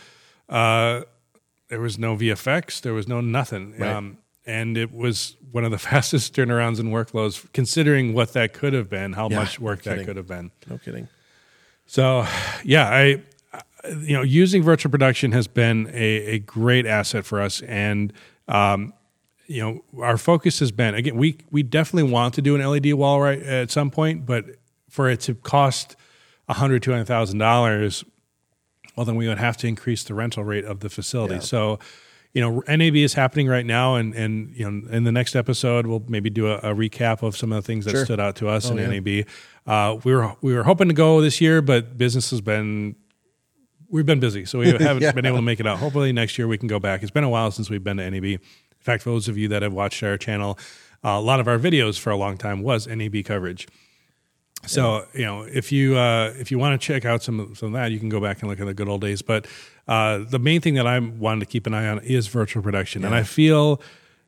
uh, 0.48 1.02
there 1.68 1.80
was 1.80 1.98
no 1.98 2.16
VFX. 2.16 2.80
There 2.80 2.94
was 2.94 3.08
no 3.08 3.20
nothing. 3.20 3.74
Right. 3.78 3.90
Um, 3.90 4.18
and 4.48 4.76
it 4.78 4.92
was 4.92 5.37
one 5.52 5.64
of 5.64 5.70
the 5.70 5.78
fastest 5.90 6.34
turnarounds 6.34 6.80
and 6.80 6.88
workflows, 6.88 7.46
considering 7.52 8.14
what 8.14 8.32
that 8.32 8.52
could 8.52 8.72
have 8.72 8.88
been, 8.88 9.12
how 9.12 9.28
Yeah, 9.28 9.40
much 9.40 9.61
work 9.61 9.84
no 9.87 9.94
that 9.94 10.04
could 10.04 10.16
have 10.16 10.26
been. 10.26 10.50
No 10.68 10.78
kidding. 10.78 11.08
So, 11.87 12.26
yeah, 12.64 12.88
I, 12.88 13.22
you 14.00 14.14
know, 14.16 14.22
using 14.22 14.62
virtual 14.62 14.90
production 14.90 15.32
has 15.32 15.46
been 15.46 15.88
a, 15.92 16.34
a 16.34 16.38
great 16.40 16.87
asset 16.87 17.24
for 17.24 17.40
us, 17.40 17.62
and 17.62 18.12
um, 18.48 18.92
you 19.46 19.62
know, 19.62 20.02
our 20.02 20.18
focus 20.18 20.58
has 20.58 20.70
been 20.70 20.94
again, 20.94 21.16
we 21.16 21.38
we 21.50 21.62
definitely 21.62 22.11
want 22.11 22.34
to 22.34 22.42
do 22.42 22.54
an 22.54 22.66
LED 22.66 22.92
wall 22.94 23.20
right 23.20 23.42
at 23.42 23.70
some 23.70 23.90
point, 23.90 24.26
but 24.26 24.44
for 24.90 25.08
it 25.08 25.20
to 25.20 25.34
cost 25.34 25.96
a 26.48 26.54
hundred, 26.54 26.82
two 26.82 26.90
hundred 26.90 27.06
thousand 27.06 27.38
dollars, 27.38 28.04
well, 28.96 29.06
then 29.06 29.16
we 29.16 29.28
would 29.28 29.38
have 29.38 29.56
to 29.58 29.66
increase 29.66 30.02
the 30.04 30.12
rental 30.12 30.44
rate 30.44 30.64
of 30.64 30.80
the 30.80 30.90
facility. 30.90 31.34
Yeah. 31.34 31.40
So, 31.40 31.78
you 32.38 32.44
know, 32.44 32.62
NAB 32.68 32.94
is 32.94 33.14
happening 33.14 33.48
right 33.48 33.66
now, 33.66 33.96
and 33.96 34.14
and 34.14 34.55
you 34.55 34.70
know, 34.70 34.88
in 34.90 35.03
the 35.03 35.11
next 35.11 35.35
episode, 35.35 35.88
we'll 35.88 36.05
maybe 36.07 36.31
do 36.31 36.46
a, 36.46 36.59
a 36.59 36.72
recap 36.72 37.24
of 37.24 37.37
some 37.37 37.51
of 37.51 37.57
the 37.57 37.66
things 37.66 37.85
that 37.85 37.90
Sure. 37.90 38.05
stood 38.05 38.20
out 38.20 38.37
to 38.37 38.48
us 38.48 38.70
in 38.70 38.77
yeah. 38.77 38.87
NAB. 38.87 39.27
Uh, 39.66 39.98
we 40.05 40.14
were 40.14 40.37
we 40.40 40.55
were 40.55 40.62
hoping 40.62 40.87
to 40.87 40.94
go 40.94 41.20
this 41.20 41.40
year, 41.40 41.61
but 41.61 41.98
business 41.98 42.31
has 42.31 42.40
been 42.40 42.94
we've 43.90 44.07
been 44.07 44.20
busy, 44.20 44.44
so 44.44 44.61
we 44.61 44.66
haven't 44.79 45.03
Yeah. 45.03 45.11
been 45.11 45.27
able 45.27 45.38
to 45.38 45.42
make 45.42 45.59
it 45.59 45.66
out. 45.66 45.79
Hopefully 45.79 46.12
next 46.12 46.38
year 46.38 46.46
we 46.46 46.59
can 46.59 46.68
go 46.68 46.79
back. 46.79 47.03
It's 47.03 47.11
been 47.11 47.24
a 47.24 47.29
while 47.29 47.51
since 47.51 47.68
we've 47.70 47.83
been 47.83 47.96
to 47.96 48.09
NAB. 48.09 48.24
In 48.24 48.38
fact, 48.79 49.03
for 49.03 49.11
those 49.11 49.27
of 49.27 49.37
you 49.37 49.48
that 49.48 49.62
have 49.62 49.72
watched 49.72 50.01
our 50.05 50.16
channel, 50.16 50.57
uh, 51.05 51.09
a 51.09 51.20
lot 51.20 51.40
of 51.40 51.48
our 51.48 51.59
videos 51.59 51.98
for 51.98 52.11
a 52.11 52.16
long 52.16 52.37
time 52.38 52.62
was 52.62 52.87
NAB 52.87 53.24
coverage. 53.24 53.66
So 54.66 55.07
you 55.14 55.24
know, 55.24 55.42
if 55.42 55.72
you 55.72 55.96
uh, 55.96 56.33
if 56.38 56.51
you 56.53 56.59
want 56.59 56.81
to 56.81 56.85
check 56.87 57.05
out 57.05 57.22
some 57.24 57.40
of, 57.40 57.59
some 57.59 57.68
of 57.68 57.72
that, 57.74 57.90
you 57.90 57.98
can 57.98 58.09
go 58.09 58.20
back 58.20 58.40
and 58.42 58.48
look 58.51 58.61
at 58.61 58.66
the 58.66 58.74
good 58.74 58.88
old 58.88 59.01
days. 59.01 59.22
But 59.22 59.46
uh, 59.88 60.18
the 60.18 60.38
main 60.38 60.61
thing 60.61 60.74
that 60.74 60.87
I 60.87 60.98
wanted 60.98 61.40
to 61.40 61.46
keep 61.46 61.66
an 61.66 61.74
eye 61.74 61.88
on 61.88 61.98
is 62.01 62.27
virtual 62.29 62.62
production, 62.62 63.05
and 63.05 63.14
I 63.14 63.22
feel 63.22 63.81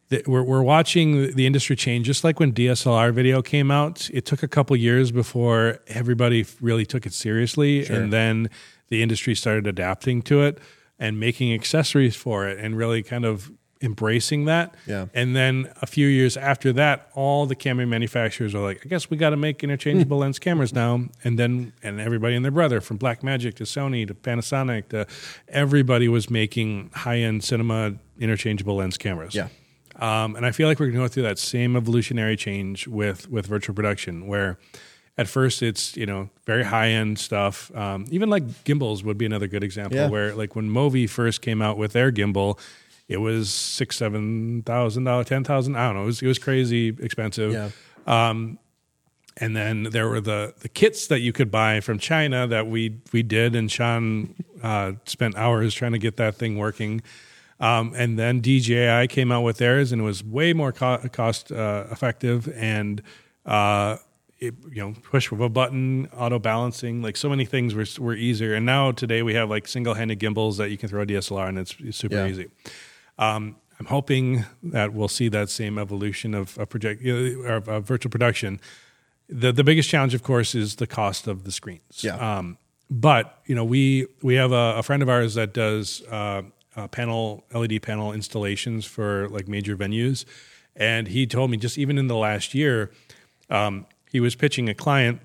that 0.08 0.26
we're 0.26 0.42
we're 0.42 0.62
watching 0.62 1.34
the 1.34 1.46
industry 1.46 1.76
change. 1.76 2.06
Just 2.06 2.24
like 2.24 2.40
when 2.40 2.52
DSLR 2.52 3.12
video 3.12 3.42
came 3.42 3.70
out, 3.70 4.08
it 4.12 4.24
took 4.24 4.42
a 4.42 4.48
couple 4.48 4.74
years 4.76 5.12
before 5.12 5.80
everybody 5.86 6.46
really 6.60 6.86
took 6.86 7.04
it 7.06 7.12
seriously, 7.12 7.86
and 7.86 8.12
then 8.12 8.50
the 8.88 9.02
industry 9.02 9.34
started 9.34 9.66
adapting 9.66 10.22
to 10.22 10.42
it 10.42 10.58
and 10.98 11.20
making 11.20 11.52
accessories 11.54 12.16
for 12.16 12.48
it, 12.48 12.58
and 12.58 12.76
really 12.76 13.02
kind 13.02 13.24
of 13.24 13.52
embracing 13.82 14.44
that. 14.44 14.74
Yeah. 14.86 15.06
And 15.14 15.34
then 15.34 15.72
a 15.80 15.86
few 15.86 16.06
years 16.06 16.36
after 16.36 16.72
that, 16.74 17.08
all 17.14 17.46
the 17.46 17.54
camera 17.54 17.86
manufacturers 17.86 18.54
are 18.54 18.60
like, 18.60 18.82
I 18.84 18.88
guess 18.88 19.08
we 19.08 19.16
got 19.16 19.30
to 19.30 19.36
make 19.36 19.64
interchangeable 19.64 20.18
lens 20.24 20.38
cameras 20.38 20.72
now. 20.72 21.04
And 21.24 21.38
then, 21.38 21.72
and 21.82 22.00
everybody 22.00 22.34
and 22.34 22.44
their 22.44 22.52
brother, 22.52 22.80
from 22.80 22.98
Blackmagic 22.98 23.54
to 23.54 23.64
Sony 23.64 24.06
to 24.06 24.14
Panasonic 24.14 24.88
to 24.90 25.06
everybody 25.48 26.08
was 26.08 26.28
making 26.30 26.90
high 26.94 27.18
end 27.18 27.42
cinema 27.42 27.94
interchangeable 28.18 28.76
lens 28.76 28.98
cameras. 28.98 29.34
Yeah. 29.34 29.48
Um, 29.96 30.36
and 30.36 30.46
I 30.46 30.50
feel 30.52 30.68
like 30.68 30.78
we're 30.78 30.86
going 30.86 30.98
to 30.98 31.04
go 31.04 31.08
through 31.08 31.24
that 31.24 31.38
same 31.38 31.76
evolutionary 31.76 32.36
change 32.36 32.86
with 32.86 33.30
with 33.30 33.46
virtual 33.46 33.74
production, 33.74 34.26
where 34.26 34.58
at 35.18 35.28
first 35.28 35.62
it's 35.62 35.94
you 35.96 36.06
know 36.06 36.30
very 36.46 36.64
high 36.64 36.88
end 36.88 37.18
stuff. 37.18 37.74
Um, 37.74 38.06
even 38.10 38.30
like 38.30 38.64
gimbals 38.64 39.02
would 39.04 39.18
be 39.18 39.26
another 39.26 39.46
good 39.46 39.62
example 39.64 39.98
Yeah. 39.98 40.08
where 40.08 40.34
like 40.34 40.56
when 40.56 40.70
Movi 40.70 41.08
first 41.08 41.42
came 41.42 41.60
out 41.60 41.76
with 41.76 41.92
their 41.92 42.10
gimbal, 42.10 42.58
it 43.10 43.18
was 43.18 43.50
six 43.50 43.96
seven 43.96 44.62
thousand 44.62 45.04
dollars, 45.04 45.26
ten 45.26 45.44
thousand. 45.44 45.76
I 45.76 45.86
don't 45.86 45.96
know. 45.96 46.02
It 46.04 46.06
was 46.06 46.22
it 46.22 46.26
was 46.28 46.38
crazy 46.38 46.88
expensive. 46.88 47.52
Yeah. 47.52 47.70
And 49.36 49.56
then 49.56 49.84
there 49.84 50.08
were 50.08 50.20
the 50.20 50.54
the 50.60 50.68
kits 50.68 51.06
that 51.06 51.20
you 51.20 51.32
could 51.32 51.50
buy 51.50 51.80
from 51.80 51.98
China 51.98 52.46
that 52.48 52.66
we 52.66 52.98
we 53.12 53.22
did, 53.22 53.54
and 53.54 53.70
Sean 53.70 54.34
uh, 54.62 54.92
spent 55.06 55.36
hours 55.36 55.72
trying 55.74 55.92
to 55.92 55.98
get 55.98 56.16
that 56.18 56.34
thing 56.34 56.58
working. 56.58 57.00
Um, 57.58 57.92
and 57.96 58.18
then 58.18 58.40
DJI 58.40 59.06
came 59.08 59.30
out 59.32 59.42
with 59.42 59.58
theirs, 59.58 59.92
and 59.92 60.00
it 60.02 60.04
was 60.04 60.24
way 60.24 60.52
more 60.52 60.72
co- 60.72 60.98
cost 61.12 61.52
uh, 61.52 61.84
effective, 61.90 62.48
and 62.54 63.02
uh, 63.46 63.96
it, 64.38 64.54
you 64.72 64.82
know, 64.82 64.94
push 65.10 65.30
with 65.30 65.40
a 65.40 65.48
button, 65.48 66.08
auto 66.16 66.38
balancing, 66.38 67.00
like 67.02 67.16
so 67.16 67.28
many 67.30 67.44
things 67.46 67.74
were 67.74 67.86
were 68.04 68.14
easier. 68.14 68.54
And 68.54 68.66
now 68.66 68.92
today 68.92 69.22
we 69.22 69.34
have 69.34 69.48
like 69.48 69.68
single 69.68 69.94
handed 69.94 70.18
gimbals 70.18 70.56
that 70.58 70.70
you 70.70 70.76
can 70.76 70.88
throw 70.88 71.02
a 71.02 71.06
DSLR, 71.06 71.48
and 71.48 71.58
it's, 71.58 71.74
it's 71.80 71.96
super 71.98 72.16
Yeah. 72.16 72.26
easy. 72.26 72.48
Um, 73.20 73.56
I'm 73.78 73.86
hoping 73.86 74.44
that 74.62 74.92
we'll 74.92 75.08
see 75.08 75.28
that 75.28 75.48
same 75.48 75.78
evolution 75.78 76.34
of, 76.34 76.58
of 76.58 76.68
project 76.68 77.02
you 77.02 77.42
know, 77.42 77.54
of, 77.54 77.68
of 77.68 77.84
virtual 77.84 78.10
production. 78.10 78.60
The 79.28 79.52
the 79.52 79.62
biggest 79.62 79.88
challenge, 79.88 80.12
of 80.12 80.22
course, 80.22 80.54
is 80.54 80.76
the 80.76 80.86
cost 80.86 81.28
of 81.28 81.44
the 81.44 81.52
screens. 81.52 82.02
Yeah. 82.02 82.16
Um, 82.16 82.58
but 82.90 83.40
you 83.46 83.54
know, 83.54 83.64
we 83.64 84.06
we 84.22 84.34
have 84.34 84.50
a, 84.52 84.74
a 84.78 84.82
friend 84.82 85.02
of 85.02 85.08
ours 85.08 85.34
that 85.34 85.54
does 85.54 86.02
uh, 86.10 86.42
uh, 86.74 86.88
panel 86.88 87.44
LED 87.54 87.80
panel 87.82 88.12
installations 88.12 88.84
for 88.84 89.28
like 89.28 89.46
major 89.46 89.76
venues, 89.76 90.24
and 90.74 91.06
he 91.08 91.26
told 91.26 91.50
me 91.50 91.56
just 91.56 91.78
even 91.78 91.96
in 91.98 92.08
the 92.08 92.16
last 92.16 92.54
year, 92.54 92.90
um, 93.48 93.86
he 94.10 94.18
was 94.18 94.34
pitching 94.34 94.68
a 94.68 94.74
client 94.74 95.20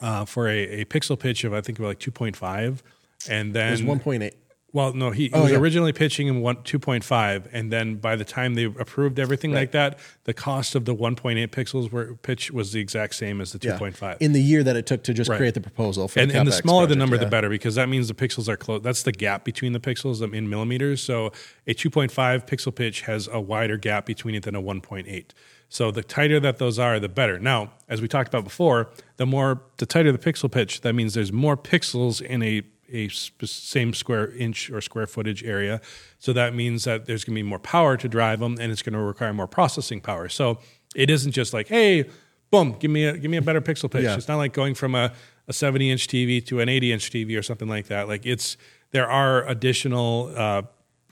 uh, 0.00 0.24
for 0.24 0.48
a, 0.48 0.82
a 0.82 0.84
pixel 0.84 1.18
pitch 1.18 1.44
of 1.44 1.52
I 1.52 1.60
think 1.60 1.78
about 1.78 1.88
like 1.88 2.00
2.5, 2.00 2.80
and 3.28 3.52
then 3.54 3.68
It 3.68 3.70
was 3.72 3.82
one 3.82 4.00
point 4.00 4.22
eight. 4.22 4.36
Well, 4.74 4.94
no, 4.94 5.10
he, 5.10 5.24
he 5.24 5.30
Oh, 5.34 5.42
was 5.42 5.50
yeah. 5.52 5.58
originally 5.58 5.92
pitching 5.92 6.28
in 6.28 6.40
one 6.40 6.62
two 6.62 6.78
point 6.78 7.04
five, 7.04 7.48
and 7.52 7.70
then 7.70 7.96
by 7.96 8.16
the 8.16 8.24
time 8.24 8.54
they 8.54 8.64
approved 8.64 9.18
everything 9.18 9.52
like 9.52 9.72
that, 9.72 9.98
the 10.24 10.32
cost 10.32 10.74
of 10.74 10.84
the 10.86 10.94
one 10.94 11.14
point 11.16 11.38
eight 11.38 11.52
pixels 11.52 11.90
were 11.92 12.14
pitch 12.22 12.50
was 12.50 12.72
the 12.72 12.80
exact 12.80 13.14
same 13.14 13.40
as 13.40 13.52
the 13.52 13.58
two 13.58 13.68
Yeah. 13.68 13.78
point 13.78 13.96
five. 13.96 14.16
in 14.20 14.32
the 14.32 14.40
year 14.42 14.62
that 14.62 14.76
it 14.76 14.86
took 14.86 15.02
to 15.04 15.12
just 15.14 15.28
Right. 15.30 15.36
create 15.36 15.54
the 15.54 15.60
proposal 15.60 16.08
for 16.08 16.20
And, 16.20 16.30
the 16.30 16.38
and 16.38 16.48
the 16.48 16.52
smaller 16.52 16.86
the 16.86 16.96
number, 16.96 17.16
yeah. 17.16 17.24
the 17.24 17.30
better, 17.30 17.48
because 17.48 17.74
that 17.74 17.88
means 17.88 18.08
the 18.08 18.14
pixels 18.14 18.48
are 18.48 18.56
close. 18.56 18.82
That's 18.82 19.02
the 19.02 19.12
gap 19.12 19.44
between 19.44 19.72
the 19.72 19.80
pixels 19.80 20.22
in 20.22 20.48
millimeters. 20.48 21.00
So 21.02 21.32
a 21.66 21.74
2.5 21.74 22.46
pixel 22.46 22.74
pitch 22.74 23.02
has 23.02 23.28
a 23.30 23.40
wider 23.40 23.76
gap 23.76 24.06
between 24.06 24.34
it 24.34 24.44
than 24.44 24.54
a 24.54 24.62
1.8. 24.62 25.34
So 25.68 25.90
the 25.90 26.02
tighter 26.02 26.38
that 26.40 26.58
those 26.58 26.78
are, 26.78 27.00
the 27.00 27.08
better. 27.08 27.38
Now, 27.38 27.72
as 27.88 28.00
we 28.02 28.08
talked 28.08 28.28
about 28.28 28.44
before, 28.44 28.90
the 29.16 29.24
more 29.26 29.62
the 29.78 29.86
tighter 29.86 30.12
the 30.12 30.18
pixel 30.18 30.50
pitch, 30.50 30.82
that 30.82 30.94
means 30.94 31.14
there's 31.14 31.32
more 31.32 31.56
pixels 31.56 32.20
in 32.20 32.42
a 32.42 32.62
a 32.92 33.08
sp- 33.10 33.44
same 33.46 33.94
square 33.94 34.30
inch 34.32 34.70
or 34.70 34.80
square 34.80 35.06
footage 35.06 35.42
area. 35.44 35.80
So 36.18 36.32
that 36.32 36.54
means 36.54 36.84
that 36.84 37.06
there's 37.06 37.24
going 37.24 37.34
to 37.34 37.38
be 37.42 37.48
more 37.48 37.58
power 37.58 37.96
to 37.96 38.08
drive 38.08 38.40
them, 38.40 38.56
and 38.60 38.70
it's 38.70 38.82
going 38.82 38.92
to 38.94 38.98
require 39.00 39.32
more 39.32 39.46
processing 39.48 40.00
power. 40.00 40.28
So 40.28 40.58
it 40.94 41.10
isn't 41.10 41.32
just 41.32 41.52
like, 41.52 41.68
hey, 41.68 42.04
boom, 42.50 42.76
give 42.78 42.90
me 42.90 43.04
a 43.06 43.16
give 43.16 43.30
me 43.30 43.36
a 43.38 43.42
better 43.42 43.60
pixel 43.60 43.90
pitch. 43.90 44.04
Yeah. 44.04 44.16
It's 44.16 44.28
not 44.28 44.36
like 44.36 44.52
going 44.52 44.74
from 44.74 44.94
a, 44.94 45.12
a 45.48 45.52
70 45.52 45.90
inch 45.90 46.06
TV 46.06 46.44
to 46.46 46.60
an 46.60 46.68
80 46.68 46.92
inch 46.92 47.10
TV 47.10 47.38
or 47.38 47.42
something 47.42 47.68
like 47.68 47.86
that. 47.86 48.08
Like 48.08 48.26
it's 48.26 48.56
there 48.90 49.08
are 49.08 49.46
additional 49.48 50.32
uh, 50.36 50.62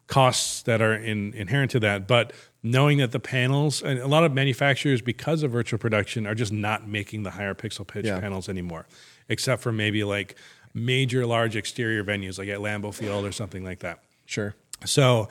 costs 0.07 0.63
that 0.63 0.83
are 0.83 0.95
in, 0.95 1.33
inherent 1.35 1.71
to 1.71 1.81
that, 1.81 2.07
but 2.09 2.33
knowing 2.63 2.99
that 2.99 3.13
the 3.13 3.21
panels 3.21 3.83
and 3.83 3.99
a 4.01 4.07
lot 4.07 4.23
of 4.25 4.35
manufacturers 4.35 5.01
because 5.01 5.43
of 5.43 5.51
virtual 5.51 5.79
production 5.79 6.27
are 6.27 6.35
just 6.35 6.53
not 6.53 6.87
making 6.87 7.23
the 7.23 7.31
higher 7.31 7.55
pixel 7.55 7.87
pitch 7.87 8.05
Yeah. 8.05 8.21
panels 8.21 8.49
anymore, 8.49 8.87
except 9.31 9.63
for 9.63 9.73
maybe 9.73 10.05
like 10.05 10.35
major 10.75 11.27
large 11.27 11.57
exterior 11.57 12.05
venues 12.05 12.39
like 12.39 12.49
at 12.49 12.59
Lambeau 12.59 12.93
Field 12.95 13.25
or 13.25 13.33
something 13.33 13.65
like 13.65 13.81
that. 13.81 14.01
Sure. 14.27 14.55
So 14.85 15.29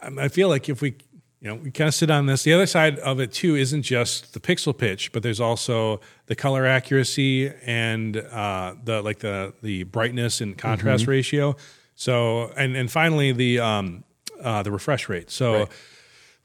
um, 0.00 0.18
I 0.18 0.28
feel 0.28 0.48
like 0.48 0.68
if 0.68 0.80
we, 0.80 0.96
you 1.40 1.48
know, 1.48 1.54
we 1.56 1.70
kind 1.70 1.88
of 1.88 1.94
sit 1.94 2.10
on 2.10 2.26
this. 2.26 2.42
The 2.42 2.52
other 2.54 2.66
side 2.66 2.98
of 3.00 3.20
it 3.20 3.32
too 3.32 3.54
isn't 3.56 3.82
just 3.82 4.32
the 4.32 4.40
pixel 4.40 4.76
pitch, 4.76 5.12
but 5.12 5.22
there's 5.22 5.40
also 5.40 6.00
the 6.26 6.34
color 6.34 6.66
accuracy 6.66 7.52
and 7.64 8.16
uh, 8.16 8.74
the 8.82 9.02
like 9.02 9.18
the 9.18 9.52
the 9.62 9.84
brightness 9.84 10.40
and 10.40 10.56
contrast 10.56 11.02
Mm-hmm. 11.02 11.10
ratio. 11.10 11.56
So 11.94 12.52
and 12.56 12.76
and 12.76 12.90
finally 12.90 13.32
the 13.32 13.60
um, 13.60 14.04
uh, 14.42 14.62
the 14.62 14.70
refresh 14.70 15.08
rate. 15.08 15.30
So. 15.30 15.58
Right. 15.60 15.68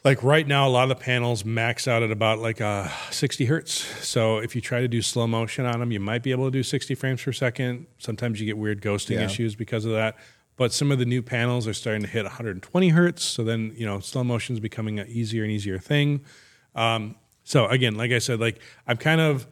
Like 0.04 0.24
right 0.24 0.48
now, 0.48 0.68
a 0.68 0.70
lot 0.70 0.84
of 0.84 0.90
the 0.90 0.96
panels 1.04 1.46
max 1.46 1.88
out 1.88 2.02
at 2.02 2.10
about 2.10 2.40
like 2.40 2.60
uh, 2.60 2.88
60 3.12 3.46
hertz. 3.46 3.72
So 4.06 4.40
if 4.40 4.56
you 4.56 4.62
try 4.62 4.82
to 4.82 4.88
do 4.88 5.00
slow 5.04 5.28
motion 5.28 5.66
on 5.66 5.80
them, 5.80 5.92
you 5.92 6.00
might 6.00 6.24
be 6.24 6.32
able 6.32 6.46
to 6.46 6.52
do 6.52 6.64
60 6.64 6.96
frames 6.96 7.22
per 7.22 7.32
second. 7.32 7.86
Sometimes 8.00 8.40
you 8.40 8.48
get 8.48 8.58
weird 8.58 8.82
ghosting 8.82 9.18
Yeah. 9.20 9.26
issues 9.26 9.54
because 9.56 9.86
of 9.86 9.92
that. 9.92 10.18
But 10.58 10.74
some 10.74 10.92
of 10.92 10.98
the 10.98 11.06
new 11.06 11.22
panels 11.22 11.68
are 11.68 11.74
starting 11.74 12.02
to 12.02 12.08
hit 12.08 12.24
120 12.24 12.90
hertz. 12.90 13.24
So 13.24 13.44
then 13.44 13.74
you 13.76 13.86
know 13.86 14.00
slow 14.00 14.24
motion 14.24 14.56
is 14.56 14.60
becoming 14.60 15.00
an 15.00 15.08
easier 15.08 15.44
and 15.44 15.52
easier 15.52 15.78
thing. 15.78 16.22
Um, 16.74 17.16
so 17.44 17.68
again, 17.68 17.94
like 17.96 18.12
I 18.12 18.20
said, 18.20 18.40
like 18.40 18.60
I'm 18.88 18.98
kind 18.98 19.22
of 19.22 19.46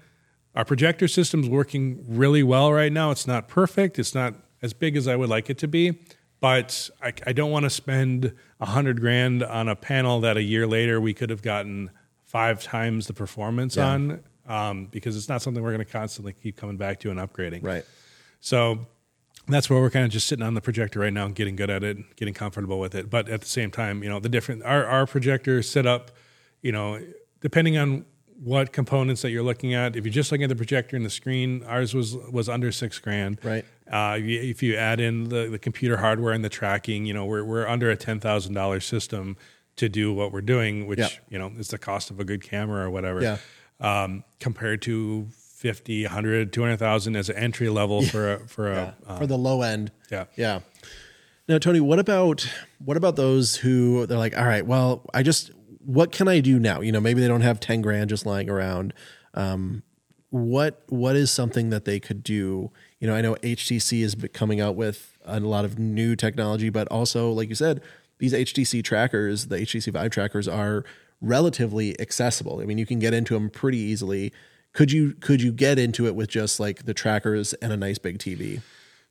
our 0.56 0.66
projector 0.66 1.08
system's 1.08 1.48
working 1.48 2.04
really 2.08 2.42
well 2.42 2.74
right 2.74 2.92
now. 2.92 3.12
It's 3.12 3.28
not 3.28 3.48
perfect. 3.48 4.00
It's 4.00 4.16
not 4.16 4.34
as 4.64 4.74
big 4.74 4.98
as 4.98 5.08
I 5.08 5.16
would 5.16 5.30
like 5.30 5.50
it 5.50 5.58
to 5.60 5.68
be, 5.68 6.00
but 6.40 6.90
I, 7.02 7.14
I 7.28 7.34
don't 7.34 7.52
want 7.52 7.64
to 7.64 7.70
spend 7.70 8.34
a 8.60 8.66
hundred 8.66 9.00
grand 9.02 9.44
on 9.44 9.68
a 9.70 9.76
panel 9.76 10.22
that 10.22 10.38
a 10.38 10.42
year 10.44 10.66
later 10.68 11.00
we 11.02 11.14
could 11.14 11.30
have 11.30 11.42
gotten 11.42 11.92
five 12.26 12.64
times 12.64 13.08
the 13.08 13.14
performance 13.14 13.76
Yeah. 13.76 13.88
on, 13.88 14.24
um, 14.48 14.86
because 14.86 15.18
it's 15.18 15.28
not 15.30 15.42
something 15.42 15.62
we're 15.64 15.74
going 15.74 15.86
to 15.86 15.92
constantly 15.92 16.34
keep 16.34 16.56
coming 16.58 16.78
back 16.78 17.00
to 17.02 17.12
and 17.12 17.20
upgrading. 17.20 17.64
Right. 17.64 17.84
So 18.40 18.86
that's 19.48 19.70
where 19.70 19.80
we're 19.82 19.90
kind 19.90 20.06
of 20.06 20.12
just 20.12 20.28
sitting 20.28 20.46
on 20.46 20.54
the 20.54 20.62
projector 20.62 21.00
right 21.00 21.12
now 21.14 21.26
and 21.26 21.36
getting 21.36 21.56
good 21.56 21.70
at 21.70 21.84
it, 21.84 22.16
getting 22.16 22.34
comfortable 22.34 22.80
with 22.80 22.94
it. 22.96 23.10
But 23.10 23.28
at 23.30 23.42
the 23.42 23.48
same 23.48 23.72
time, 23.72 24.04
you 24.04 24.10
know, 24.10 24.20
the 24.20 24.30
different 24.30 24.64
our 24.64 24.86
our 24.86 25.06
projector 25.08 25.62
setup, 25.64 26.12
you 26.62 26.72
know, 26.72 27.02
depending 27.42 27.78
on 27.78 28.06
what 28.42 28.72
components 28.72 29.22
that 29.24 29.32
you're 29.32 29.44
looking 29.44 29.74
at. 29.74 29.96
If 29.98 30.06
you're 30.06 30.14
just 30.14 30.32
looking 30.32 30.44
at 30.44 30.50
the 30.50 30.56
projector 30.56 30.96
and 30.96 31.06
the 31.06 31.10
screen, 31.10 31.64
ours 31.64 31.94
was 31.94 32.16
was 32.16 32.48
under 32.48 32.72
six 32.72 32.98
grand. 33.00 33.40
Right. 33.44 33.66
Uh, 33.92 34.18
if 34.20 34.62
you- 34.62 34.76
add 34.76 35.00
in 35.00 35.30
the, 35.30 35.48
the 35.50 35.60
computer 35.60 35.98
hardware 35.98 36.32
and 36.34 36.44
the 36.46 36.50
tracking, 36.50 37.06
you 37.06 37.14
know, 37.14 37.26
we're 37.26 37.44
we're 37.44 37.68
under 37.68 37.90
a 37.90 37.96
ten 37.96 38.20
thousand 38.20 38.54
dollars 38.54 38.86
system 38.86 39.36
to 39.78 39.90
do 39.90 40.14
what 40.14 40.32
we're 40.32 40.42
doing, 40.42 40.88
which 40.88 41.00
Yeah. 41.00 41.08
you 41.30 41.40
know 41.40 41.52
is 41.58 41.70
the 41.70 41.78
cost 41.78 42.12
of 42.12 42.20
a 42.20 42.24
good 42.24 42.44
camera 42.44 42.86
or 42.86 42.90
whatever. 42.90 43.22
Yeah. 43.22 43.38
Um, 43.82 44.26
compared 44.42 44.82
to 44.84 45.28
50, 45.32 46.04
100, 46.04 46.52
200,000 46.52 47.16
as 47.16 47.30
an 47.30 47.38
entry 47.38 47.70
level 47.70 48.02
for 48.02 48.34
a, 48.34 48.40
for 48.48 48.72
a 48.72 48.96
Yeah. 49.08 49.18
For 49.18 49.26
the 49.26 49.38
low 49.38 49.62
end. 49.62 49.92
yeah. 50.12 50.26
Yeah. 50.36 50.60
Now, 51.48 51.58
Tony, 51.58 51.80
what 51.80 51.98
about 51.98 52.48
what 52.84 52.96
about 52.98 53.16
those 53.16 53.56
who 53.56 54.06
they're 54.06 54.18
like, 54.18 54.38
all 54.38 54.46
right, 54.46 54.66
well, 54.66 55.06
I 55.14 55.24
just 55.24 55.52
what 55.84 56.12
can 56.12 56.28
I 56.28 56.42
do 56.42 56.60
now? 56.60 56.82
You 56.82 56.92
know, 56.92 57.00
maybe 57.00 57.22
they 57.22 57.28
don't 57.28 57.42
have 57.42 57.60
ten 57.60 57.82
grand 57.82 58.10
just 58.10 58.26
lying 58.26 58.50
around. 58.50 58.94
Um, 59.34 59.82
what 60.30 60.84
what 60.90 61.16
is 61.16 61.32
something 61.32 61.70
that 61.72 61.86
they 61.86 62.00
could 62.00 62.22
do? 62.22 62.72
You 63.00 63.08
know, 63.08 63.16
I 63.16 63.22
know 63.22 63.36
HTC 63.36 64.02
is 64.02 64.16
coming 64.34 64.60
out 64.60 64.76
with 64.76 65.18
a 65.26 65.40
lot 65.40 65.66
of 65.66 65.80
new 65.80 66.16
technology, 66.16 66.70
but 66.70 66.88
also, 66.90 67.32
like 67.32 67.50
you 67.50 67.56
said, 67.56 67.82
these 68.18 68.34
HTC 68.34 68.84
trackers, 68.84 69.48
the 69.48 69.58
HTC 69.58 69.92
Vive 69.94 70.12
trackers, 70.12 70.48
are 70.48 70.84
relatively 71.22 72.00
accessible. 72.00 72.60
I 72.62 72.66
mean, 72.66 72.78
you 72.78 72.86
can 72.86 73.00
get 73.00 73.14
into 73.14 73.34
them 73.34 73.50
pretty 73.50 73.78
easily. 73.78 74.34
Could 74.74 74.92
you 74.92 75.14
could 75.14 75.42
you 75.42 75.52
get 75.52 75.80
into 75.80 76.06
it 76.06 76.16
with 76.16 76.30
just 76.30 76.60
like 76.60 76.86
the 76.86 76.94
trackers 76.94 77.54
and 77.56 77.72
a 77.72 77.78
nice 77.78 77.98
big 77.98 78.20
TV? 78.20 78.62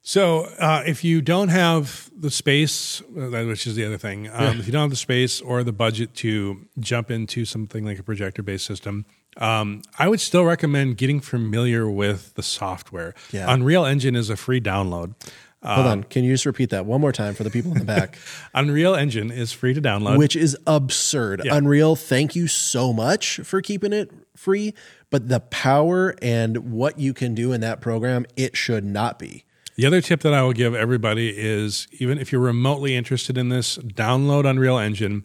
So 0.08 0.44
uh, 0.58 0.84
if 0.86 1.04
you 1.04 1.20
don't 1.20 1.48
have 1.48 2.10
the 2.16 2.30
space, 2.30 3.02
uh, 3.02 3.44
which 3.44 3.66
is 3.66 3.74
the 3.74 3.84
other 3.84 3.98
thing, 3.98 4.30
um, 4.32 4.58
if 4.58 4.64
you 4.64 4.72
don't 4.72 4.80
have 4.80 4.90
the 4.90 4.96
space 4.96 5.38
or 5.42 5.62
the 5.62 5.72
budget 5.72 6.14
to 6.14 6.66
jump 6.80 7.10
into 7.10 7.44
something 7.44 7.84
like 7.84 7.98
a 7.98 8.02
projector-based 8.02 8.64
system, 8.64 9.04
um, 9.36 9.82
I 9.98 10.08
would 10.08 10.20
still 10.20 10.46
recommend 10.46 10.96
getting 10.96 11.20
familiar 11.20 11.90
with 11.90 12.32
the 12.36 12.42
software. 12.42 13.12
Yeah. 13.32 13.52
Unreal 13.52 13.84
Engine 13.84 14.16
is 14.16 14.30
a 14.30 14.36
free 14.38 14.62
download. 14.62 15.14
Hold 15.62 15.86
on. 15.86 16.04
Can 16.04 16.24
you 16.24 16.32
just 16.32 16.46
repeat 16.46 16.70
that 16.70 16.86
one 16.86 17.02
more 17.02 17.12
time 17.12 17.34
for 17.34 17.44
the 17.44 17.50
people 17.50 17.72
in 17.72 17.78
the 17.78 17.84
back? 17.84 18.16
Unreal 18.54 18.94
Engine 18.94 19.30
is 19.30 19.52
free 19.52 19.74
to 19.74 19.82
download. 19.82 20.16
Which 20.16 20.36
is 20.36 20.56
absurd. 20.66 21.42
Yeah. 21.44 21.54
Unreal, 21.54 21.96
thank 21.96 22.34
you 22.34 22.46
so 22.46 22.94
much 22.94 23.40
for 23.44 23.60
keeping 23.60 23.92
it 23.92 24.10
free. 24.34 24.72
But 25.10 25.28
the 25.28 25.40
power 25.40 26.14
and 26.22 26.72
what 26.72 26.98
you 26.98 27.12
can 27.12 27.34
do 27.34 27.52
in 27.52 27.60
that 27.60 27.82
program, 27.82 28.24
it 28.36 28.56
should 28.56 28.86
not 28.86 29.18
be. 29.18 29.44
The 29.78 29.86
other 29.86 30.00
tip 30.00 30.22
that 30.22 30.34
I 30.34 30.42
will 30.42 30.52
give 30.52 30.74
everybody 30.74 31.28
is 31.28 31.86
even 32.00 32.18
if 32.18 32.32
you're 32.32 32.40
remotely 32.40 32.96
interested 32.96 33.38
in 33.38 33.48
this, 33.48 33.78
download 33.78 34.44
Unreal 34.44 34.76
Engine 34.76 35.22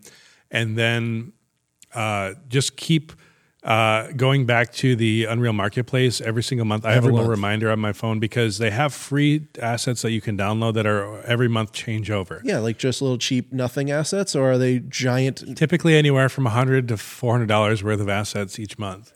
and 0.52 0.78
then 0.78 1.34
uh, 1.96 2.36
just 2.50 2.78
keep 2.78 3.14
uh, 3.64 4.12
going 4.12 4.46
back 4.46 4.72
to 4.74 4.96
the 4.96 5.26
Unreal 5.26 5.54
Marketplace 5.54 6.22
every 6.22 6.44
single 6.44 6.66
month. 6.66 6.86
I 6.86 6.94
have 6.94 7.04
a 7.04 7.08
little 7.08 7.22
month. 7.22 7.30
reminder 7.30 7.72
on 7.72 7.80
my 7.80 7.94
phone 7.94 8.20
because 8.20 8.60
they 8.60 8.70
have 8.70 8.94
free 8.94 9.48
assets 9.60 10.04
that 10.04 10.12
you 10.12 10.22
can 10.22 10.38
download 10.38 10.76
that 10.76 10.86
are 10.86 11.22
every 11.22 11.48
month 11.48 11.72
change 11.72 12.12
over. 12.12 12.40
Yeah, 12.44 12.60
like 12.60 12.78
just 12.78 13.02
little 13.02 13.18
cheap 13.18 13.52
nothing 13.52 13.90
assets, 13.90 14.36
or 14.36 14.52
are 14.52 14.58
they 14.60 14.82
giant? 14.82 15.58
Typically 15.58 15.96
anywhere 15.96 16.30
from 16.30 16.44
100 16.44 16.90
to 16.90 16.94
$400 16.94 17.82
worth 17.82 18.00
of 18.00 18.08
assets 18.08 18.60
each 18.60 18.78
month. 18.78 19.14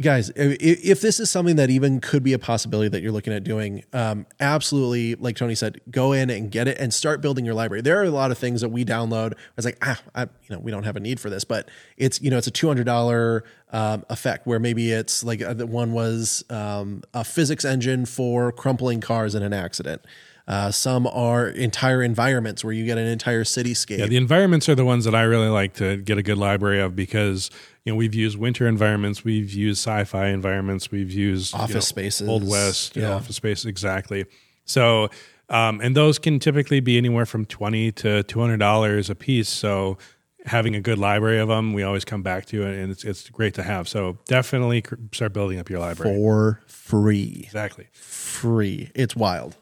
Guys, 0.00 0.30
if 0.36 1.00
this 1.00 1.18
is 1.18 1.30
something 1.30 1.56
that 1.56 1.70
even 1.70 2.00
could 2.00 2.22
be 2.22 2.32
a 2.32 2.38
possibility 2.38 2.88
that 2.88 3.02
you're 3.02 3.12
looking 3.12 3.32
at 3.32 3.42
doing, 3.42 3.84
um, 3.92 4.26
absolutely, 4.38 5.16
like 5.16 5.36
Tony 5.36 5.54
said, 5.54 5.80
go 5.90 6.12
in 6.12 6.30
and 6.30 6.50
get 6.50 6.68
it 6.68 6.78
and 6.78 6.94
start 6.94 7.20
building 7.20 7.44
your 7.44 7.54
library. 7.54 7.82
There 7.82 8.00
are 8.00 8.04
a 8.04 8.10
lot 8.10 8.30
of 8.30 8.38
things 8.38 8.60
that 8.60 8.68
we 8.68 8.84
download. 8.84 9.32
It's 9.56 9.64
like, 9.64 9.78
ah, 9.82 10.00
I, 10.14 10.22
you 10.22 10.28
know, 10.50 10.58
we 10.58 10.70
don't 10.70 10.84
have 10.84 10.96
a 10.96 11.00
need 11.00 11.18
for 11.18 11.30
this, 11.30 11.44
but 11.44 11.68
it's 11.96 12.20
you 12.20 12.30
know, 12.30 12.38
it's 12.38 12.46
a 12.46 12.52
two 12.52 12.68
hundred 12.68 12.84
dollar 12.84 13.44
um, 13.72 14.04
effect 14.08 14.46
where 14.46 14.60
maybe 14.60 14.92
it's 14.92 15.24
like 15.24 15.42
uh, 15.42 15.54
one 15.66 15.92
was 15.92 16.44
um, 16.48 17.02
a 17.12 17.24
physics 17.24 17.64
engine 17.64 18.06
for 18.06 18.52
crumpling 18.52 19.00
cars 19.00 19.34
in 19.34 19.42
an 19.42 19.52
accident. 19.52 20.02
Uh, 20.48 20.70
some 20.70 21.06
are 21.06 21.46
entire 21.46 22.02
environments 22.02 22.64
where 22.64 22.72
you 22.72 22.86
get 22.86 22.96
an 22.96 23.06
entire 23.06 23.44
cityscape. 23.44 23.98
Yeah, 23.98 24.06
the 24.06 24.16
environments 24.16 24.66
are 24.70 24.74
the 24.74 24.84
ones 24.84 25.04
that 25.04 25.14
I 25.14 25.22
really 25.24 25.48
like 25.48 25.74
to 25.74 25.98
get 25.98 26.16
a 26.16 26.22
good 26.22 26.38
library 26.38 26.80
of 26.80 26.96
because 26.96 27.50
you 27.84 27.92
know 27.92 27.96
we've 27.96 28.14
used 28.14 28.38
winter 28.38 28.66
environments, 28.66 29.22
we've 29.22 29.52
used 29.52 29.78
sci-fi 29.80 30.28
environments, 30.28 30.90
we've 30.90 31.12
used 31.12 31.54
office 31.54 31.68
you 31.68 31.74
know, 31.74 31.80
spaces, 31.80 32.28
old 32.30 32.48
west, 32.48 32.96
yeah. 32.96 33.12
office 33.12 33.36
space 33.36 33.66
exactly. 33.66 34.24
So, 34.64 35.10
um, 35.50 35.82
and 35.82 35.94
those 35.94 36.18
can 36.18 36.38
typically 36.38 36.80
be 36.80 36.96
anywhere 36.96 37.26
from 37.26 37.44
twenty 37.44 37.92
to 37.92 38.22
two 38.22 38.40
hundred 38.40 38.58
dollars 38.58 39.10
a 39.10 39.14
piece. 39.14 39.50
So 39.50 39.98
having 40.46 40.74
a 40.74 40.80
good 40.80 40.98
library 40.98 41.40
of 41.40 41.48
them, 41.48 41.74
we 41.74 41.82
always 41.82 42.06
come 42.06 42.22
back 42.22 42.46
to 42.46 42.66
it, 42.66 42.74
and 42.74 42.90
it's 42.90 43.04
it's 43.04 43.28
great 43.28 43.52
to 43.54 43.62
have. 43.62 43.86
So 43.86 44.16
definitely 44.26 44.82
start 45.12 45.34
building 45.34 45.58
up 45.58 45.68
your 45.68 45.80
library 45.80 46.16
for 46.16 46.62
free. 46.66 47.42
Exactly, 47.44 47.88
free. 47.92 48.90
It's 48.94 49.14
wild. 49.14 49.54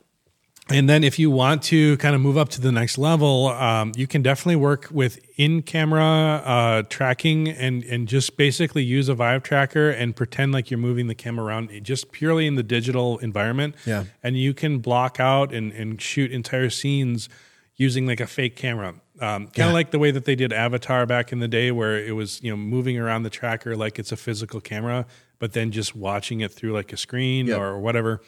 And 0.69 0.89
then, 0.89 1.05
if 1.05 1.17
you 1.17 1.31
want 1.31 1.63
to 1.65 1.97
kind 1.99 2.17
of 2.17 2.21
move 2.21 2.37
up 2.37 2.49
to 2.51 2.61
the 2.61 2.73
next 2.73 2.99
level, 2.99 3.49
um, 3.49 3.93
you 3.97 4.09
can 4.09 4.21
definitely 4.21 4.57
work 4.57 4.89
with 4.91 5.21
in-camera 5.37 6.03
uh, 6.03 6.83
tracking 6.89 7.49
and 7.49 7.85
and 7.85 8.09
just 8.09 8.37
basically 8.37 8.83
use 8.83 9.09
a 9.09 9.15
Vive 9.15 9.45
tracker 9.45 9.91
and 9.91 10.17
pretend 10.17 10.51
like 10.51 10.69
you're 10.69 10.79
moving 10.79 11.07
the 11.07 11.15
camera 11.15 11.47
around 11.47 11.71
just 11.85 12.11
purely 12.11 12.49
in 12.49 12.57
the 12.57 12.65
digital 12.65 13.19
environment. 13.19 13.77
Yeah, 13.87 14.05
and 14.25 14.37
you 14.37 14.55
can 14.55 14.79
block 14.79 15.21
out 15.21 15.55
and 15.55 15.71
and 15.71 16.03
shoot 16.03 16.33
entire 16.33 16.71
scenes 16.71 17.29
using 17.77 18.07
like 18.07 18.21
a 18.21 18.27
fake 18.27 18.57
camera. 18.57 18.95
Um, 19.21 19.47
kind 19.47 19.49
of 19.49 19.57
yeah. 19.57 19.73
like 19.73 19.93
the 19.93 19.99
way 20.01 20.11
that 20.11 20.25
they 20.25 20.35
did 20.35 20.53
Avatar 20.53 21.07
back 21.07 21.31
in 21.31 21.39
the 21.39 21.49
day, 21.49 21.71
where 21.71 21.97
it 21.97 22.17
was 22.17 22.43
you 22.43 22.51
know 22.51 22.57
moving 22.57 22.99
around 22.99 23.23
the 23.23 23.31
tracker 23.31 23.77
like 23.77 24.01
it's 24.01 24.11
a 24.11 24.17
physical 24.17 24.61
camera, 24.61 25.07
but 25.39 25.53
then 25.53 25.71
just 25.71 25.95
watching 25.95 26.41
it 26.41 26.51
through 26.51 26.73
like 26.73 26.93
a 26.93 26.97
screen 26.97 27.47
yep. 27.47 27.61
or 27.61 27.79
whatever. 27.79 28.21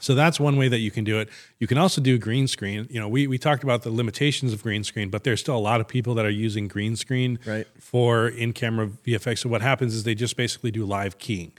So 0.00 0.14
that's 0.14 0.40
one 0.40 0.56
way 0.56 0.68
that 0.68 0.78
you 0.78 0.90
can 0.90 1.04
do 1.04 1.18
it. 1.18 1.28
You 1.58 1.66
can 1.66 1.78
also 1.78 2.00
do 2.00 2.18
green 2.18 2.48
screen. 2.48 2.86
You 2.90 3.00
know, 3.00 3.08
we, 3.08 3.26
we 3.26 3.38
talked 3.38 3.62
about 3.62 3.82
the 3.82 3.90
limitations 3.90 4.52
of 4.52 4.62
green 4.62 4.82
screen, 4.84 5.10
but 5.10 5.24
there's 5.24 5.40
still 5.40 5.56
a 5.56 5.58
lot 5.58 5.80
of 5.80 5.88
people 5.88 6.14
that 6.14 6.24
are 6.24 6.30
using 6.30 6.68
green 6.68 6.96
screen 6.96 7.38
right. 7.46 7.66
for 7.78 8.28
in 8.28 8.52
camera 8.52 8.88
VFX. 8.88 9.38
So 9.38 9.48
what 9.48 9.62
happens 9.62 9.94
is 9.94 10.04
they 10.04 10.14
just 10.14 10.36
basically 10.36 10.70
do 10.70 10.84
live 10.84 11.18
keying. 11.18 11.52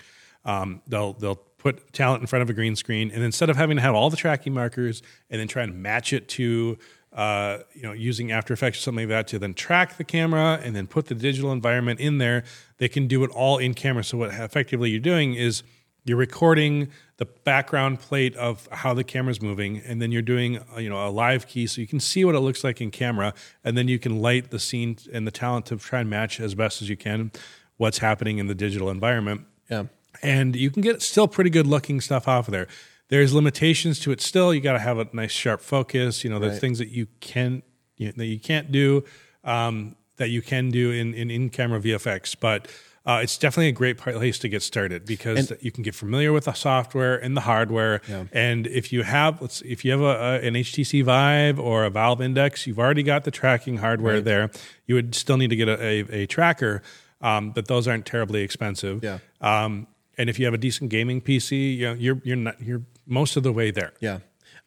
Um, 0.44 0.82
they'll 0.88 1.14
they'll 1.14 1.36
put 1.36 1.94
talent 1.94 2.22
in 2.22 2.28
front 2.28 2.42
of 2.42 2.50
a 2.50 2.54
green 2.54 2.76
screen, 2.76 3.12
and 3.12 3.24
instead 3.24 3.50
of 3.50 3.56
having 3.56 3.78
to 3.78 3.82
have 3.82 3.94
all 3.94 4.10
the 4.10 4.18
tracking 4.18 4.54
markers 4.54 5.04
and 5.30 5.40
then 5.40 5.48
try 5.48 5.62
and 5.62 5.82
match 5.82 6.12
it 6.14 6.28
to 6.30 6.78
uh, 7.14 7.60
you 7.74 7.84
know 7.84 7.92
using 7.92 8.32
After 8.32 8.54
Effects 8.54 8.80
or 8.80 8.82
something 8.82 9.08
like 9.08 9.10
that 9.10 9.28
to 9.30 9.40
then 9.40 9.54
track 9.54 9.98
the 9.98 10.04
camera 10.04 10.60
and 10.64 10.76
then 10.76 10.88
put 10.88 11.08
the 11.08 11.16
digital 11.16 11.52
environment 11.52 12.00
in 12.00 12.18
there, 12.18 12.44
they 12.78 12.88
can 12.88 13.08
do 13.08 13.24
it 13.24 13.30
all 13.32 13.58
in 13.58 13.74
camera. 13.74 14.04
So 14.04 14.18
what 14.18 14.32
effectively 14.32 14.90
you're 14.90 15.00
doing 15.00 15.36
is 15.36 15.64
you're 16.04 16.18
recording 16.18 16.90
the 17.18 17.26
background 17.26 18.00
plate 18.00 18.36
of 18.36 18.68
how 18.72 18.94
the 18.94 19.04
camera's 19.04 19.42
moving 19.42 19.78
and 19.86 20.02
then 20.02 20.12
you're 20.12 20.22
doing 20.22 20.58
uh, 20.76 20.80
you 20.80 20.90
know 20.90 21.08
a 21.08 21.10
live 21.10 21.48
key 21.48 21.68
so 21.68 21.80
you 21.80 21.88
can 21.88 22.00
see 22.00 22.26
what 22.26 22.36
it 22.36 22.40
looks 22.40 22.64
like 22.64 22.82
in 22.82 22.90
camera 22.90 23.34
and 23.64 23.78
then 23.78 23.88
you 23.88 24.00
can 24.00 24.20
light 24.20 24.50
the 24.50 24.60
scene 24.60 24.98
and 25.14 25.28
the 25.28 25.32
talent 25.32 25.66
to 25.66 25.78
try 25.78 26.00
and 26.00 26.10
match 26.10 26.40
as 26.40 26.56
best 26.56 26.82
as 26.82 26.90
you 26.90 26.98
can 26.98 27.32
what's 27.78 28.00
happening 28.00 28.38
in 28.38 28.48
the 28.48 28.54
digital 28.54 28.90
environment. 28.90 29.42
Yeah. 29.70 29.86
And 30.22 30.56
you 30.56 30.70
can 30.70 30.82
get 30.82 31.02
still 31.02 31.28
pretty 31.28 31.50
good 31.50 31.66
looking 31.66 32.00
stuff 32.02 32.28
off 32.28 32.48
of 32.48 32.52
there. 32.52 32.68
There's 33.08 33.34
limitations 33.34 34.00
to 34.02 34.12
it 34.12 34.22
still. 34.22 34.54
You 34.54 34.62
got 34.62 34.74
to 34.74 34.80
have 34.80 35.00
a 35.00 35.08
nice 35.14 35.32
sharp 35.32 35.62
focus 35.62 36.24
you 36.24 36.30
know 36.30 36.40
there's 36.40 36.54
right. 36.54 36.62
things 36.62 36.80
that 36.80 36.90
you 36.90 37.08
can 37.20 37.64
you 37.98 38.08
know, 38.08 38.14
that 38.18 38.26
you 38.26 38.40
can't 38.40 38.72
do 38.72 39.04
um, 39.44 39.96
that 40.18 40.30
you 40.30 40.42
can 40.42 40.70
do 40.70 40.92
in 40.92 41.14
in 41.14 41.30
in 41.30 41.50
camera 41.50 41.80
vfx 41.80 42.36
but 42.40 42.68
uh, 43.04 43.20
it's 43.24 43.38
definitely 43.38 43.70
a 43.70 43.72
great 43.72 43.98
place 43.98 44.38
to 44.40 44.48
get 44.48 44.62
started 44.62 45.06
because 45.06 45.50
and, 45.50 45.60
you 45.62 45.72
can 45.72 45.82
get 45.82 45.96
familiar 45.96 46.32
with 46.32 46.46
the 46.46 46.54
software 46.54 47.16
and 47.18 47.36
the 47.36 47.42
hardware. 47.42 48.00
Yeah. 48.08 48.26
And 48.32 48.68
if 48.68 48.94
you 48.94 49.02
have, 49.02 49.42
let's 49.42 49.62
if 49.62 49.84
you 49.84 49.92
have 49.92 50.02
a, 50.02 50.04
a, 50.04 50.48
an 50.48 50.54
HTC 50.54 51.04
Vive 51.04 51.60
or 51.60 51.84
a 51.84 51.90
Valve 51.90 52.22
Index, 52.22 52.68
you've 52.68 52.78
already 52.78 53.02
got 53.02 53.24
the 53.24 53.32
tracking 53.32 53.78
hardware 53.78 54.16
right. 54.16 54.24
there. 54.24 54.52
You 54.86 54.96
would 54.96 55.16
still 55.16 55.38
need 55.38 55.50
to 55.50 55.56
get 55.56 55.68
a, 55.68 55.82
a, 55.82 56.22
a 56.22 56.26
tracker, 56.28 56.84
um, 57.22 57.52
but 57.52 57.68
those 57.68 57.88
aren't 57.88 58.06
terribly 58.06 58.42
expensive. 58.42 59.04
Yeah. 59.04 59.18
Um, 59.42 59.88
and 60.18 60.30
if 60.30 60.38
you 60.38 60.46
have 60.46 60.54
a 60.54 60.60
decent 60.60 60.92
gaming 60.92 61.22
PC, 61.22 61.78
you 61.78 61.88
know, 61.88 61.94
you're 61.94 62.22
you're 62.24 62.36
not 62.36 62.62
you're 62.62 62.84
most 63.08 63.36
of 63.36 63.42
the 63.42 63.52
way 63.52 63.72
there. 63.72 63.94
Yeah. 64.00 64.20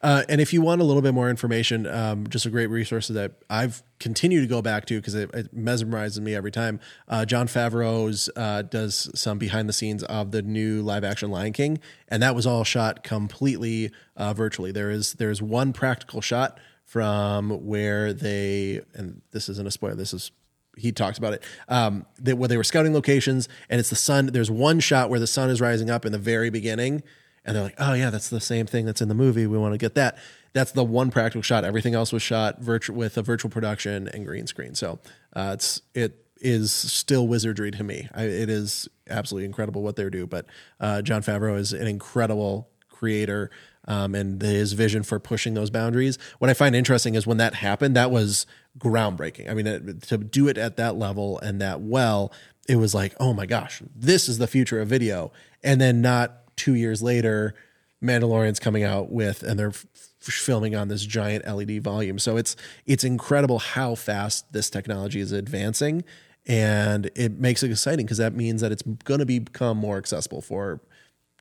Uh, 0.05 0.23
and 0.29 0.39
if 0.39 0.53
you 0.53 0.61
want 0.61 0.81
a 0.81 0.83
little 0.83 1.01
bit 1.01 1.15
more 1.15 1.31
information, 1.31 1.87
um, 1.87 2.27
just 2.27 2.45
a 2.45 2.49
great 2.51 2.67
resource 2.67 3.07
that 3.07 3.31
I've 3.49 3.81
continued 3.99 4.41
to 4.41 4.47
go 4.47 4.61
back 4.61 4.85
to 4.85 4.99
because 4.99 5.15
it, 5.15 5.33
it, 5.33 5.55
mesmerizes 5.55 6.19
me 6.19 6.35
every 6.35 6.51
time. 6.51 6.79
Uh, 7.07 7.25
Jon 7.25 7.47
Favreau's 7.47 8.29
uh, 8.35 8.61
does 8.61 9.09
some 9.19 9.39
behind 9.39 9.67
the 9.67 9.73
scenes 9.73 10.03
of 10.03 10.29
the 10.29 10.43
new 10.43 10.83
live 10.83 11.03
action 11.03 11.31
Lion 11.31 11.53
King, 11.53 11.79
and 12.07 12.21
that 12.21 12.35
was 12.35 12.45
all 12.45 12.63
shot 12.63 13.03
completely 13.03 13.89
uh, 14.15 14.35
virtually. 14.35 14.71
There 14.71 14.91
is 14.91 15.13
there's 15.13 15.41
one 15.41 15.73
practical 15.73 16.21
shot 16.21 16.59
from 16.83 17.65
where 17.65 18.13
they, 18.13 18.81
and 18.93 19.23
this 19.31 19.49
isn't 19.49 19.67
a 19.67 19.71
spoiler. 19.71 19.95
This 19.95 20.13
is 20.13 20.29
he 20.77 20.91
talks 20.91 21.17
about 21.17 21.33
it 21.33 21.41
um, 21.67 22.05
that 22.19 22.37
where 22.37 22.47
they 22.47 22.57
were 22.57 22.63
scouting 22.63 22.93
locations, 22.93 23.49
and 23.71 23.79
it's 23.79 23.89
the 23.89 23.95
sun. 23.95 24.27
There's 24.27 24.51
one 24.51 24.79
shot 24.81 25.09
where 25.09 25.19
the 25.19 25.25
sun 25.25 25.49
is 25.49 25.59
rising 25.59 25.89
up 25.89 26.05
in 26.05 26.11
the 26.11 26.19
very 26.19 26.51
beginning 26.51 27.01
and 27.45 27.55
they're 27.55 27.63
like, 27.63 27.75
"Oh 27.77 27.93
yeah, 27.93 28.09
that's 28.09 28.29
the 28.29 28.41
same 28.41 28.65
thing 28.65 28.85
that's 28.85 29.01
in 29.01 29.07
the 29.07 29.15
movie. 29.15 29.47
We 29.47 29.57
want 29.57 29.73
to 29.73 29.77
get 29.77 29.95
that." 29.95 30.17
That's 30.53 30.71
the 30.71 30.83
one 30.85 31.11
practical 31.11 31.41
shot. 31.41 31.65
Everything 31.65 31.95
else 31.95 32.13
was 32.13 32.21
shot 32.23 32.59
with 32.61 33.17
a 33.17 33.21
virtual 33.21 33.51
production 33.51 34.07
and 34.07 34.25
green 34.25 34.47
screen. 34.47 34.73
So 34.73 34.99
uh, 35.35 35.51
it's 35.53 35.81
it 35.93 36.25
is 36.39 36.71
still 36.71 37.27
wizardry 37.27 37.71
to 37.71 37.83
me. 37.83 38.09
I, 38.13 38.23
it 38.23 38.49
is 38.49 38.87
absolutely 39.09 39.45
incredible 39.45 39.81
what 39.83 39.95
they 39.95 40.09
do. 40.09 40.25
But 40.25 40.45
uh, 40.79 41.01
Jon 41.01 41.21
Favreau 41.21 41.57
is 41.57 41.73
an 41.73 41.87
incredible 41.87 42.69
creator. 42.89 43.51
Um, 43.87 44.15
and 44.15 44.41
his 44.41 44.73
vision 44.73 45.03
for 45.03 45.19
pushing 45.19 45.53
those 45.53 45.69
boundaries. 45.69 46.17
What 46.39 46.49
I 46.49 46.55
find 46.55 46.75
interesting 46.75 47.13
is 47.13 47.27
when 47.27 47.37
that 47.37 47.53
happened, 47.53 47.95
that 47.95 48.09
was 48.09 48.47
groundbreaking. 48.79 49.47
I 49.47 49.53
mean, 49.53 49.67
it, 49.67 50.01
to 50.03 50.17
do 50.17 50.47
it 50.47 50.57
at 50.57 50.75
that 50.77 50.95
level 50.95 51.37
and 51.37 51.61
that 51.61 51.81
well, 51.81 52.33
it 52.67 52.77
was 52.77 52.95
like, 52.95 53.13
oh 53.19 53.31
my 53.31 53.45
gosh, 53.45 53.83
this 53.95 54.27
is 54.27 54.39
the 54.39 54.47
future 54.47 54.81
of 54.81 54.87
video. 54.87 55.31
And 55.63 55.79
then 55.79 56.01
not 56.01 56.44
two 56.55 56.75
years 56.75 57.01
later, 57.01 57.55
Mandalorian's 58.03 58.59
coming 58.59 58.83
out 58.83 59.11
with, 59.11 59.43
and 59.43 59.59
they're 59.59 59.69
f- 59.69 59.85
filming 60.19 60.75
on 60.75 60.87
this 60.87 61.05
giant 61.05 61.47
LED 61.47 61.81
volume. 61.81 62.19
So 62.19 62.37
it's 62.37 62.55
it's 62.85 63.03
incredible 63.03 63.59
how 63.59 63.95
fast 63.95 64.51
this 64.53 64.69
technology 64.69 65.19
is 65.19 65.31
advancing, 65.31 66.03
and 66.45 67.09
it 67.15 67.39
makes 67.39 67.63
it 67.63 67.71
exciting 67.71 68.05
because 68.05 68.17
that 68.17 68.35
means 68.35 68.61
that 68.61 68.71
it's 68.71 68.83
going 69.03 69.19
to 69.19 69.25
become 69.25 69.77
more 69.77 69.97
accessible 69.97 70.41
for 70.41 70.81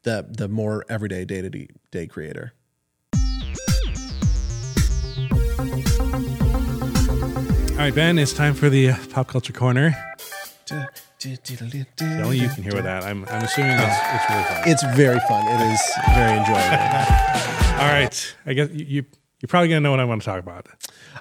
the 0.05 0.27
the 0.29 0.49
more 0.49 0.85
everyday 0.89 1.25
day 1.25 1.43
to 1.43 1.67
day 1.91 2.07
creator. 2.07 2.53
All 7.73 7.81
right, 7.81 7.95
Ben, 7.95 8.19
it's 8.19 8.33
time 8.33 8.55
for 8.55 8.71
the 8.71 8.93
pop 9.11 9.27
culture 9.27 9.53
corner. 9.53 9.95
Only 11.25 12.39
you 12.39 12.49
can 12.49 12.63
hear 12.63 12.75
with 12.75 12.85
that. 12.85 13.05
I'm, 13.05 13.25
I'm 13.27 13.45
assuming 13.45 13.73
it's, 13.73 13.97
it's 14.07 14.29
really 14.29 14.45
fun. 14.45 14.69
It's 14.69 14.97
very 14.97 15.21
fun. 15.21 15.47
It 15.49 15.73
is 15.73 15.81
very 16.15 16.39
enjoyable. 16.39 16.61
All 17.81 17.89
right. 17.89 18.37
I 18.47 18.53
guess 18.53 18.71
you, 18.71 18.85
you, 18.85 19.05
you're 19.41 19.49
probably 19.49 19.69
going 19.69 19.83
to 19.83 19.85
know 19.85 19.91
what 19.91 20.01
I 20.01 20.05
want 20.05 20.23
to 20.23 20.27
talk 20.27 20.39
about. 20.39 20.69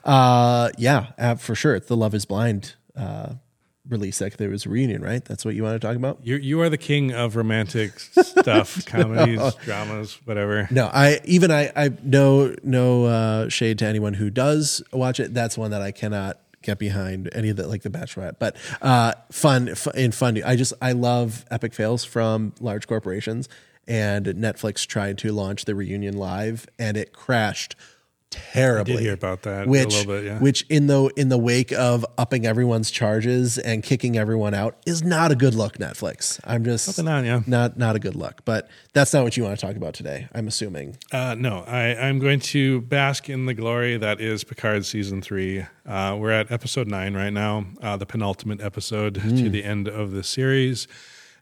Uh, 0.03 0.69
yeah, 0.77 1.07
uh, 1.17 1.35
for 1.35 1.55
sure. 1.55 1.75
It's 1.75 1.87
the 1.87 1.97
Love 1.97 2.13
is 2.13 2.25
Blind 2.25 2.75
uh, 2.95 3.33
release. 3.87 4.21
Like 4.21 4.37
there 4.37 4.49
was 4.49 4.65
a 4.65 4.69
reunion, 4.69 5.01
right? 5.01 5.23
That's 5.23 5.45
what 5.45 5.55
you 5.55 5.63
want 5.63 5.81
to 5.81 5.85
talk 5.85 5.95
about? 5.95 6.19
You 6.23 6.35
you 6.35 6.61
are 6.61 6.69
the 6.69 6.77
king 6.77 7.11
of 7.11 7.35
romantic 7.35 7.99
stuff, 7.99 8.85
comedies, 8.85 9.39
no. 9.39 9.51
dramas, 9.63 10.19
whatever. 10.25 10.67
No, 10.71 10.89
I 10.93 11.21
even 11.25 11.51
I 11.51 11.71
I 11.75 11.89
no 12.03 12.55
no 12.63 13.05
uh, 13.05 13.49
shade 13.49 13.79
to 13.79 13.85
anyone 13.85 14.13
who 14.13 14.29
does 14.29 14.81
watch 14.91 15.19
it. 15.19 15.33
That's 15.33 15.57
one 15.57 15.71
that 15.71 15.81
I 15.81 15.91
cannot 15.91 16.39
get 16.63 16.79
behind 16.79 17.29
any 17.33 17.49
of 17.49 17.57
the 17.57 17.67
like 17.67 17.83
the 17.83 17.89
Bachelorette, 17.89 18.35
but 18.39 18.55
uh, 18.81 19.13
fun, 19.31 19.75
fun 19.75 19.93
and 19.95 20.15
fun. 20.15 20.41
I 20.43 20.55
just 20.55 20.73
I 20.81 20.93
love 20.93 21.45
epic 21.51 21.73
fails 21.73 22.03
from 22.03 22.53
large 22.59 22.87
corporations, 22.87 23.47
and 23.87 24.25
Netflix 24.25 24.87
tried 24.87 25.17
to 25.19 25.31
launch 25.31 25.65
the 25.65 25.75
reunion 25.75 26.17
live, 26.17 26.65
and 26.79 26.97
it 26.97 27.13
crashed 27.13 27.75
terribly. 28.33 28.93
I 28.93 28.97
did 28.97 29.03
hear 29.03 29.13
about 29.13 29.41
that 29.43 29.67
which, 29.67 30.05
bit, 30.07 30.25
yeah. 30.25 30.39
Which 30.39 30.65
in 30.69 30.87
the 30.87 31.11
in 31.15 31.29
the 31.29 31.37
wake 31.37 31.71
of 31.71 32.05
upping 32.17 32.45
everyone's 32.45 32.91
charges 32.91 33.57
and 33.57 33.83
kicking 33.83 34.17
everyone 34.17 34.53
out 34.53 34.77
is 34.85 35.03
not 35.03 35.31
a 35.31 35.35
good 35.35 35.55
look. 35.55 35.77
Netflix. 35.77 36.39
I'm 36.43 36.63
just 36.63 36.99
on, 36.99 37.25
yeah. 37.25 37.41
not 37.47 37.77
not 37.77 37.95
a 37.95 37.99
good 37.99 38.15
look. 38.15 38.45
But 38.45 38.69
that's 38.93 39.13
not 39.13 39.23
what 39.23 39.37
you 39.37 39.43
want 39.43 39.59
to 39.59 39.65
talk 39.65 39.75
about 39.75 39.93
today. 39.93 40.27
I'm 40.33 40.47
assuming. 40.47 40.97
Uh, 41.11 41.35
no, 41.37 41.63
I, 41.67 41.95
I'm 41.95 42.19
going 42.19 42.39
to 42.39 42.81
bask 42.81 43.29
in 43.29 43.45
the 43.45 43.53
glory 43.53 43.97
that 43.97 44.21
is 44.21 44.43
Picard 44.43 44.85
season 44.85 45.21
three. 45.21 45.65
Uh, 45.85 46.17
we're 46.19 46.31
at 46.31 46.51
episode 46.51 46.87
nine 46.87 47.13
right 47.13 47.33
now, 47.33 47.65
uh, 47.81 47.97
the 47.97 48.05
penultimate 48.05 48.61
episode 48.61 49.15
mm. 49.15 49.37
to 49.37 49.49
the 49.49 49.63
end 49.63 49.87
of 49.87 50.11
the 50.11 50.23
series. 50.23 50.87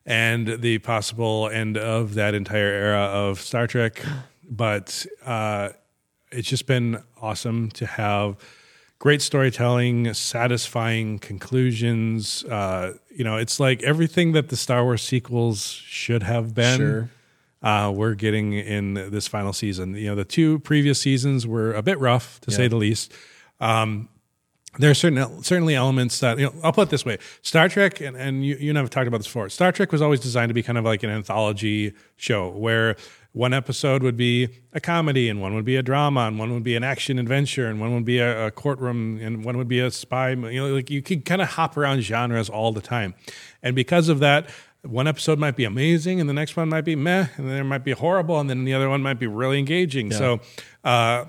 and 0.06 0.62
the 0.62 0.80
possible 0.80 1.48
end 1.50 1.78
of 1.78 2.16
that 2.16 2.34
entire 2.34 2.72
era 2.72 3.02
of 3.02 3.40
Star 3.40 3.68
Trek. 3.68 4.04
But 4.54 5.06
uh, 5.26 5.70
it's 6.32 6.48
just 6.48 6.66
been 6.66 7.02
awesome 7.22 7.70
to 7.72 7.86
have 7.86 8.38
great 9.00 9.22
storytelling, 9.22 10.14
satisfying 10.14 11.18
conclusions. 11.20 12.44
Uh, 12.46 12.94
you 13.10 13.24
know, 13.24 13.38
it's 13.38 13.60
like 13.60 13.82
everything 13.84 14.32
that 14.34 14.50
the 14.50 14.56
Star 14.56 14.84
Wars 14.84 15.02
sequels 15.02 15.64
should 15.64 16.24
have 16.24 16.54
been. 16.54 16.78
Sure. 16.78 17.10
Uh, 17.64 17.92
we're 17.94 18.16
getting 18.16 18.54
in 18.54 18.94
this 18.94 19.28
final 19.28 19.54
season. 19.54 19.96
You 19.96 20.10
know, 20.10 20.16
the 20.16 20.26
two 20.26 20.60
previous 20.60 21.00
seasons 21.00 21.46
were 21.46 21.74
a 21.74 21.82
bit 21.82 22.00
rough, 22.00 22.40
to 22.42 22.52
say 22.52 22.68
the 22.68 22.76
least. 22.76 23.14
Um, 23.60 24.10
there 24.80 24.90
are 24.90 24.96
certain 24.96 25.44
certainly 25.44 25.76
elements 25.76 26.20
that 26.22 26.40
you 26.40 26.46
know. 26.46 26.54
I'll 26.64 26.72
put 26.72 26.84
it 26.84 26.92
this 26.92 27.06
way: 27.06 27.18
Star 27.42 27.68
Trek, 27.68 28.00
and, 28.00 28.16
and 28.16 28.46
you, 28.46 28.56
you 28.56 28.70
and 28.70 28.78
I 28.78 28.82
have 28.82 28.90
talked 28.90 29.08
about 29.08 29.18
this 29.18 29.28
before. 29.28 29.50
Star 29.50 29.72
Trek 29.72 29.92
was 29.92 30.02
always 30.02 30.22
designed 30.22 30.50
to 30.50 30.54
be 30.54 30.64
kind 30.64 30.78
of 30.78 30.86
like 30.86 31.04
an 31.04 31.10
anthology 31.10 31.94
show, 32.16 32.50
where 32.50 32.96
one 33.34 33.54
episode 33.54 34.04
would 34.04 34.18
be 34.18 34.50
a 34.74 34.80
comedy, 34.82 35.30
and 35.30 35.42
one 35.42 35.56
would 35.56 35.66
be 35.66 35.78
a 35.78 35.84
drama, 35.84 36.22
and 36.22 36.38
one 36.38 36.54
would 36.54 36.64
be 36.64 36.76
an 36.76 36.84
action 36.84 37.18
adventure, 37.18 37.68
and 37.68 37.80
one 37.80 37.94
would 37.94 38.06
be 38.06 38.20
a, 38.20 38.48
a 38.48 38.52
courtroom, 38.52 39.20
and 39.22 39.46
one 39.46 39.58
would 39.58 39.70
be 39.70 39.80
a 39.80 39.90
spy. 39.90 40.32
You 40.32 40.36
know, 40.36 40.74
like 40.74 40.90
you 40.90 41.02
could 41.02 41.24
kind 41.24 41.42
of 41.42 41.50
hop 41.50 41.78
around 41.78 42.02
genres 42.02 42.50
all 42.50 42.72
the 42.74 42.82
time, 42.82 43.14
and 43.64 43.76
because 43.76 44.10
of 44.10 44.20
that, 44.20 44.50
one 44.84 45.08
episode 45.08 45.40
might 45.40 45.56
be 45.56 45.64
amazing, 45.64 46.20
and 46.20 46.30
the 46.30 46.34
next 46.34 46.58
one 46.58 46.68
might 46.68 46.86
be 46.86 46.96
meh, 46.96 47.28
and 47.38 47.50
then 47.50 47.58
it 47.58 47.64
might 47.64 47.86
be 47.86 47.94
horrible, 47.94 48.40
and 48.40 48.50
then 48.50 48.66
the 48.66 48.74
other 48.74 48.90
one 48.90 49.02
might 49.02 49.20
be 49.20 49.28
really 49.28 49.60
engaging. 49.60 50.12
Yeah. 50.12 50.18
So. 50.18 50.40
Uh, 50.84 51.26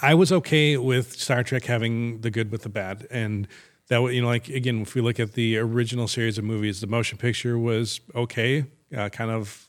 I 0.00 0.14
was 0.14 0.30
okay 0.30 0.76
with 0.76 1.14
Star 1.14 1.42
Trek 1.42 1.64
having 1.64 2.20
the 2.20 2.30
good 2.30 2.52
with 2.52 2.62
the 2.62 2.68
bad, 2.68 3.08
and 3.10 3.48
that 3.88 4.00
would 4.00 4.14
you 4.14 4.22
know, 4.22 4.28
like 4.28 4.48
again, 4.48 4.82
if 4.82 4.94
we 4.94 5.00
look 5.00 5.18
at 5.18 5.32
the 5.32 5.58
original 5.58 6.06
series 6.06 6.38
of 6.38 6.44
movies, 6.44 6.80
the 6.80 6.86
motion 6.86 7.18
picture 7.18 7.58
was 7.58 8.00
okay, 8.14 8.66
uh, 8.96 9.08
kind 9.08 9.32
of 9.32 9.67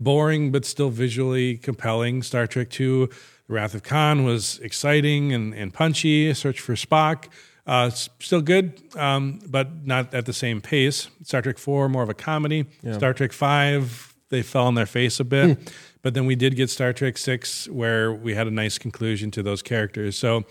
boring 0.00 0.50
but 0.52 0.64
still 0.64 0.90
visually 0.90 1.56
compelling. 1.56 2.22
Star 2.22 2.46
Trek 2.46 2.70
Two, 2.70 3.08
The 3.46 3.54
Wrath 3.54 3.74
of 3.74 3.82
Khan 3.82 4.24
was 4.24 4.58
exciting 4.60 5.32
and, 5.32 5.54
and 5.54 5.72
punchy. 5.72 6.32
Search 6.34 6.60
for 6.60 6.74
Spock. 6.74 7.26
Uh, 7.66 7.90
still 7.90 8.40
good, 8.40 8.80
um, 8.96 9.40
but 9.46 9.86
not 9.86 10.14
at 10.14 10.24
the 10.24 10.32
same 10.32 10.60
pace. 10.60 11.08
Star 11.22 11.42
Trek 11.42 11.58
Four, 11.58 11.88
more 11.90 12.02
of 12.02 12.08
a 12.08 12.14
comedy. 12.14 12.64
Star 12.94 13.12
Trek 13.12 13.32
Five, 13.32 14.14
they 14.30 14.40
fell 14.42 14.66
on 14.66 14.74
their 14.74 14.86
face 14.86 15.20
a 15.20 15.24
bit. 15.24 15.58
But 16.00 16.14
then 16.14 16.24
we 16.26 16.34
did 16.36 16.56
get 16.56 16.70
Star 16.70 16.92
Trek 16.94 17.18
Six, 17.18 17.68
where 17.68 18.10
we 18.12 18.34
had 18.34 18.46
a 18.46 18.50
nice 18.50 18.78
conclusion 18.78 19.30
to 19.32 19.42
those 19.42 19.60
characters. 19.62 20.16
So 20.16 20.44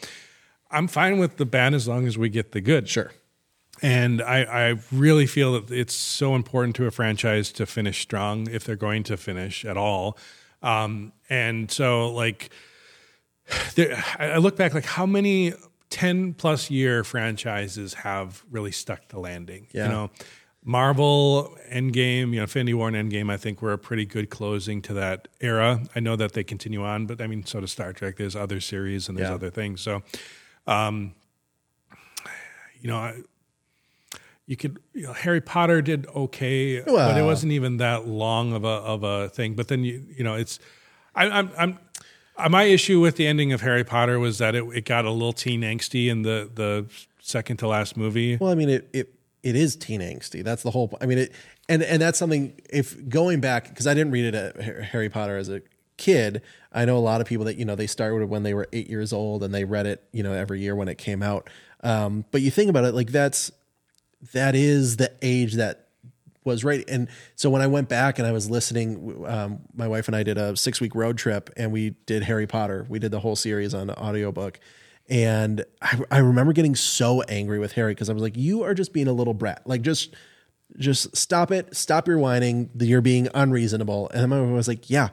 I'm 0.69 0.87
fine 0.87 1.17
with 1.17 1.37
the 1.37 1.45
bad 1.45 1.73
as 1.73 1.87
long 1.87 2.05
as 2.05 2.17
we 2.17 2.29
get 2.29 2.51
the 2.51 2.61
good. 2.61 2.87
Sure. 2.87 3.11
And 3.81 4.21
I, 4.21 4.69
I 4.69 4.75
really 4.91 5.27
feel 5.27 5.53
that 5.59 5.71
it's 5.71 5.93
so 5.93 6.33
important 6.35 6.75
to 6.77 6.85
a 6.87 6.91
franchise 6.91 7.51
to 7.53 7.65
finish 7.65 8.01
strong 8.01 8.47
if 8.49 8.63
they're 8.63 8.75
going 8.75 9.03
to 9.03 9.17
finish 9.17 9.63
at 9.65 9.77
all. 9.77 10.17
Um, 10.63 11.13
and 11.29 11.69
so, 11.69 12.11
like, 12.11 12.49
there, 13.75 14.03
I 14.17 14.37
look 14.37 14.55
back, 14.57 14.73
like, 14.73 14.85
how 14.85 15.05
many 15.05 15.53
10 15.91 16.33
plus 16.33 16.69
year 16.71 17.03
franchises 17.03 17.93
have 17.93 18.43
really 18.49 18.71
stuck 18.71 19.07
the 19.09 19.19
landing? 19.19 19.67
Yeah. 19.71 19.85
You 19.85 19.91
know, 19.91 20.09
Marvel 20.65 21.55
Endgame, 21.71 22.31
you 22.31 22.37
know, 22.37 22.41
Infinity 22.41 22.73
War 22.73 22.89
and 22.89 23.11
Endgame, 23.11 23.31
I 23.31 23.37
think 23.37 23.61
were 23.61 23.71
a 23.73 23.77
pretty 23.77 24.05
good 24.05 24.29
closing 24.29 24.81
to 24.81 24.93
that 24.95 25.27
era. 25.39 25.81
I 25.95 25.99
know 26.01 26.15
that 26.17 26.33
they 26.33 26.43
continue 26.43 26.83
on, 26.83 27.05
but 27.05 27.21
I 27.21 27.27
mean, 27.27 27.45
so 27.45 27.61
does 27.61 27.71
Star 27.71 27.93
Trek. 27.93 28.17
There's 28.17 28.35
other 28.35 28.59
series 28.59 29.07
and 29.07 29.17
there's 29.17 29.29
Yeah. 29.29 29.35
other 29.35 29.49
things. 29.51 29.79
So, 29.81 30.01
um, 30.65 31.13
you 32.81 32.89
know, 32.89 32.97
I, 32.97 33.21
you 34.47 34.55
could 34.57 34.79
you 34.93 35.03
know, 35.03 35.13
Harry 35.13 35.41
Potter 35.41 35.81
did 35.81 36.07
okay, 36.07 36.81
but 36.81 37.17
it 37.17 37.23
wasn't 37.23 37.51
even 37.51 37.77
that 37.77 38.07
long 38.07 38.53
of 38.53 38.63
a 38.63 38.67
of 38.67 39.03
a 39.03 39.29
thing. 39.29 39.53
But 39.55 39.67
then 39.67 39.83
you 39.83 40.03
you 40.17 40.23
know 40.23 40.33
it's 40.35 40.57
I, 41.15 41.29
I'm 41.29 41.51
I'm. 41.57 41.79
uh, 42.37 42.49
My 42.49 42.63
issue 42.63 42.99
with 42.99 43.15
the 43.17 43.27
ending 43.27 43.51
of 43.53 43.61
Harry 43.61 43.83
Potter 43.83 44.19
was 44.19 44.37
that 44.39 44.55
it, 44.55 44.63
it 44.73 44.85
got 44.85 45.05
a 45.05 45.11
little 45.11 45.33
teen 45.33 45.61
angsty 45.61 46.07
in 46.09 46.21
the, 46.21 46.49
the 46.53 46.85
second 47.19 47.57
to 47.57 47.67
last 47.67 47.97
movie. 47.97 48.37
Well, 48.37 48.51
I 48.51 48.55
mean, 48.55 48.69
it 48.69 48.89
it 48.93 49.13
it 49.43 49.55
is 49.55 49.75
teen 49.75 50.01
angsty. 50.01 50.43
That's 50.43 50.63
the 50.63 50.71
whole. 50.71 50.95
I 51.01 51.05
mean, 51.07 51.17
it 51.17 51.31
and 51.67 51.83
and 51.83 52.01
that's 52.01 52.17
something. 52.17 52.53
If 52.69 53.09
going 53.09 53.39
back, 53.41 53.69
because 53.69 53.85
I 53.87 53.93
didn't 53.93 54.11
read 54.11 54.33
it 54.33 54.35
at 54.35 54.83
Harry 54.85 55.09
Potter 55.09 55.35
as 55.37 55.49
a 55.49 55.61
kid, 55.97 56.41
I 56.71 56.85
know 56.85 56.95
a 56.97 56.99
lot 56.99 57.19
of 57.21 57.27
people 57.27 57.45
that 57.45 57.57
you 57.57 57.65
know 57.65 57.75
they 57.75 57.87
started 57.87 58.27
when 58.29 58.43
they 58.43 58.53
were 58.53 58.69
eight 58.71 58.87
years 58.89 59.11
old 59.11 59.43
and 59.43 59.53
they 59.53 59.65
read 59.65 59.87
it 59.87 60.03
you 60.13 60.21
know 60.23 60.33
every 60.33 60.61
year 60.61 60.75
when 60.75 60.87
it 60.87 60.97
came 60.97 61.21
out. 61.23 61.49
Um, 61.83 62.23
but 62.31 62.41
you 62.41 62.51
think 62.51 62.69
about 62.69 62.85
it, 62.85 62.93
like 62.93 63.11
that's 63.11 63.51
that 64.33 64.55
is 64.55 64.97
the 64.97 65.11
age 65.21 65.55
that 65.55 65.87
was 66.43 66.63
right. 66.63 66.83
And 66.87 67.09
so 67.35 67.49
when 67.49 67.61
I 67.61 67.67
went 67.67 67.89
back 67.89 68.17
and 68.17 68.27
I 68.27 68.31
was 68.31 68.49
listening, 68.49 69.23
um, 69.27 69.59
my 69.75 69.87
wife 69.87 70.07
and 70.07 70.15
I 70.15 70.23
did 70.23 70.37
a 70.37 70.55
six 70.55 70.81
week 70.81 70.95
road 70.95 71.17
trip 71.17 71.51
and 71.57 71.71
we 71.71 71.91
did 72.05 72.23
Harry 72.23 72.47
Potter. 72.47 72.85
We 72.89 72.99
did 72.99 73.11
the 73.11 73.19
whole 73.19 73.35
series 73.35 73.73
on 73.73 73.91
audiobook. 73.91 74.59
And 75.09 75.63
I, 75.81 75.99
I 76.09 76.17
remember 76.19 76.53
getting 76.53 76.75
so 76.75 77.21
angry 77.23 77.59
with 77.59 77.73
Harry 77.73 77.93
because 77.93 78.09
I 78.09 78.13
was 78.13 78.23
like, 78.23 78.37
you 78.37 78.63
are 78.63 78.73
just 78.73 78.93
being 78.93 79.07
a 79.07 79.13
little 79.13 79.33
brat. 79.33 79.61
Like, 79.65 79.81
just, 79.81 80.15
just 80.77 81.15
stop 81.15 81.51
it. 81.51 81.75
Stop 81.75 82.07
your 82.07 82.17
whining. 82.17 82.69
You're 82.77 83.01
being 83.01 83.29
unreasonable. 83.33 84.09
And 84.13 84.33
I 84.33 84.41
was 84.41 84.67
like, 84.67 84.89
yeah, 84.89 85.09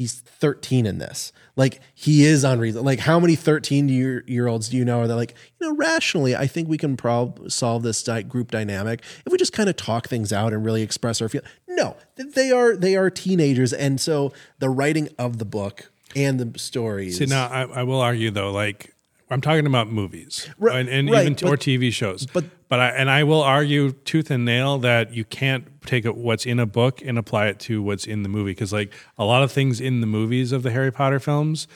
he's 0.00 0.20
13 0.20 0.86
in 0.86 0.96
this. 0.96 1.30
Like 1.56 1.82
he 1.94 2.24
is 2.24 2.42
unreasonable. 2.42 2.86
Like 2.86 3.00
how 3.00 3.20
many 3.20 3.36
13 3.36 3.90
year, 3.90 4.24
year 4.26 4.46
olds 4.46 4.70
do 4.70 4.78
you 4.78 4.84
know 4.86 5.00
are 5.00 5.06
that 5.06 5.14
like, 5.14 5.34
you 5.60 5.68
know, 5.68 5.76
rationally, 5.76 6.34
I 6.34 6.46
think 6.46 6.70
we 6.70 6.78
can 6.78 6.96
prob 6.96 7.50
solve 7.52 7.82
this 7.82 8.02
di- 8.02 8.22
group 8.22 8.50
dynamic 8.50 9.02
if 9.26 9.30
we 9.30 9.36
just 9.36 9.52
kind 9.52 9.68
of 9.68 9.76
talk 9.76 10.08
things 10.08 10.32
out 10.32 10.54
and 10.54 10.64
really 10.64 10.80
express 10.80 11.20
our 11.20 11.28
feel. 11.28 11.42
No, 11.68 11.98
they 12.16 12.50
are, 12.50 12.76
they 12.76 12.96
are 12.96 13.10
teenagers. 13.10 13.74
And 13.74 14.00
so 14.00 14.32
the 14.58 14.70
writing 14.70 15.10
of 15.18 15.36
the 15.36 15.44
book 15.44 15.92
and 16.16 16.40
the 16.40 16.58
stories. 16.58 17.18
See, 17.18 17.26
now 17.26 17.48
I, 17.48 17.64
I 17.64 17.82
will 17.82 18.00
argue 18.00 18.30
though, 18.30 18.52
like 18.52 18.94
I'm 19.30 19.40
talking 19.40 19.66
about 19.66 19.88
movies 19.90 20.48
Right, 20.58 20.76
and, 20.80 20.88
and 20.88 21.10
right, 21.10 21.20
even 21.22 21.34
but- 21.34 21.44
or 21.44 21.56
TV 21.56 21.92
shows. 21.92 22.26
but- 22.26 22.44
but 22.68 22.78
I 22.78 22.88
and 22.90 23.10
I 23.10 23.24
will 23.24 23.42
argue 23.42 23.90
tooth 23.92 24.30
and 24.30 24.44
nail 24.44 24.78
that 24.78 25.12
you 25.12 25.24
can't 25.24 25.66
take 25.86 26.04
what's 26.04 26.46
in 26.46 26.60
a 26.60 26.66
book 26.66 27.02
and 27.04 27.18
apply 27.18 27.46
it 27.48 27.58
to 27.60 27.82
what's 27.82 28.06
in 28.06 28.22
the 28.22 28.28
movie 28.28 28.52
because 28.52 28.72
like 28.72 28.92
a 29.18 29.24
lot 29.24 29.42
of 29.42 29.50
things 29.50 29.80
in 29.80 30.00
the 30.00 30.06
movies 30.06 30.52
of 30.52 30.62
the 30.62 30.70
Harry 30.70 30.92
Potter 30.92 31.18
films 31.18 31.66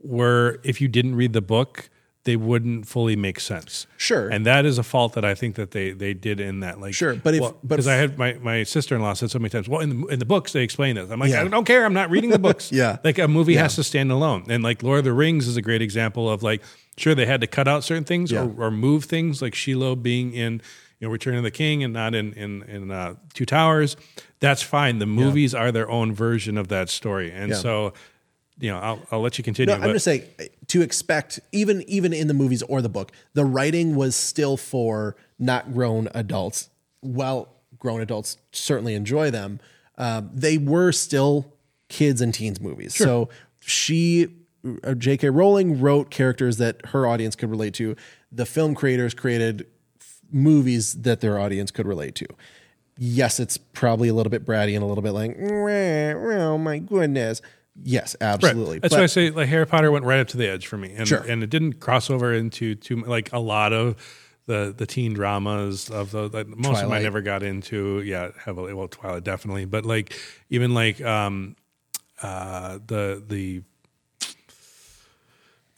were 0.00 0.58
if 0.64 0.80
you 0.80 0.88
didn't 0.88 1.16
read 1.16 1.32
the 1.32 1.42
book 1.42 1.90
they 2.24 2.36
wouldn't 2.36 2.86
fully 2.86 3.16
make 3.16 3.40
sense. 3.40 3.86
Sure. 3.96 4.28
and 4.28 4.44
that 4.44 4.66
is 4.66 4.76
a 4.76 4.82
fault 4.82 5.14
that 5.14 5.24
I 5.24 5.34
think 5.34 5.54
that 5.56 5.70
they 5.70 5.92
they 5.92 6.12
did 6.14 6.40
in 6.40 6.60
that. 6.60 6.78
Like, 6.80 6.92
Sure, 6.94 7.14
but 7.14 7.34
if- 7.34 7.40
but 7.40 7.68
because 7.68 7.86
I 7.86 7.94
had 7.94 8.18
my, 8.18 8.34
my 8.34 8.64
sister 8.64 8.94
in 8.96 9.00
law 9.02 9.14
said 9.14 9.30
so 9.30 9.38
many 9.38 9.48
times, 9.50 9.66
well, 9.68 9.80
in 9.80 10.00
the 10.02 10.06
in 10.08 10.18
the 10.18 10.26
books 10.26 10.52
they 10.52 10.62
explain 10.62 10.96
this. 10.96 11.10
I'm 11.10 11.20
like, 11.20 11.30
Yeah. 11.30 11.42
I 11.42 11.48
don't 11.48 11.64
care. 11.64 11.84
I'm 11.86 11.94
not 11.94 12.10
reading 12.10 12.28
the 12.30 12.38
books. 12.38 12.70
Yeah. 12.80 12.98
like 13.04 13.18
a 13.18 13.28
movie 13.28 13.54
has 13.56 13.76
to 13.76 13.84
stand 13.84 14.10
alone. 14.12 14.44
And 14.48 14.62
like 14.62 14.82
Lord 14.82 14.98
of 15.00 15.04
the 15.04 15.12
Rings 15.14 15.46
is 15.48 15.56
a 15.56 15.62
great 15.62 15.80
example 15.80 16.28
of 16.30 16.42
like, 16.42 16.60
sure 16.98 17.14
they 17.14 17.26
had 17.26 17.40
to 17.40 17.46
cut 17.46 17.66
out 17.68 17.84
certain 17.84 18.04
things 18.04 18.30
Yeah. 18.30 18.44
or, 18.44 18.64
or 18.66 18.70
move 18.70 19.04
things, 19.04 19.40
like 19.42 19.54
Shelob 19.54 20.02
being 20.02 20.32
in 20.32 20.60
you 21.00 21.06
know 21.06 21.12
Return 21.12 21.36
of 21.36 21.42
the 21.44 21.50
King 21.50 21.82
and 21.84 21.92
not 21.92 22.14
in 22.14 22.32
in 22.34 22.62
in 22.64 22.90
uh, 22.90 23.14
Two 23.34 23.46
Towers. 23.46 23.96
That's 24.40 24.62
fine. 24.62 24.98
The 24.98 25.06
movies 25.06 25.54
are 25.54 25.72
their 25.72 25.90
own 25.90 26.12
version 26.14 26.56
of 26.58 26.68
that 26.68 26.88
story, 26.88 27.30
and 27.32 27.50
Yeah. 27.50 27.56
so 27.56 27.92
you 28.60 28.70
know 28.70 28.78
I'll 28.78 29.00
I'll 29.12 29.20
let 29.20 29.38
you 29.38 29.44
continue. 29.44 29.74
No, 29.74 29.80
I'm 29.82 29.92
just 29.92 30.04
saying 30.04 30.22
to 30.68 30.82
expect 30.82 31.38
even 31.52 31.82
even 31.88 32.12
in 32.12 32.26
the 32.28 32.34
movies 32.34 32.62
or 32.64 32.82
the 32.82 32.88
book, 32.88 33.12
the 33.34 33.44
writing 33.44 33.94
was 33.96 34.16
still 34.16 34.56
for 34.56 35.16
not 35.38 35.72
grown 35.72 36.08
adults. 36.14 36.68
While 37.00 37.48
grown 37.78 38.00
adults 38.00 38.38
certainly 38.50 38.94
enjoy 38.94 39.30
them, 39.30 39.60
um, 39.98 40.30
they 40.34 40.58
were 40.58 40.90
still 40.90 41.52
kids 41.88 42.20
and 42.20 42.34
teens 42.34 42.60
movies. 42.60 42.94
So 42.96 43.28
she, 43.60 44.24
uh, 44.26 44.28
J.K. 44.96 45.30
Rowling, 45.30 45.80
wrote 45.80 46.10
characters 46.10 46.58
that 46.58 46.84
her 46.86 47.06
audience 47.06 47.34
could 47.36 47.50
relate 47.50 47.74
to. 47.74 47.96
The 48.32 48.46
film 48.46 48.74
creators 48.74 49.14
created 49.14 49.66
f- 50.00 50.20
movies 50.30 50.94
that 51.02 51.20
their 51.20 51.38
audience 51.38 51.70
could 51.70 51.86
relate 51.86 52.14
to. 52.16 52.26
Yes, 52.96 53.38
it's 53.40 53.56
probably 53.56 54.08
a 54.08 54.14
little 54.14 54.30
bit 54.30 54.44
bratty 54.44 54.74
and 54.74 54.82
a 54.82 54.86
little 54.86 55.02
bit 55.02 55.12
like, 55.12 55.36
oh 55.40 56.58
my 56.58 56.78
goodness. 56.78 57.40
Yes, 57.80 58.16
Right. 58.20 58.26
absolutely. 58.28 58.78
That's 58.80 58.92
But- 58.92 58.98
why 58.98 59.04
I 59.04 59.06
say 59.06 59.30
like 59.30 59.48
Harry 59.48 59.66
Potter 59.66 59.92
went 59.92 60.04
right 60.04 60.18
up 60.18 60.26
to 60.28 60.36
the 60.36 60.48
edge 60.48 60.66
for 60.66 60.76
me, 60.76 60.94
and 60.96 61.06
Sure. 61.06 61.24
and 61.28 61.42
it 61.44 61.48
didn't 61.50 61.74
cross 61.74 62.10
over 62.10 62.32
into 62.34 62.74
too 62.74 62.96
like 63.06 63.32
a 63.32 63.38
lot 63.38 63.72
of 63.72 63.94
the 64.46 64.74
the 64.76 64.84
teen 64.84 65.12
dramas 65.12 65.88
of 65.88 66.10
the 66.10 66.22
like, 66.28 66.48
most 66.48 66.58
of 66.58 66.62
them 66.62 66.70
I 66.72 66.80
Twilight. 66.80 67.02
never 67.04 67.20
got 67.20 67.42
into. 67.44 68.00
Yeah, 68.04 68.30
heavily. 68.44 68.74
Well, 68.74 68.88
Twilight 68.88 69.22
definitely, 69.22 69.64
but 69.64 69.86
like 69.86 70.12
even 70.50 70.74
like 70.74 71.00
um 71.00 71.54
uh 72.20 72.80
the 72.84 73.22
the 73.28 73.62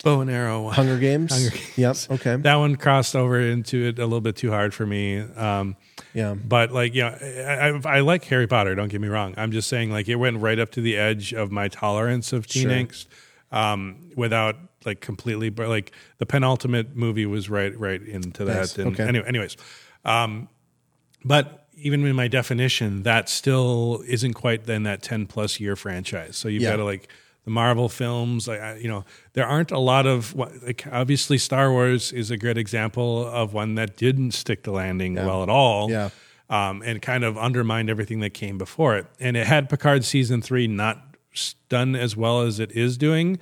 bow 0.03 0.21
and 0.21 0.31
arrow 0.31 0.69
Hunger 0.71 0.99
Games. 0.99 1.33
Hunger 1.33 1.51
Games. 1.77 2.09
Yep. 2.09 2.19
Okay. 2.21 2.37
that 2.37 2.57
one 2.57 2.77
crossed 2.77 3.15
over 3.17 3.39
into 3.41 3.87
it 3.89 3.99
a 3.99 4.05
little 4.05 4.21
bit 4.21 4.37
too 4.37 4.51
hard 4.51 4.73
for 4.75 4.87
me. 4.87 5.19
Um, 5.21 5.77
Yeah. 6.15 6.35
but 6.35 6.73
like, 6.73 6.95
you 6.95 7.03
know, 7.03 7.09
I, 7.21 7.69
I, 7.71 7.97
I 7.97 8.01
like 8.01 8.25
Harry 8.25 8.47
Potter. 8.47 8.75
Don't 8.75 8.89
get 8.89 9.01
me 9.01 9.09
wrong. 9.09 9.35
I'm 9.37 9.53
just 9.53 9.69
saying, 9.69 9.91
like, 9.91 10.09
it 10.09 10.17
went 10.17 10.39
right 10.41 10.59
up 10.59 10.71
to 10.73 10.81
the 10.81 10.97
edge 10.97 11.33
of 11.35 11.51
my 11.53 11.69
tolerance 11.69 12.33
of 12.33 12.47
teen 12.47 12.63
Sure. 12.65 12.73
angst, 12.73 13.07
um, 13.53 14.11
without 14.17 14.57
like 14.85 15.01
completely. 15.01 15.51
But 15.51 15.69
like 15.69 15.93
the 16.19 16.27
penultimate 16.27 16.97
movie 16.97 17.27
was 17.27 17.51
right, 17.51 17.79
right 17.79 18.01
into 18.01 18.45
that. 18.47 18.57
Nice. 18.57 18.79
And 18.79 18.93
Okay. 18.95 19.05
anyway, 19.07 19.27
anyways, 19.29 19.57
um, 20.05 20.49
but 21.25 21.67
even 21.75 22.05
in 22.07 22.17
my 22.17 22.29
definition, 22.29 23.03
that 23.05 23.29
still 23.29 24.03
isn't 24.07 24.35
quite 24.35 24.65
then 24.65 24.83
that 24.85 25.03
10 25.03 25.27
plus 25.27 25.61
year 25.61 25.77
franchise. 25.77 26.37
So 26.37 26.49
you've 26.49 26.63
Yeah. 26.63 26.71
got 26.71 26.77
to 26.77 26.85
like 26.85 27.09
the 27.45 27.51
Marvel 27.51 27.89
films, 27.89 28.49
I- 28.49 28.77
you 28.77 28.89
know, 28.89 29.05
there 29.33 29.47
aren't 29.47 29.71
a 29.71 29.79
lot 29.79 30.07
of, 30.07 30.35
like, 30.35 30.85
obviously 30.93 31.39
Star 31.39 31.71
Wars 31.71 32.13
is 32.13 32.31
a 32.31 32.37
great 32.37 32.59
example 32.59 33.27
of 33.27 33.53
one 33.55 33.75
that 33.77 33.97
didn't 33.97 34.33
stick 34.33 34.63
the 34.65 34.73
landing 34.73 35.15
well 35.15 35.43
at 35.43 35.49
all. 35.49 35.91
Yeah. 35.91 36.11
Um, 36.51 36.83
and 36.85 37.01
kind 37.01 37.23
of 37.23 37.39
undermined 37.39 37.89
everything 37.89 38.19
that 38.21 38.35
came 38.35 38.59
before 38.59 38.97
it. 38.97 39.07
And 39.21 39.37
it 39.37 39.47
had 39.47 39.69
Picard 39.69 40.05
season 40.05 40.43
three 40.43 40.67
not 40.67 41.15
done 41.69 41.95
as 41.95 42.17
well 42.17 42.41
as 42.41 42.59
it 42.59 42.73
is 42.73 42.99
doing. 42.99 43.39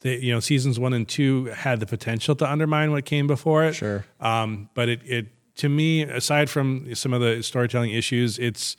The, 0.00 0.24
you 0.24 0.32
know, 0.32 0.40
seasons 0.40 0.78
one 0.78 0.94
and 0.94 1.06
two 1.06 1.46
had 1.46 1.80
the 1.80 1.86
potential 1.86 2.34
to 2.36 2.50
undermine 2.50 2.92
what 2.92 3.04
came 3.04 3.26
before 3.26 3.64
it. 3.64 3.74
Sure. 3.74 4.06
Um, 4.20 4.70
but 4.72 4.88
it, 4.88 5.00
it 5.04 5.26
to 5.56 5.68
me, 5.68 6.02
aside 6.02 6.48
from 6.48 6.94
some 6.94 7.12
of 7.12 7.20
the 7.20 7.42
storytelling 7.42 7.90
issues, 7.90 8.38
it's 8.38 8.76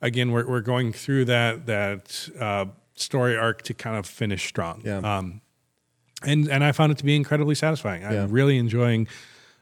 again 0.00 0.30
we're 0.32 0.48
we're 0.48 0.60
going 0.62 0.92
through 0.92 1.26
that 1.26 1.66
that 1.66 2.30
uh, 2.40 2.66
story 3.00 3.36
arc 3.36 3.62
to 3.62 3.74
kind 3.74 3.96
of 3.96 4.06
finish 4.06 4.46
strong. 4.46 4.82
Yeah. 4.84 4.98
Um, 4.98 5.40
and 6.22 6.48
and 6.48 6.64
I 6.64 6.72
found 6.72 6.92
it 6.92 6.98
to 6.98 7.04
be 7.04 7.14
incredibly 7.16 7.54
satisfying. 7.54 8.02
Yeah. 8.02 8.24
I'm 8.24 8.30
really 8.30 8.58
enjoying 8.58 9.06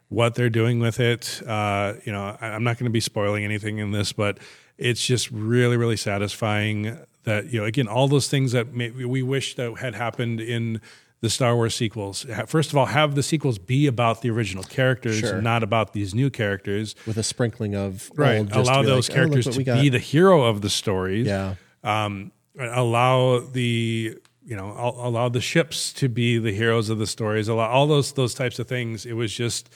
what 0.09 0.35
they're 0.37 0.51
doing 0.51 0.79
with 0.81 1.01
it. 1.01 1.43
Uh, 1.47 1.95
you 2.05 2.13
know, 2.13 2.37
I, 2.41 2.49
I'm 2.49 2.65
not 2.65 2.79
going 2.79 2.85
to 2.87 2.91
be 2.93 3.01
spoiling 3.01 3.45
anything 3.45 3.79
in 3.79 3.91
this, 3.91 4.13
but 4.13 4.39
it's 4.79 5.05
just 5.07 5.31
really 5.31 5.77
really 5.77 5.97
satisfying 5.97 6.99
that 7.25 7.53
you 7.53 7.59
know 7.61 7.67
again 7.67 7.89
all 7.89 8.09
those 8.09 8.29
things 8.29 8.53
that 8.53 8.73
may, 8.75 8.91
we 8.91 9.23
wish 9.23 9.55
that 9.57 9.79
had 9.79 9.95
happened 9.95 10.41
in 10.41 10.81
the 11.23 11.31
Star 11.31 11.55
Wars 11.57 11.75
sequels. 11.75 12.27
First 12.47 12.71
of 12.71 12.77
all, 12.77 12.87
have 12.87 13.15
the 13.15 13.23
sequels 13.23 13.59
be 13.59 13.87
about 13.87 14.21
the 14.21 14.29
original 14.31 14.63
characters, 14.63 15.19
Sure. 15.21 15.41
not 15.41 15.63
about 15.63 15.93
these 15.95 16.15
new 16.15 16.29
characters. 16.31 16.95
with 17.07 17.17
a 17.17 17.23
sprinkling 17.23 17.75
of 17.75 18.11
Right. 18.15 18.37
old, 18.39 18.49
just 18.49 18.59
Allow 18.71 18.83
those 18.83 19.09
like, 19.09 19.19
"Oh, 19.19 19.21
characters 19.21 19.57
we 19.57 19.65
to 19.65 19.75
be 19.81 19.89
the 19.89 19.99
hero 19.99 20.43
of 20.45 20.61
the 20.61 20.69
stories. 20.71 21.27
yeah 21.27 21.55
Um, 21.83 22.33
allow 22.59 23.41
the 23.41 24.17
you 24.45 24.57
know 24.57 24.73
allow 24.99 25.29
the 25.29 25.41
ships 25.41 25.93
to 25.95 26.09
be 26.09 26.39
the 26.39 26.53
heroes 26.53 26.91
of 26.91 26.99
the 26.99 27.07
stories. 27.07 27.49
Allow 27.49 27.69
all 27.69 27.87
those 27.87 28.13
those 28.13 28.35
types 28.35 28.59
of 28.59 28.69
things. 28.69 29.07
It 29.07 29.15
was 29.15 29.33
just. 29.35 29.69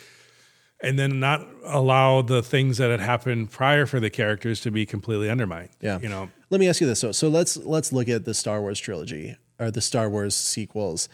And 0.82 0.98
then 0.98 1.20
not 1.20 1.46
allow 1.66 2.22
the 2.22 2.42
things 2.42 2.78
that 2.78 2.90
had 2.90 3.00
happened 3.00 3.50
prior 3.50 3.84
for 3.84 4.00
the 4.00 4.08
characters 4.08 4.62
to 4.62 4.70
be 4.70 4.86
completely 4.86 5.28
undermined. 5.28 5.68
Yeah. 5.82 5.98
You 6.00 6.08
know, 6.08 6.30
Let 6.48 6.58
me 6.58 6.70
ask 6.70 6.80
you 6.80 6.86
this. 6.86 6.98
So, 6.98 7.12
so 7.12 7.28
let's 7.28 7.58
let's 7.58 7.92
look 7.92 8.08
at 8.08 8.24
the 8.24 8.32
Star 8.32 8.62
Wars 8.62 8.80
trilogy 8.80 9.36
or 9.58 9.70
the 9.70 9.82
Star 9.82 10.08
Wars 10.08 10.34
sequels. 10.34 11.10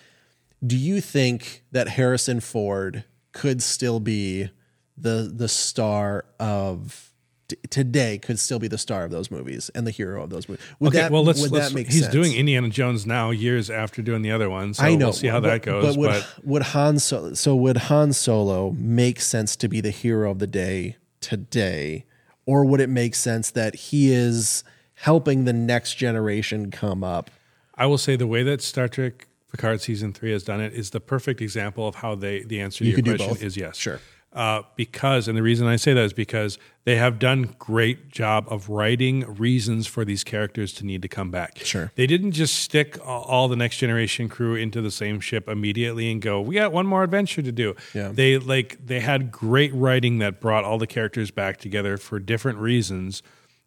Do 0.64 0.76
you 0.76 1.00
think 1.00 1.64
that 1.72 1.88
Harrison 1.88 2.38
Ford 2.38 3.02
could 3.32 3.60
still 3.60 3.98
be 3.98 4.50
the 4.96 5.30
the 5.34 5.48
star 5.48 6.26
of 6.38 7.12
t- 7.48 7.56
today? 7.70 8.18
Could 8.18 8.38
still 8.38 8.58
be 8.58 8.68
the 8.68 8.78
star 8.78 9.04
of 9.04 9.10
those 9.10 9.30
movies 9.30 9.70
and 9.74 9.86
the 9.86 9.90
hero 9.90 10.22
of 10.22 10.30
those 10.30 10.48
movies? 10.48 10.64
Would 10.80 10.88
okay, 10.88 10.98
that 10.98 11.10
well, 11.10 11.24
let's, 11.24 11.40
would 11.40 11.52
let's 11.52 11.68
that 11.68 11.74
make 11.74 11.86
he's 11.86 12.02
sense? 12.02 12.12
doing 12.12 12.34
Indiana 12.34 12.68
Jones 12.68 13.06
now, 13.06 13.30
years 13.30 13.70
after 13.70 14.02
doing 14.02 14.22
the 14.22 14.30
other 14.30 14.50
one. 14.50 14.74
So 14.74 14.84
I 14.84 14.94
know. 14.94 15.06
we'll 15.06 15.12
see 15.12 15.28
how 15.28 15.40
but- 15.40 15.48
that 15.48 15.62
goes. 15.62 15.84
But 15.84 15.98
would, 15.98 16.10
but 16.10 16.44
would 16.44 16.62
Han 16.62 16.98
Solo, 16.98 17.34
so 17.34 17.54
would 17.56 17.76
Han 17.76 18.12
Solo 18.12 18.72
make 18.72 19.20
sense 19.20 19.56
to 19.56 19.68
be 19.68 19.80
the 19.80 19.90
hero 19.90 20.30
of 20.30 20.38
the 20.38 20.46
day 20.46 20.96
today, 21.20 22.04
or 22.44 22.64
would 22.64 22.80
it 22.80 22.88
make 22.88 23.14
sense 23.14 23.50
that 23.50 23.74
he 23.74 24.12
is 24.12 24.64
helping 24.94 25.44
the 25.44 25.52
next 25.52 25.94
generation 25.94 26.70
come 26.70 27.02
up? 27.02 27.30
I 27.74 27.86
will 27.86 27.98
say 27.98 28.16
the 28.16 28.26
way 28.26 28.42
that 28.42 28.62
Star 28.62 28.88
Trek 28.88 29.26
Picard 29.50 29.80
season 29.80 30.12
three 30.12 30.32
has 30.32 30.42
done 30.42 30.60
it 30.60 30.72
is 30.72 30.90
the 30.90 31.00
perfect 31.00 31.40
example 31.40 31.86
of 31.86 31.96
how 31.96 32.14
they 32.14 32.42
the 32.42 32.60
answer 32.60 32.78
to 32.78 32.84
You 32.90 32.96
your 32.96 33.16
question 33.16 33.46
is 33.46 33.56
yes. 33.56 33.76
Sure. 33.76 34.00
Uh, 34.36 34.62
because 34.76 35.28
and 35.28 35.36
the 35.38 35.42
reason 35.42 35.66
I 35.66 35.76
say 35.76 35.94
that 35.94 36.04
is 36.04 36.12
because 36.12 36.58
they 36.84 36.96
have 36.96 37.18
done 37.18 37.54
great 37.58 38.10
job 38.10 38.44
of 38.50 38.68
writing 38.68 39.20
reasons 39.34 39.86
for 39.86 40.04
these 40.04 40.22
characters 40.22 40.74
to 40.74 40.84
need 40.84 41.00
to 41.00 41.08
come 41.08 41.30
back. 41.30 41.58
Sure. 41.64 41.90
They 41.94 42.06
didn't 42.06 42.32
just 42.32 42.54
stick 42.56 42.98
all 43.02 43.48
the 43.48 43.56
next 43.56 43.78
generation 43.78 44.28
crew 44.28 44.54
into 44.54 44.82
the 44.82 44.90
same 44.90 45.20
ship 45.20 45.48
immediately 45.48 46.12
and 46.12 46.20
go, 46.20 46.40
"We 46.42 46.54
got 46.56 46.70
one 46.70 46.86
more 46.86 47.02
adventure 47.02 47.40
to 47.40 47.50
do." 47.50 47.74
Yeah. 47.94 48.10
They 48.12 48.36
like 48.36 48.76
they 48.86 49.00
had 49.00 49.30
great 49.32 49.72
writing 49.72 50.18
that 50.18 50.38
brought 50.38 50.64
all 50.64 50.76
the 50.76 50.86
characters 50.86 51.30
back 51.30 51.56
together 51.56 51.96
for 51.96 52.18
different 52.20 52.58
reasons 52.58 53.22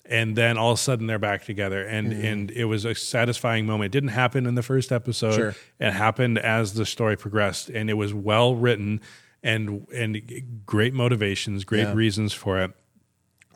and 0.06 0.36
then 0.36 0.58
all 0.58 0.72
of 0.72 0.80
a 0.80 0.82
sudden 0.82 1.06
they're 1.08 1.20
back 1.20 1.46
together 1.46 1.84
and 1.84 2.12
and 2.14 2.50
it 2.52 2.66
was 2.66 2.84
a 2.86 2.96
satisfying 2.96 3.66
moment 3.68 3.88
it 3.88 3.92
didn't 3.92 4.10
happen 4.10 4.48
in 4.48 4.56
the 4.56 4.64
first 4.64 4.92
episode 4.92 5.36
Sure. 5.36 5.56
it 5.80 5.92
happened 5.92 6.40
as 6.40 6.74
the 6.74 6.86
story 6.86 7.16
progressed 7.16 7.70
and 7.70 7.90
it 7.92 7.94
was 7.94 8.12
well 8.12 8.56
written 8.56 9.02
and 9.44 9.88
and 9.94 10.22
great 10.66 10.94
motivations 10.94 11.64
great 11.64 11.82
Yeah. 11.88 11.94
reasons 11.94 12.34
for 12.34 12.60
it 12.60 12.72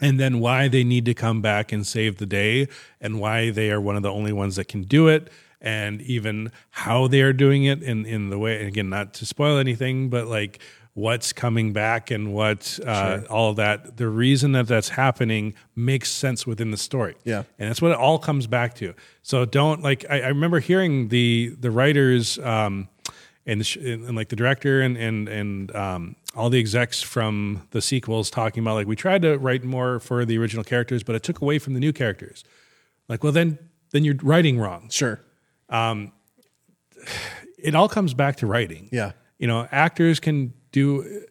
and 0.02 0.20
then 0.20 0.40
why 0.40 0.68
they 0.68 0.84
need 0.84 1.06
to 1.06 1.14
come 1.14 1.42
back 1.42 1.72
and 1.72 1.86
save 1.86 2.18
the 2.18 2.26
day 2.26 2.68
and 3.00 3.20
why 3.20 3.50
they 3.52 3.72
are 3.72 3.80
one 3.82 3.96
of 3.96 4.04
the 4.04 4.12
only 4.12 4.34
ones 4.34 4.56
that 4.56 4.68
can 4.68 4.84
do 4.84 5.08
it 5.08 5.30
and 5.62 6.02
even 6.02 6.52
how 6.72 7.08
they 7.08 7.22
are 7.22 7.34
doing 7.34 7.64
it 7.66 7.82
in 7.84 8.06
in 8.06 8.30
the 8.30 8.38
way 8.40 8.58
and 8.60 8.68
again 8.68 8.90
not 8.90 9.14
to 9.14 9.26
spoil 9.26 9.58
anything 9.58 10.10
but 10.10 10.28
like 10.28 10.60
what's 10.96 11.34
coming 11.34 11.74
back 11.74 12.12
and 12.12 12.34
what 12.36 12.80
uh, 12.86 13.20
all 13.28 13.50
of 13.50 13.56
that 13.56 13.98
the 13.98 14.08
reason 14.08 14.52
that 14.52 14.68
that's 14.68 14.90
happening 14.90 15.54
makes 15.76 16.12
sense 16.12 16.46
within 16.46 16.70
the 16.72 16.78
story 16.78 17.16
Yeah. 17.24 17.44
and 17.58 17.68
that's 17.70 17.82
what 17.82 17.92
it 17.92 17.98
all 17.98 18.20
comes 18.20 18.46
back 18.46 18.76
to 18.76 18.94
so 19.22 19.44
don't 19.46 19.82
like 19.82 20.06
i, 20.10 20.22
I 20.22 20.28
remember 20.28 20.60
hearing 20.60 21.08
the 21.10 21.56
the 21.60 21.72
writers 21.72 22.38
um 22.40 22.90
and, 23.46 23.60
the 23.60 23.66
sh- 23.66 23.78
and, 23.78 24.06
and 24.06 24.16
like 24.16 24.30
the 24.30 24.36
director 24.36 24.82
and 24.82 24.96
and 24.98 25.28
and 25.28 25.76
um, 25.76 26.16
all 26.36 26.50
the 26.50 26.60
execs 26.60 27.02
from 27.02 27.68
the 27.72 27.82
sequels 27.82 28.30
talking 28.30 28.64
about 28.64 28.76
like 28.76 28.88
we 28.88 28.96
tried 28.96 29.22
to 29.24 29.38
write 29.38 29.64
more 29.64 30.00
for 30.00 30.26
the 30.26 30.38
original 30.38 30.64
characters, 30.64 31.04
but 31.04 31.16
it 31.16 31.24
took 31.24 31.42
away 31.42 31.60
from 31.60 31.74
the 31.74 31.80
new 31.80 31.92
characters. 31.94 32.44
Like, 33.10 33.24
well, 33.24 33.34
then 33.34 33.60
then 33.92 34.04
you're 34.04 34.16
writing 34.24 34.60
wrong. 34.60 34.90
Sure. 34.90 35.20
It 37.58 37.76
all 37.76 37.90
comes 37.90 38.14
back 38.14 38.38
to 38.38 38.48
writing. 38.48 38.90
Yeah. 38.92 39.12
you 39.40 39.48
know, 39.48 39.68
actors 39.72 40.20
can 40.20 40.54
do. 40.72 41.26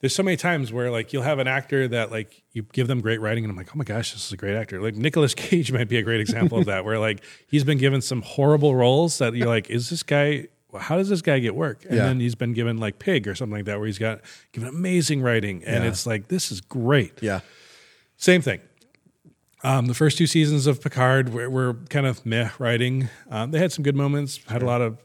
There's 0.00 0.14
so 0.14 0.22
many 0.24 0.36
times 0.36 0.72
where 0.72 0.90
like 0.90 1.12
you'll 1.12 1.22
have 1.22 1.38
an 1.38 1.46
actor 1.46 1.86
that 1.88 2.10
like 2.10 2.42
you 2.52 2.64
give 2.72 2.88
them 2.88 3.00
great 3.00 3.20
writing, 3.20 3.44
and 3.44 3.50
I'm 3.50 3.56
like, 3.56 3.68
oh 3.72 3.78
my 3.78 3.84
gosh, 3.84 4.12
this 4.12 4.26
is 4.26 4.32
a 4.32 4.36
great 4.36 4.56
actor. 4.56 4.80
Like 4.82 4.96
Nicolas 4.96 5.34
Cage 5.34 5.70
might 5.76 5.88
be 5.88 5.96
a 5.96 6.02
great 6.02 6.20
example 6.20 6.58
of 6.58 6.66
that, 6.66 6.84
where 6.84 6.98
like 6.98 7.22
he's 7.46 7.62
been 7.64 7.78
given 7.78 8.00
some 8.00 8.22
horrible 8.22 8.74
roles 8.74 9.18
that 9.18 9.34
you're 9.34 9.46
like, 9.46 9.70
is 9.70 9.90
this 9.90 10.02
guy? 10.02 10.48
How 10.80 10.96
does 10.96 11.08
this 11.08 11.22
guy 11.22 11.38
get 11.38 11.54
work? 11.54 11.84
And 11.84 11.96
Yeah. 11.96 12.04
then 12.06 12.20
he's 12.20 12.34
been 12.34 12.52
given 12.52 12.78
like 12.78 12.98
Pig 12.98 13.28
or 13.28 13.34
something 13.34 13.56
like 13.58 13.66
that, 13.66 13.78
where 13.78 13.86
he's 13.86 13.98
got 13.98 14.20
given 14.52 14.68
amazing 14.68 15.20
writing, 15.22 15.62
and 15.64 15.84
Yeah. 15.84 15.90
it's 15.90 16.06
like 16.06 16.28
this 16.28 16.50
is 16.50 16.60
great. 16.60 17.14
Yeah. 17.22 17.40
Same 18.16 18.40
thing. 18.42 18.60
Um, 19.64 19.86
the 19.86 19.94
first 19.94 20.18
two 20.18 20.26
seasons 20.26 20.66
of 20.66 20.80
Picard 20.82 21.32
were, 21.32 21.48
were 21.48 21.74
kind 21.88 22.06
of 22.06 22.24
meh 22.26 22.50
writing. 22.58 23.08
Um, 23.30 23.52
they 23.52 23.58
had 23.58 23.70
some 23.72 23.84
good 23.84 23.94
moments, 23.94 24.40
had 24.48 24.62
a 24.62 24.66
lot 24.66 24.80
of 24.80 24.98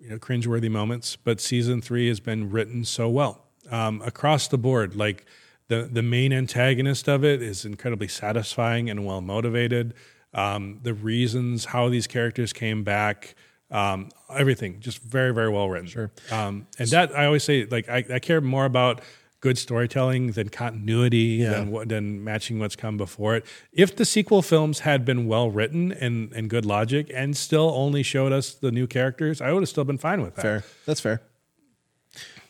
you 0.00 0.08
know 0.08 0.18
cringeworthy 0.18 0.70
moments, 0.70 1.16
but 1.16 1.40
season 1.40 1.80
three 1.82 2.08
has 2.08 2.20
been 2.20 2.50
written 2.50 2.84
so 2.84 3.08
well 3.10 3.44
um, 3.70 4.00
across 4.02 4.48
the 4.48 4.56
board. 4.58 4.96
Like 4.96 5.26
the 5.68 5.88
the 5.90 6.02
main 6.02 6.32
antagonist 6.32 7.08
of 7.08 7.24
it 7.24 7.42
is 7.42 7.64
incredibly 7.66 8.08
satisfying 8.08 8.88
and 8.88 9.04
well 9.04 9.20
motivated. 9.20 9.92
Um, 10.32 10.78
the 10.82 10.94
reasons 10.94 11.66
how 11.66 11.88
these 11.88 12.06
characters 12.06 12.52
came 12.54 12.84
back, 12.84 13.34
um, 13.70 14.08
everything 14.34 14.80
just 14.80 15.02
very 15.02 15.32
very 15.32 15.48
well 15.50 15.68
written. 15.68 15.88
Sure. 15.88 16.10
Um, 16.30 16.66
and 16.78 16.88
that 16.90 17.16
I 17.16 17.26
always 17.26 17.44
say, 17.44 17.66
like 17.66 17.88
I, 17.88 18.04
I 18.14 18.18
care 18.18 18.40
more 18.40 18.64
about 18.64 19.00
good 19.40 19.56
storytelling 19.56 20.32
than 20.32 20.50
continuity 20.50 21.38
Yeah. 21.40 21.50
than 21.52 21.70
what 21.70 21.88
than 21.88 22.22
matching 22.22 22.58
what's 22.58 22.76
come 22.76 22.96
before 22.96 23.36
it. 23.36 23.46
If 23.72 23.96
the 23.96 24.04
sequel 24.04 24.42
films 24.42 24.80
had 24.80 25.04
been 25.04 25.26
well 25.26 25.50
written 25.50 25.92
and 25.92 26.32
and 26.32 26.50
good 26.50 26.66
logic 26.66 27.10
and 27.14 27.36
still 27.36 27.70
only 27.74 28.02
showed 28.02 28.32
us 28.32 28.52
the 28.54 28.70
new 28.70 28.86
characters, 28.86 29.40
I 29.40 29.52
would 29.52 29.62
have 29.62 29.68
still 29.68 29.84
been 29.84 29.98
fine 29.98 30.20
with 30.22 30.34
that. 30.36 30.42
Fair. 30.42 30.64
That's 30.86 31.00
fair. 31.00 31.22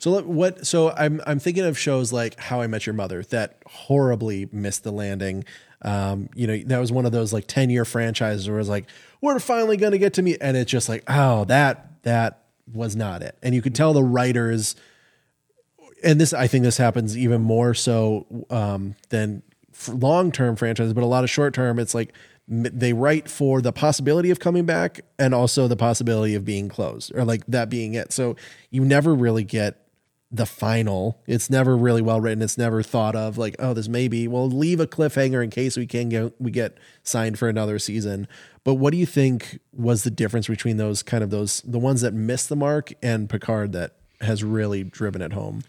So 0.01 0.23
what? 0.23 0.67
So 0.67 0.91
I'm 0.93 1.21
I'm 1.27 1.39
thinking 1.39 1.65
of 1.65 1.79
shows 1.79 2.11
like 2.11 2.41
How 2.41 2.63
I 2.63 2.67
Met 2.67 2.87
Your 2.87 2.95
Mother 2.95 3.23
that 3.25 3.59
horribly 3.67 4.49
missed 4.51 4.83
the 4.83 4.91
landing. 4.91 5.45
Um, 5.83 6.31
you 6.35 6.47
know, 6.47 6.57
that 6.67 6.79
was 6.79 6.91
one 6.91 7.05
of 7.05 7.13
those 7.13 7.35
like 7.35 7.47
ten 7.47 7.69
year 7.69 7.85
franchises 7.85 8.49
where 8.49 8.59
it's 8.59 8.69
like 8.69 8.87
we're 9.21 9.39
finally 9.39 9.77
going 9.77 9.93
to 9.93 9.99
get 9.99 10.15
to 10.15 10.23
meet, 10.23 10.39
and 10.41 10.57
it's 10.57 10.71
just 10.71 10.89
like 10.89 11.05
oh 11.07 11.45
that 11.45 12.03
that 12.03 12.45
was 12.73 12.97
not 12.97 13.23
it, 13.23 13.37
and 13.43 13.55
you 13.55 13.61
could 13.61 13.75
tell 13.75 13.93
the 13.93 14.03
writers. 14.03 14.75
And 16.03 16.19
this, 16.19 16.33
I 16.33 16.47
think, 16.47 16.65
this 16.65 16.79
happens 16.79 17.15
even 17.15 17.43
more 17.43 17.75
so 17.75 18.25
um, 18.49 18.97
than 19.11 19.43
long 19.87 20.33
term 20.33 20.57
franchises, 20.57 20.95
but 20.95 21.05
a 21.05 21.07
lot 21.07 21.25
of 21.25 21.31
short 21.31 21.53
term, 21.53 21.79
it's 21.79 21.95
like 21.95 22.15
they 22.49 22.95
write 22.95 23.29
for 23.29 23.61
the 23.61 23.71
possibility 23.71 24.31
of 24.31 24.41
coming 24.41 24.65
back 24.65 25.03
and 25.19 25.35
also 25.35 25.69
the 25.69 25.77
possibility 25.77 26.35
of 26.35 26.45
being 26.45 26.71
closed 26.71 27.15
or 27.15 27.25
like 27.25 27.45
that 27.47 27.69
being 27.69 27.93
it. 27.93 28.13
So 28.13 28.35
you 28.71 28.83
never 28.83 29.15
really 29.15 29.45
get 29.45 29.90
the 30.33 30.47
final. 30.47 31.21
It's 31.27 31.51
never 31.51 31.77
really 31.77 32.03
well 32.03 32.21
written. 32.21 32.43
It's 32.43 32.57
never 32.57 32.83
thought 32.83 33.17
of 33.17 33.37
like, 33.37 33.57
oh, 33.59 33.75
this 33.75 33.89
may 33.89 34.09
be. 34.09 34.29
We'll 34.29 34.49
leave 34.49 34.81
a 34.81 34.87
cliffhanger 34.87 35.43
in 35.43 35.51
case 35.51 35.77
we 35.77 35.87
can 35.87 36.09
get 36.09 36.41
we 36.41 36.51
get 36.51 36.79
signed 37.03 37.39
for 37.39 37.49
another 37.49 37.79
season. 37.79 38.29
But 38.63 38.75
what 38.75 38.93
do 38.93 38.97
you 38.97 39.07
think 39.07 39.59
was 39.73 40.05
the 40.05 40.11
difference 40.11 40.47
between 40.47 40.77
those 40.77 41.03
kind 41.03 41.25
of 41.25 41.31
those 41.31 41.63
the 41.63 41.79
ones 41.79 42.03
that 42.03 42.15
missed 42.15 42.49
the 42.49 42.57
mark 42.57 42.93
and 43.03 43.29
Picard 43.29 43.73
that 43.73 43.95
has 44.21 44.45
really 44.45 44.85
driven 44.85 45.23
it 45.23 45.33
home? 45.33 45.65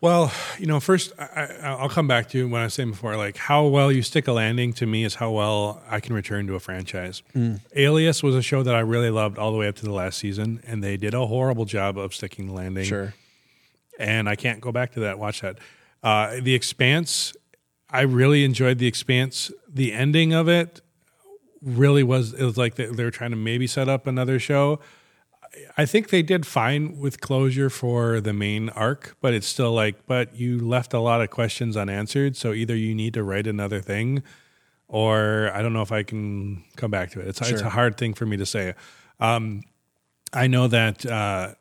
Well, 0.00 0.30
you 0.58 0.66
know, 0.66 0.80
first 0.80 1.12
I, 1.18 1.78
will 1.80 1.88
come 1.88 2.06
back 2.06 2.28
to 2.30 2.46
what 2.46 2.60
I 2.60 2.64
was 2.64 2.74
saying 2.74 2.90
before. 2.90 3.16
Like 3.16 3.38
how 3.38 3.66
well 3.68 3.90
you 3.90 4.02
stick 4.02 4.26
a 4.28 4.32
landing 4.32 4.74
to 4.74 4.86
me 4.86 5.04
is 5.04 5.14
how 5.14 5.30
well 5.30 5.82
I 5.88 6.00
can 6.00 6.14
return 6.14 6.46
to 6.48 6.56
a 6.56 6.60
franchise. 6.60 7.22
Mm. 7.34 7.60
Alias 7.74 8.22
was 8.22 8.34
a 8.34 8.42
show 8.42 8.62
that 8.64 8.74
I 8.74 8.80
really 8.80 9.10
loved 9.10 9.38
all 9.38 9.50
the 9.50 9.56
way 9.56 9.68
up 9.68 9.76
to 9.76 9.84
the 9.84 9.92
last 9.92 10.18
season, 10.18 10.62
and 10.66 10.84
they 10.84 10.98
did 10.98 11.14
a 11.14 11.24
horrible 11.26 11.64
job 11.64 11.96
of 11.96 12.14
sticking 12.14 12.48
the 12.48 12.52
landing. 12.52 12.84
Sure. 12.84 13.14
And 13.98 14.28
I 14.28 14.36
can't 14.36 14.60
go 14.60 14.72
back 14.72 14.92
to 14.92 15.00
that. 15.00 15.18
Watch 15.18 15.40
that. 15.40 15.58
Uh, 16.02 16.40
the 16.40 16.54
Expanse, 16.54 17.34
I 17.88 18.02
really 18.02 18.44
enjoyed 18.44 18.78
The 18.78 18.86
Expanse. 18.86 19.50
The 19.68 19.92
ending 19.92 20.32
of 20.32 20.48
it 20.48 20.80
really 21.62 22.02
was. 22.02 22.32
It 22.34 22.44
was 22.44 22.56
like 22.56 22.74
they, 22.74 22.86
they 22.86 23.04
were 23.04 23.10
trying 23.10 23.30
to 23.30 23.36
maybe 23.36 23.66
set 23.66 23.88
up 23.88 24.06
another 24.06 24.38
show 24.38 24.80
I 25.76 25.86
think 25.86 26.10
they 26.10 26.22
did 26.22 26.46
fine 26.46 26.98
with 26.98 27.20
closure 27.20 27.70
for 27.70 28.20
the 28.20 28.32
main 28.32 28.68
arc, 28.70 29.16
but 29.20 29.34
it's 29.34 29.46
still 29.46 29.72
like, 29.72 30.06
but 30.06 30.36
you 30.36 30.58
left 30.58 30.94
a 30.94 31.00
lot 31.00 31.20
of 31.20 31.30
questions 31.30 31.76
unanswered. 31.76 32.36
So 32.36 32.52
either 32.52 32.74
you 32.74 32.94
need 32.94 33.14
to 33.14 33.22
write 33.22 33.46
another 33.46 33.80
thing, 33.80 34.22
or 34.88 35.50
I 35.54 35.62
don't 35.62 35.72
know 35.72 35.82
if 35.82 35.92
I 35.92 36.02
can 36.02 36.64
come 36.76 36.90
back 36.90 37.10
to 37.12 37.20
it. 37.20 37.28
It's, 37.28 37.44
sure. 37.44 37.54
it's 37.54 37.62
a 37.62 37.70
hard 37.70 37.96
thing 37.96 38.14
for 38.14 38.26
me 38.26 38.36
to 38.36 38.46
say. 38.46 38.74
Um, 39.20 39.62
I 40.32 40.46
know 40.46 40.68
that 40.68 41.06
uh, 41.06 41.54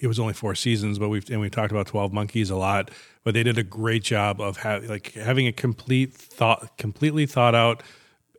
it 0.00 0.06
was 0.06 0.18
only 0.18 0.34
four 0.34 0.54
seasons, 0.54 0.98
but 0.98 1.08
we've 1.08 1.28
and 1.30 1.40
we've 1.40 1.50
talked 1.50 1.72
about 1.72 1.86
Twelve 1.86 2.12
Monkeys 2.12 2.50
a 2.50 2.56
lot. 2.56 2.90
But 3.24 3.34
they 3.34 3.42
did 3.42 3.58
a 3.58 3.62
great 3.62 4.02
job 4.02 4.40
of 4.40 4.58
ha- 4.58 4.80
like 4.84 5.12
having 5.12 5.46
a 5.46 5.52
complete 5.52 6.14
thought, 6.14 6.78
completely 6.78 7.26
thought 7.26 7.54
out. 7.54 7.82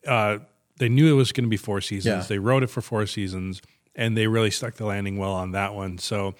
Uh, 0.07 0.39
they 0.77 0.89
knew 0.89 1.11
it 1.11 1.15
was 1.15 1.31
going 1.31 1.43
to 1.43 1.49
be 1.49 1.57
four 1.57 1.81
seasons. 1.81 2.23
Yeah. 2.23 2.27
They 2.27 2.39
wrote 2.39 2.63
it 2.63 2.67
for 2.67 2.81
four 2.81 3.05
seasons 3.05 3.61
and 3.95 4.15
they 4.17 4.27
really 4.27 4.49
stuck 4.49 4.75
the 4.75 4.85
landing 4.85 5.17
well 5.17 5.33
on 5.33 5.51
that 5.51 5.75
one. 5.75 5.97
So, 5.97 6.33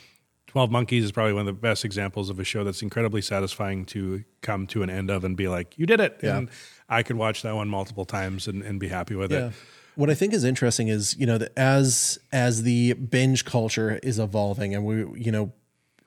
Twelve 0.47 0.72
Monkeys 0.72 1.03
is 1.03 1.11
probably 1.11 1.34
one 1.34 1.41
of 1.41 1.45
the 1.47 1.61
best 1.61 1.86
examples 1.86 2.32
of 2.32 2.39
a 2.39 2.43
show 2.43 2.63
that's 2.63 2.82
incredibly 2.82 3.22
satisfying 3.22 3.86
to 3.88 4.24
come 4.41 4.65
to 4.67 4.82
an 4.82 4.89
end 4.89 5.11
of 5.11 5.24
and 5.24 5.38
be 5.38 5.47
like, 5.47 5.78
"You 5.78 5.86
did 5.86 5.99
it!" 5.99 6.20
Yeah. 6.24 6.38
And 6.38 6.49
I 6.88 7.03
could 7.03 7.17
watch 7.17 7.43
that 7.43 7.53
one 7.53 7.67
multiple 7.67 8.05
times 8.05 8.47
and, 8.47 8.63
and 8.63 8.80
be 8.80 8.88
happy 8.88 9.13
with 9.13 9.32
yeah. 9.32 9.47
it. 9.47 9.53
What 10.00 10.10
I 10.10 10.14
think 10.14 10.34
is 10.34 10.43
interesting 10.43 10.88
is 10.88 11.18
you 11.18 11.26
know 11.26 11.38
that 11.38 11.52
as 11.58 12.20
as 12.32 12.64
the 12.64 12.93
binge 12.93 13.43
culture 13.43 14.00
is 14.02 14.18
evolving, 14.18 14.74
and 14.74 14.86
we 14.86 15.06
you 15.20 15.32
know, 15.32 15.52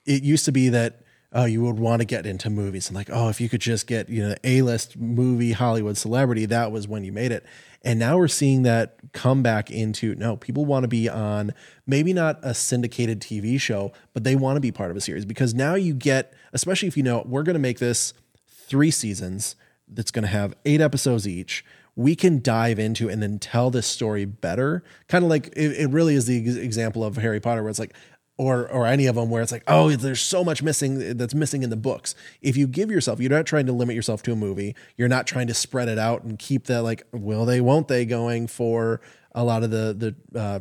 it 0.07 0.23
used 0.23 0.47
to 0.47 0.53
be 0.53 0.71
that 0.71 1.03
oh, 1.35 1.45
you 1.45 1.63
would 1.63 1.79
want 1.79 2.01
to 2.01 2.05
get 2.05 2.27
into 2.27 2.51
movies 2.51 2.89
and 2.89 2.97
like, 2.97 3.09
oh, 3.11 3.29
if 3.29 3.41
you 3.41 3.49
could 3.49 3.61
just 3.61 3.87
get, 3.87 4.09
you 4.09 4.23
know, 4.23 4.35
A 4.45 4.63
list 4.63 4.99
movie 4.99 5.53
Hollywood 5.53 5.97
celebrity, 5.97 6.47
that 6.47 6.71
was 6.71 6.87
when 6.87 7.05
you 7.05 7.13
made 7.13 7.33
it. 7.33 7.45
And 7.83 7.99
now 7.99 8.19
we're 8.19 8.29
seeing 8.29 8.63
that 8.63 8.97
come 9.13 9.43
back 9.43 9.71
into 9.71 10.15
no, 10.15 10.37
people 10.37 10.65
want 10.65 10.85
to 10.85 10.89
be 10.89 11.09
on 11.09 11.53
maybe 11.87 12.13
not 12.13 12.39
a 12.43 12.55
syndicated 12.55 13.21
TV 13.21 13.61
show, 13.61 13.93
but 14.13 14.25
they 14.25 14.37
want 14.37 14.57
to 14.57 14.61
be 14.61 14.71
part 14.71 14.91
of 14.91 14.97
a 14.97 15.01
series 15.01 15.25
because 15.25 15.55
now 15.55 15.75
you 15.75 15.95
get, 15.95 16.33
especially 16.53 16.89
if 16.89 16.97
you 16.97 17.03
know 17.03 17.25
we're 17.27 17.43
going 17.43 17.55
to 17.55 17.61
make 17.61 17.79
this 17.79 18.13
three 18.49 18.91
seasons 18.91 19.57
that's 19.89 20.11
going 20.11 20.23
to 20.23 20.29
have 20.29 20.55
eight 20.65 20.81
episodes 20.81 21.27
each. 21.27 21.65
We 21.95 22.17
can 22.17 22.41
dive 22.41 22.79
into 22.79 23.09
and 23.09 23.23
then 23.23 23.39
tell 23.39 23.71
this 23.71 23.87
story 23.87 24.25
better. 24.25 24.83
Kind 25.09 25.25
of 25.25 25.31
like 25.31 25.49
it, 25.49 25.73
it 25.73 25.91
really 25.91 26.15
is 26.15 26.27
the 26.27 26.59
example 26.61 27.05
of 27.05 27.17
Harry 27.17 27.41
Potter, 27.41 27.63
where 27.63 27.71
it's 27.71 27.79
like, 27.79 27.95
or 28.39 28.67
or 28.71 28.87
any 28.87 29.07
of 29.07 29.17
them 29.17 29.29
where 29.31 29.43
it's 29.43 29.53
like, 29.53 29.65
oh, 29.67 29.91
there's 29.91 30.21
so 30.21 30.43
much 30.43 30.63
missing 30.63 31.17
that's 31.17 31.35
missing 31.35 31.63
in 31.63 31.71
the 31.71 31.77
books. 31.77 32.15
If 32.41 32.57
you 32.57 32.67
give 32.67 32.91
yourself, 32.91 33.21
you're 33.21 33.31
not 33.31 33.47
trying 33.47 33.67
to 33.67 33.73
limit 33.73 33.95
yourself 33.95 34.23
to 34.23 34.33
a 34.33 34.37
movie. 34.37 34.75
You're 34.97 35.09
not 35.09 35.27
trying 35.27 35.49
to 35.49 35.55
spread 35.55 35.89
it 35.89 35.99
out 35.99 36.25
and 36.25 36.39
keep 36.39 36.65
that 36.65 36.83
like, 36.83 37.03
will 37.13 37.45
they, 37.45 37.61
won't 37.61 37.89
they, 37.89 38.05
going 38.05 38.47
for 38.47 39.01
a 39.35 39.45
lot 39.45 39.63
of 39.63 39.71
the 39.71 40.15
the 40.33 40.41
uh, 40.41 40.61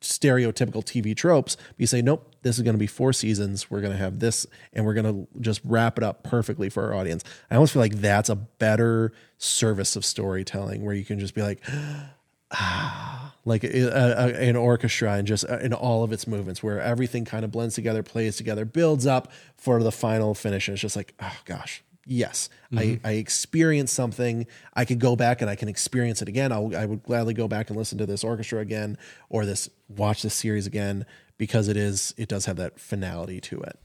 stereotypical 0.00 0.84
TV 0.84 1.16
tropes. 1.16 1.56
But 1.56 1.74
you 1.78 1.86
say, 1.86 2.02
nope, 2.02 2.34
this 2.42 2.56
is 2.56 2.62
going 2.62 2.74
to 2.74 2.78
be 2.78 2.86
four 2.86 3.12
seasons. 3.12 3.70
We're 3.70 3.80
going 3.80 3.92
to 3.92 3.98
have 3.98 4.18
this, 4.18 4.46
and 4.72 4.84
we're 4.84 4.94
going 4.94 5.26
to 5.26 5.40
just 5.40 5.60
wrap 5.64 5.98
it 5.98 6.04
up 6.04 6.22
perfectly 6.22 6.68
for 6.68 6.84
our 6.84 6.94
audience. 6.94 7.24
I 7.50 7.56
almost 7.56 7.72
feel 7.72 7.80
like 7.80 7.96
that's 7.96 8.28
a 8.28 8.36
better 8.36 9.12
service 9.38 9.96
of 9.96 10.04
storytelling 10.04 10.84
where 10.84 10.94
you 10.94 11.04
can 11.04 11.18
just 11.18 11.34
be 11.34 11.42
like. 11.42 11.62
Ah, 12.52 13.32
like 13.44 13.64
a, 13.64 13.68
a, 13.68 14.48
an 14.48 14.56
orchestra 14.56 15.12
and 15.12 15.26
just 15.26 15.48
uh, 15.48 15.58
in 15.58 15.72
all 15.72 16.02
of 16.02 16.12
its 16.12 16.26
movements 16.26 16.62
where 16.62 16.80
everything 16.80 17.24
kind 17.24 17.44
of 17.44 17.50
blends 17.50 17.74
together 17.74 18.02
plays 18.02 18.36
together 18.36 18.64
builds 18.64 19.06
up 19.06 19.30
for 19.56 19.82
the 19.82 19.92
final 19.92 20.34
finish 20.34 20.68
and 20.68 20.74
it's 20.74 20.82
just 20.82 20.96
like 20.96 21.14
oh 21.20 21.36
gosh 21.44 21.82
yes 22.10 22.48
mm-hmm. 22.72 23.04
I, 23.06 23.10
I 23.10 23.12
experienced 23.14 23.94
something 23.94 24.46
i 24.74 24.84
could 24.84 24.98
go 24.98 25.16
back 25.16 25.40
and 25.40 25.48
i 25.48 25.54
can 25.54 25.68
experience 25.68 26.20
it 26.20 26.28
again 26.28 26.52
I'll, 26.52 26.76
i 26.76 26.84
would 26.84 27.02
gladly 27.04 27.34
go 27.34 27.48
back 27.48 27.70
and 27.70 27.78
listen 27.78 27.98
to 27.98 28.06
this 28.06 28.24
orchestra 28.24 28.58
again 28.58 28.98
or 29.28 29.46
this 29.46 29.70
watch 29.88 30.22
this 30.22 30.34
series 30.34 30.66
again 30.66 31.06
because 31.38 31.68
it 31.68 31.76
is 31.76 32.12
it 32.18 32.28
does 32.28 32.46
have 32.46 32.56
that 32.56 32.78
finality 32.78 33.40
to 33.40 33.60
it 33.60 33.78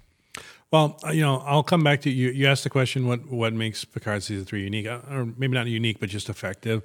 well, 0.72 1.00
uh, 1.06 1.12
you 1.12 1.22
know, 1.22 1.38
I'll 1.46 1.64
come 1.64 1.84
back 1.84 2.02
to 2.02 2.10
you. 2.10 2.32
You 2.32 2.48
asked 2.48 2.64
the 2.64 2.70
question, 2.70 3.08
what 3.08 3.30
what 3.30 3.54
makes 3.54 3.86
Picard 3.86 4.24
season 4.24 4.44
three 4.44 4.64
unique, 4.64 4.88
uh, 4.88 5.00
or 5.10 5.26
maybe 5.38 5.54
not 5.54 5.68
unique, 5.68 6.00
but 6.00 6.10
just 6.10 6.28
effective, 6.28 6.82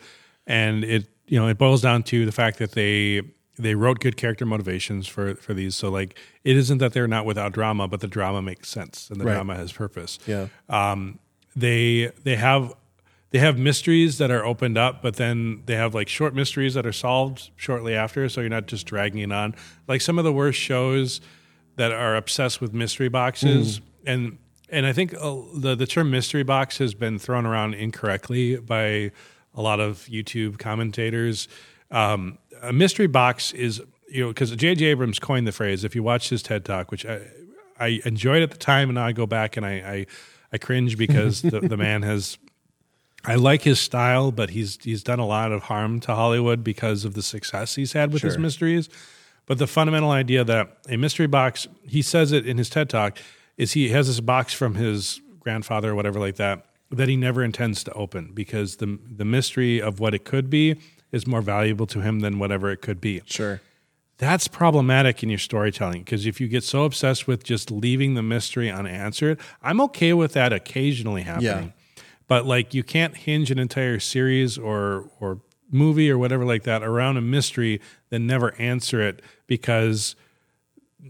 and 0.47 0.85
it 0.85 1.09
you 1.27 1.41
know, 1.41 1.49
it 1.49 1.59
boils 1.59 1.81
down 1.81 2.03
to 2.05 2.27
the 2.27 2.33
fact 2.33 2.59
that 2.59 2.73
they 2.73 3.23
they 3.59 3.75
wrote 3.75 4.01
good 4.01 4.17
character 4.17 4.45
motivations 4.45 5.07
for 5.07 5.35
for 5.37 5.55
these. 5.55 5.75
So 5.75 5.89
like, 5.89 6.19
it 6.45 6.57
isn't 6.57 6.79
that 6.79 6.93
they're 6.93 7.09
not 7.09 7.25
without 7.25 7.53
drama, 7.53 7.89
but 7.89 8.01
the 8.01 8.09
drama 8.09 8.43
makes 8.43 8.69
sense 8.69 9.09
and 9.11 9.21
the 9.21 9.25
right. 9.25 9.35
drama 9.35 9.57
has 9.57 9.73
purpose. 9.73 10.19
Yeah. 10.27 10.49
Um, 10.69 11.19
they 11.55 12.13
they 12.25 12.37
have 12.37 12.75
they 13.31 13.39
have 13.39 13.59
mysteries 13.59 14.19
that 14.19 14.31
are 14.31 14.45
opened 14.45 14.77
up, 14.77 15.03
but 15.03 15.17
then 15.17 15.63
they 15.67 15.77
have 15.77 15.95
like 15.95 16.09
short 16.09 16.35
mysteries 16.35 16.75
that 16.75 16.85
are 16.85 16.93
solved 16.93 17.51
shortly 17.57 17.95
after. 17.95 18.29
So 18.29 18.41
you're 18.41 18.51
not 18.51 18.67
just 18.67 18.87
dragging 18.87 19.21
it 19.21 19.33
on. 19.33 19.55
Like 19.87 20.01
some 20.01 20.19
of 20.19 20.25
the 20.25 20.33
worst 20.33 20.59
shows 20.59 21.21
that 21.77 21.93
are 21.93 22.17
obsessed 22.17 22.61
with 22.61 22.73
mystery 22.73 23.09
boxes 23.09 23.81
mm. 23.81 23.83
and 24.07 24.39
and 24.71 24.87
I 24.87 24.93
think 24.93 25.15
uh, 25.15 25.37
the 25.55 25.75
the 25.75 25.87
term 25.87 26.11
mystery 26.11 26.43
box 26.43 26.79
has 26.79 26.95
been 26.95 27.19
thrown 27.19 27.45
around 27.47 27.75
incorrectly 27.75 28.57
by 28.57 29.11
a 29.55 29.63
lot 29.63 29.81
of 29.81 30.07
YouTube 30.11 30.59
commentators. 30.59 31.49
Um, 31.91 32.39
a 32.63 32.73
mystery 32.73 33.09
box 33.09 33.53
is 33.53 33.83
you 34.09 34.23
know 34.23 34.29
because 34.29 34.55
J.J. 34.55 34.87
Abrams 34.87 35.19
coined 35.19 35.47
the 35.47 35.53
phrase. 35.53 35.85
If 35.85 35.95
you 35.95 36.03
watch 36.03 36.29
his 36.29 36.43
TED 36.43 36.65
talk, 36.65 36.91
which 36.91 37.05
I, 37.05 37.21
I 37.79 38.01
enjoyed 38.05 38.43
at 38.43 38.51
the 38.51 38.59
time, 38.59 38.89
and 38.89 38.95
now 38.95 39.07
I 39.07 39.13
go 39.13 39.27
back 39.27 39.57
and 39.57 39.67
I 39.67 39.73
I, 39.73 40.07
I 40.53 40.59
cringe 40.59 40.97
because 40.97 41.43
the, 41.43 41.61
the 41.61 41.77
man 41.79 42.03
has. 42.03 42.39
I 43.23 43.35
like 43.35 43.63
his 43.63 43.79
style, 43.79 44.33
but 44.33 44.51
he's 44.51 44.79
he's 44.83 45.03
done 45.03 45.19
a 45.19 45.27
lot 45.27 45.53
of 45.53 45.65
harm 45.65 46.01
to 46.01 46.15
Hollywood 46.15 46.65
because 46.65 47.05
of 47.05 47.15
the 47.15 47.23
success 47.23 47.75
he's 47.75 47.93
had 47.93 48.13
with 48.13 48.23
sure. 48.23 48.31
his 48.31 48.39
mysteries. 48.39 48.89
But 49.47 49.59
the 49.59 49.67
fundamental 49.67 50.11
idea 50.11 50.45
that 50.45 50.79
a 50.89 50.97
mystery 50.97 51.27
box, 51.27 51.69
he 51.87 52.03
says 52.03 52.33
it 52.33 52.47
in 52.47 52.57
his 52.57 52.71
TED 52.71 52.89
talk, 52.89 53.19
is 53.59 53.73
he 53.73 53.91
has 53.91 54.07
this 54.07 54.21
box 54.21 54.55
from 54.55 54.77
his 54.77 55.21
grandfather 55.41 55.91
or 55.91 55.95
whatever 55.95 56.19
like 56.19 56.37
that 56.37 56.65
that 56.91 57.09
he 57.09 57.17
never 57.17 57.43
intends 57.45 57.85
to 57.85 57.93
open 57.93 58.33
because 58.33 58.77
the 58.77 58.99
the 59.09 59.25
mystery 59.25 59.81
of 59.81 60.01
what 60.01 60.15
it 60.15 60.25
could 60.25 60.49
be 60.49 60.77
is 61.13 61.27
more 61.27 61.43
valuable 61.43 61.87
to 61.87 62.01
him 62.01 62.21
than 62.21 62.39
whatever 62.39 62.71
it 62.71 62.81
could 62.81 63.01
be. 63.01 63.23
Sure. 63.27 63.61
That's 64.21 64.49
problematic 64.49 65.23
in 65.23 65.31
your 65.31 65.39
storytelling 65.39 66.03
because 66.03 66.27
if 66.27 66.43
you 66.43 66.47
get 66.47 66.63
so 66.63 66.85
obsessed 66.85 67.27
with 67.27 67.43
just 67.43 67.71
leaving 67.71 68.13
the 68.13 68.23
mystery 68.23 68.71
unanswered, 68.71 69.41
I'm 69.63 69.81
okay 69.81 70.13
with 70.13 70.35
that 70.35 70.53
occasionally 70.53 71.23
happening. 71.23 71.73
Yeah. 71.97 72.03
But 72.29 72.45
like 72.45 72.75
you 72.75 72.85
can't 72.85 73.17
hinge 73.17 73.51
an 73.51 73.59
entire 73.59 73.99
series 73.99 74.59
or 74.59 75.11
or 75.21 75.41
movie 75.71 76.11
or 76.11 76.19
whatever 76.19 76.45
like 76.45 76.65
that 76.65 76.83
around 76.83 77.17
a 77.17 77.23
mystery 77.23 77.81
then 78.11 78.27
never 78.27 78.55
answer 78.57 79.01
it 79.01 79.23
because 79.47 80.17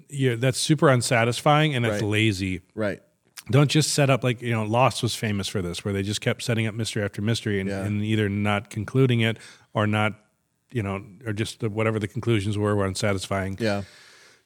you 0.08 0.36
that's 0.36 0.61
super 0.61 0.88
unsatisfying 0.88 1.74
and 1.74 1.84
it's 1.84 2.00
right. 2.00 2.11
lazy. 2.11 2.61
Right 2.76 3.02
don't 3.50 3.70
just 3.70 3.92
set 3.92 4.08
up 4.08 4.22
like 4.22 4.40
you 4.40 4.52
know 4.52 4.62
lost 4.62 5.02
was 5.02 5.16
famous 5.16 5.48
for 5.48 5.61
this 5.61 5.84
where 5.84 5.92
they 5.92 6.02
just 6.02 6.20
kept 6.20 6.42
setting 6.42 6.68
up 6.68 6.74
mystery 6.74 7.02
after 7.02 7.20
mystery 7.20 7.58
and, 7.58 7.68
yeah. 7.68 7.80
and 7.80 8.04
either 8.04 8.28
not 8.28 8.70
concluding 8.70 9.20
it 9.20 9.36
or 9.74 9.86
not 9.86 10.14
you 10.72 10.82
know 10.82 11.02
or 11.26 11.32
just 11.32 11.60
the, 11.60 11.68
whatever 11.68 11.98
the 11.98 12.08
conclusions 12.08 12.56
were 12.56 12.74
were 12.74 12.86
unsatisfying 12.86 13.56
yeah 13.60 13.82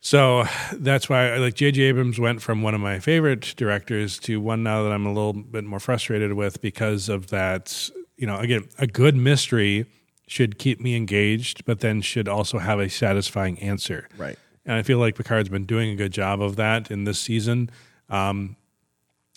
so 0.01 0.45
that's 0.75 1.09
why 1.09 1.37
like 1.37 1.55
jj 1.55 1.79
abrams 1.79 2.19
went 2.19 2.43
from 2.43 2.63
one 2.63 2.75
of 2.75 2.81
my 2.81 2.99
favorite 2.99 3.55
directors 3.57 4.19
to 4.19 4.41
one 4.41 4.63
now 4.63 4.83
that 4.83 4.93
i'm 4.93 5.07
a 5.07 5.13
little 5.13 5.33
bit 5.33 5.65
more 5.65 5.81
frustrated 5.81 6.33
with 6.33 6.61
because 6.61 7.09
of 7.09 7.29
that 7.29 7.91
you 8.17 8.27
know 8.27 8.39
again 8.39 8.67
a 8.79 8.87
good 8.87 9.17
mystery 9.17 9.87
should 10.27 10.59
keep 10.59 10.81
me 10.81 10.97
engaged 10.97 11.65
but 11.65 11.81
then 11.81 12.01
should 12.01 12.29
also 12.29 12.59
have 12.59 12.81
a 12.81 12.89
satisfying 12.89 13.59
answer 13.61 14.09
right 14.17 14.39
and 14.65 14.77
i 14.77 14.83
feel 14.83 14.99
like 14.99 15.15
picard's 15.15 15.49
been 15.49 15.65
doing 15.65 15.91
a 15.91 15.97
good 15.97 16.13
job 16.13 16.41
of 16.41 16.57
that 16.57 16.91
in 16.91 17.05
this 17.05 17.19
season 17.19 17.71
um, 18.11 18.57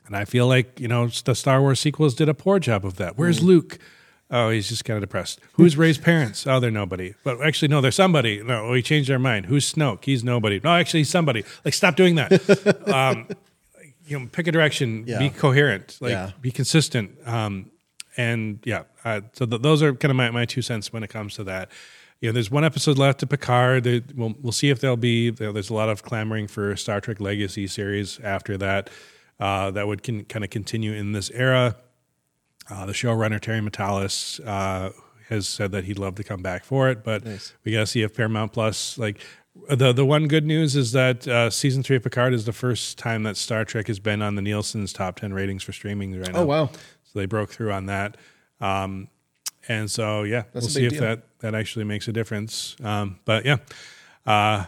and 0.07 0.15
I 0.15 0.25
feel 0.25 0.47
like, 0.47 0.79
you 0.79 0.87
know, 0.87 1.07
the 1.07 1.35
Star 1.35 1.61
Wars 1.61 1.79
sequels 1.79 2.15
did 2.15 2.29
a 2.29 2.33
poor 2.33 2.59
job 2.59 2.85
of 2.85 2.95
that. 2.95 3.17
Where's 3.17 3.41
mm. 3.41 3.43
Luke? 3.43 3.77
Oh, 4.29 4.49
he's 4.49 4.67
just 4.67 4.83
kind 4.83 4.97
of 4.97 5.01
depressed. 5.01 5.39
Who's 5.53 5.77
Rey's 5.77 5.97
parents? 5.97 6.45
Oh, 6.45 6.59
they're 6.59 6.69
nobody. 6.69 7.13
But 7.23 7.41
actually, 7.41 7.69
no, 7.69 7.79
they're 7.79 7.91
somebody. 7.91 8.43
No, 8.43 8.69
we 8.69 8.81
changed 8.81 9.09
our 9.09 9.19
mind. 9.19 9.45
Who's 9.45 9.71
Snoke? 9.73 10.03
He's 10.03 10.23
nobody. 10.23 10.59
No, 10.61 10.73
actually, 10.73 11.01
he's 11.01 11.09
somebody. 11.09 11.45
Like, 11.63 11.73
stop 11.73 11.95
doing 11.95 12.15
that. 12.15 12.87
um, 12.93 13.27
you 14.05 14.19
know, 14.19 14.27
pick 14.31 14.47
a 14.47 14.51
direction. 14.51 15.05
Yeah. 15.07 15.19
Be 15.19 15.29
coherent. 15.29 15.97
Like, 16.01 16.11
yeah. 16.11 16.31
be 16.41 16.51
consistent. 16.51 17.17
Um, 17.25 17.71
and 18.17 18.59
yeah, 18.65 18.83
uh, 19.05 19.21
so 19.33 19.45
th- 19.45 19.61
those 19.61 19.81
are 19.81 19.93
kind 19.93 20.09
of 20.09 20.15
my, 20.17 20.29
my 20.31 20.45
two 20.45 20.61
cents 20.61 20.91
when 20.91 21.03
it 21.03 21.09
comes 21.09 21.35
to 21.35 21.45
that. 21.45 21.71
You 22.19 22.29
know, 22.29 22.33
there's 22.33 22.49
one 22.49 22.65
episode 22.65 22.97
left 22.97 23.19
to 23.19 23.27
Picard. 23.27 23.85
we'll, 24.15 24.33
we'll 24.41 24.51
see 24.51 24.69
if 24.69 24.81
there'll 24.81 24.97
be. 24.97 25.29
there's 25.29 25.69
a 25.69 25.73
lot 25.73 25.87
of 25.87 26.03
clamoring 26.03 26.47
for 26.47 26.75
Star 26.75 26.99
Trek 26.99 27.21
Legacy 27.21 27.67
series 27.67 28.19
after 28.21 28.57
that. 28.57 28.89
uh, 29.39 29.71
that 29.71 29.87
would 29.87 30.03
can, 30.03 30.25
kind 30.25 30.43
of 30.43 30.49
continue 30.49 30.93
in 30.93 31.11
this 31.11 31.29
era. 31.29 31.75
Uh, 32.69 32.85
the 32.85 32.93
showrunner 32.93 33.39
Terry 33.39 33.59
Matalas 33.61 34.45
uh, 34.45 34.91
has 35.29 35.47
said 35.47 35.71
that 35.71 35.85
he'd 35.85 35.99
love 35.99 36.15
to 36.15 36.23
come 36.23 36.41
back 36.41 36.63
for 36.63 36.89
it, 36.89 37.03
but 37.03 37.25
Nice. 37.25 37.53
we 37.63 37.71
got 37.71 37.81
to 37.81 37.87
see 37.87 38.01
if 38.01 38.15
Paramount 38.15 38.53
Plus 38.53 38.97
like 38.97 39.19
the 39.69 39.91
the 39.91 40.05
one 40.05 40.27
good 40.27 40.45
news 40.45 40.75
is 40.75 40.91
that 40.91 41.27
uh, 41.27 41.49
season 41.49 41.81
three 41.83 41.95
of 41.95 42.03
Picard 42.03 42.33
is 42.33 42.45
the 42.45 42.53
first 42.53 42.97
time 42.97 43.23
that 43.23 43.37
Star 43.37 43.65
Trek 43.65 43.87
has 43.87 43.99
been 43.99 44.21
on 44.21 44.35
the 44.35 44.41
Nielsen's 44.41 44.93
top 44.93 45.19
ten 45.19 45.33
ratings 45.33 45.63
for 45.63 45.71
streaming 45.71 46.17
right 46.19 46.31
now. 46.31 46.39
Oh 46.41 46.45
wow. 46.45 46.65
So 47.03 47.19
they 47.19 47.25
broke 47.25 47.49
through 47.49 47.71
on 47.71 47.85
that. 47.87 48.17
Um, 48.61 49.07
and 49.69 49.89
so, 49.91 50.23
yeah, 50.23 50.43
That's 50.53 50.65
we'll 50.65 50.69
see 50.73 50.85
if 50.85 50.93
deal. 50.93 51.01
that, 51.01 51.23
that 51.39 51.53
actually 51.55 51.83
makes 51.85 52.07
a 52.07 52.13
difference. 52.13 52.75
Um, 52.83 53.19
but 53.25 53.45
yeah, 53.45 53.57
uh, 54.25 54.65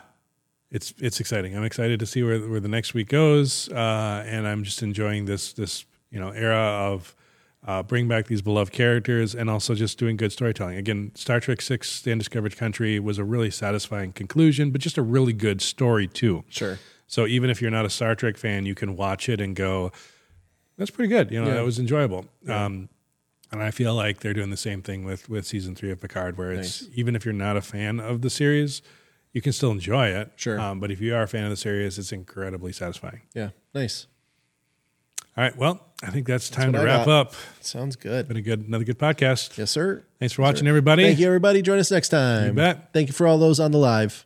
it's 0.72 0.93
it's 1.00 1.20
exciting. 1.20 1.56
I'm 1.56 1.64
excited 1.64 2.00
to 2.00 2.06
see 2.06 2.22
where 2.24 2.39
where 2.39 2.60
the 2.60 2.68
next 2.68 2.93
week 2.93 3.10
goes, 3.10 3.70
uh, 3.70 4.24
and 4.28 4.47
I'm 4.47 4.64
just 4.64 4.84
enjoying 4.84 5.26
this 5.26 5.54
this 5.54 5.86
you 6.12 6.20
know 6.20 6.30
era 6.32 6.58
of 6.58 7.16
uh, 7.66 7.84
bring 7.84 8.07
back 8.07 8.28
these 8.28 8.41
beloved 8.41 8.72
characters 8.74 9.36
and 9.36 9.49
also 9.49 9.76
just 9.76 9.97
doing 9.97 10.16
good 10.18 10.32
storytelling. 10.32 10.78
Again, 10.78 11.12
Star 11.16 11.39
Trek 11.39 11.62
Six: 11.62 12.01
The 12.01 12.12
Undiscovered 12.12 12.55
Country 12.57 12.99
was 12.99 13.18
a 13.18 13.24
really 13.24 13.51
satisfying 13.51 14.14
conclusion, 14.14 14.72
but 14.72 14.82
just 14.82 14.97
a 14.97 15.01
really 15.01 15.34
good 15.34 15.62
story 15.62 16.07
too. 16.07 16.43
Sure. 16.49 16.80
So 17.07 17.26
even 17.26 17.49
if 17.49 17.62
you're 17.62 17.72
not 17.72 17.86
a 17.86 17.89
Star 17.89 18.16
Trek 18.16 18.38
fan, 18.38 18.66
you 18.66 18.76
can 18.76 18.95
watch 18.95 19.28
it 19.30 19.41
and 19.41 19.55
go, 19.55 19.91
"That's 20.78 20.91
pretty 20.91 21.10
good." 21.10 21.32
You 21.32 21.41
know, 21.41 21.47
Yeah. 21.49 21.55
that 21.55 21.66
was 21.66 21.80
enjoyable. 21.80 22.26
Um, 22.47 22.88
and 23.51 23.64
I 23.64 23.72
feel 23.72 23.95
like 23.95 24.20
they're 24.20 24.34
doing 24.36 24.51
the 24.51 24.57
same 24.57 24.82
thing 24.82 25.03
with 25.03 25.28
with 25.28 25.45
season 25.45 25.76
three 25.76 25.91
of 25.91 25.99
Picard, 25.99 26.38
where 26.38 26.51
it's 26.51 26.88
even 26.93 27.16
if 27.16 27.26
you're 27.26 27.34
not 27.34 27.57
a 27.57 27.62
fan 27.62 27.99
of 27.99 28.22
the 28.22 28.30
series, 28.30 28.82
you 29.34 29.41
can 29.41 29.51
still 29.51 29.72
enjoy 29.72 30.07
it. 30.07 30.32
Sure. 30.38 30.60
Um, 30.60 30.80
but 30.80 30.91
if 30.91 31.01
you 31.01 31.14
are 31.16 31.24
a 31.24 31.28
fan 31.28 31.43
of 31.43 31.49
the 31.49 31.57
series, 31.57 31.97
it's 31.99 32.12
incredibly 32.12 32.72
satisfying. 32.72 33.22
Yeah. 33.34 33.49
Nice. 33.74 34.07
All 35.38 35.43
right. 35.43 35.55
Well, 35.55 35.80
I 36.03 36.09
think 36.11 36.27
that's 36.27 36.49
time 36.49 36.71
what 36.73 36.80
to 36.80 36.82
I 36.84 36.86
wrap 36.86 37.05
got. 37.05 37.27
up. 37.27 37.34
Sounds 37.61 37.95
good. 37.95 38.27
Been 38.27 38.38
a 38.38 38.41
good 38.41 38.67
another 38.67 38.84
good 38.84 38.99
podcast. 38.99 39.57
Yes, 39.57 39.71
sir. 39.71 40.03
Thanks 40.19 40.34
for 40.34 40.41
watching, 40.41 40.67
everybody. 40.67 41.03
Thank 41.03 41.19
you, 41.19 41.27
everybody. 41.27 41.61
Join 41.61 41.80
us 41.80 41.91
next 41.91 42.09
time. 42.09 42.47
You 42.47 42.53
bet. 42.53 42.89
Thank 42.93 43.07
you 43.07 43.13
for 43.13 43.25
all 43.27 43.38
those 43.38 43.59
on 43.59 43.71
the 43.71 43.77
live. 43.77 44.25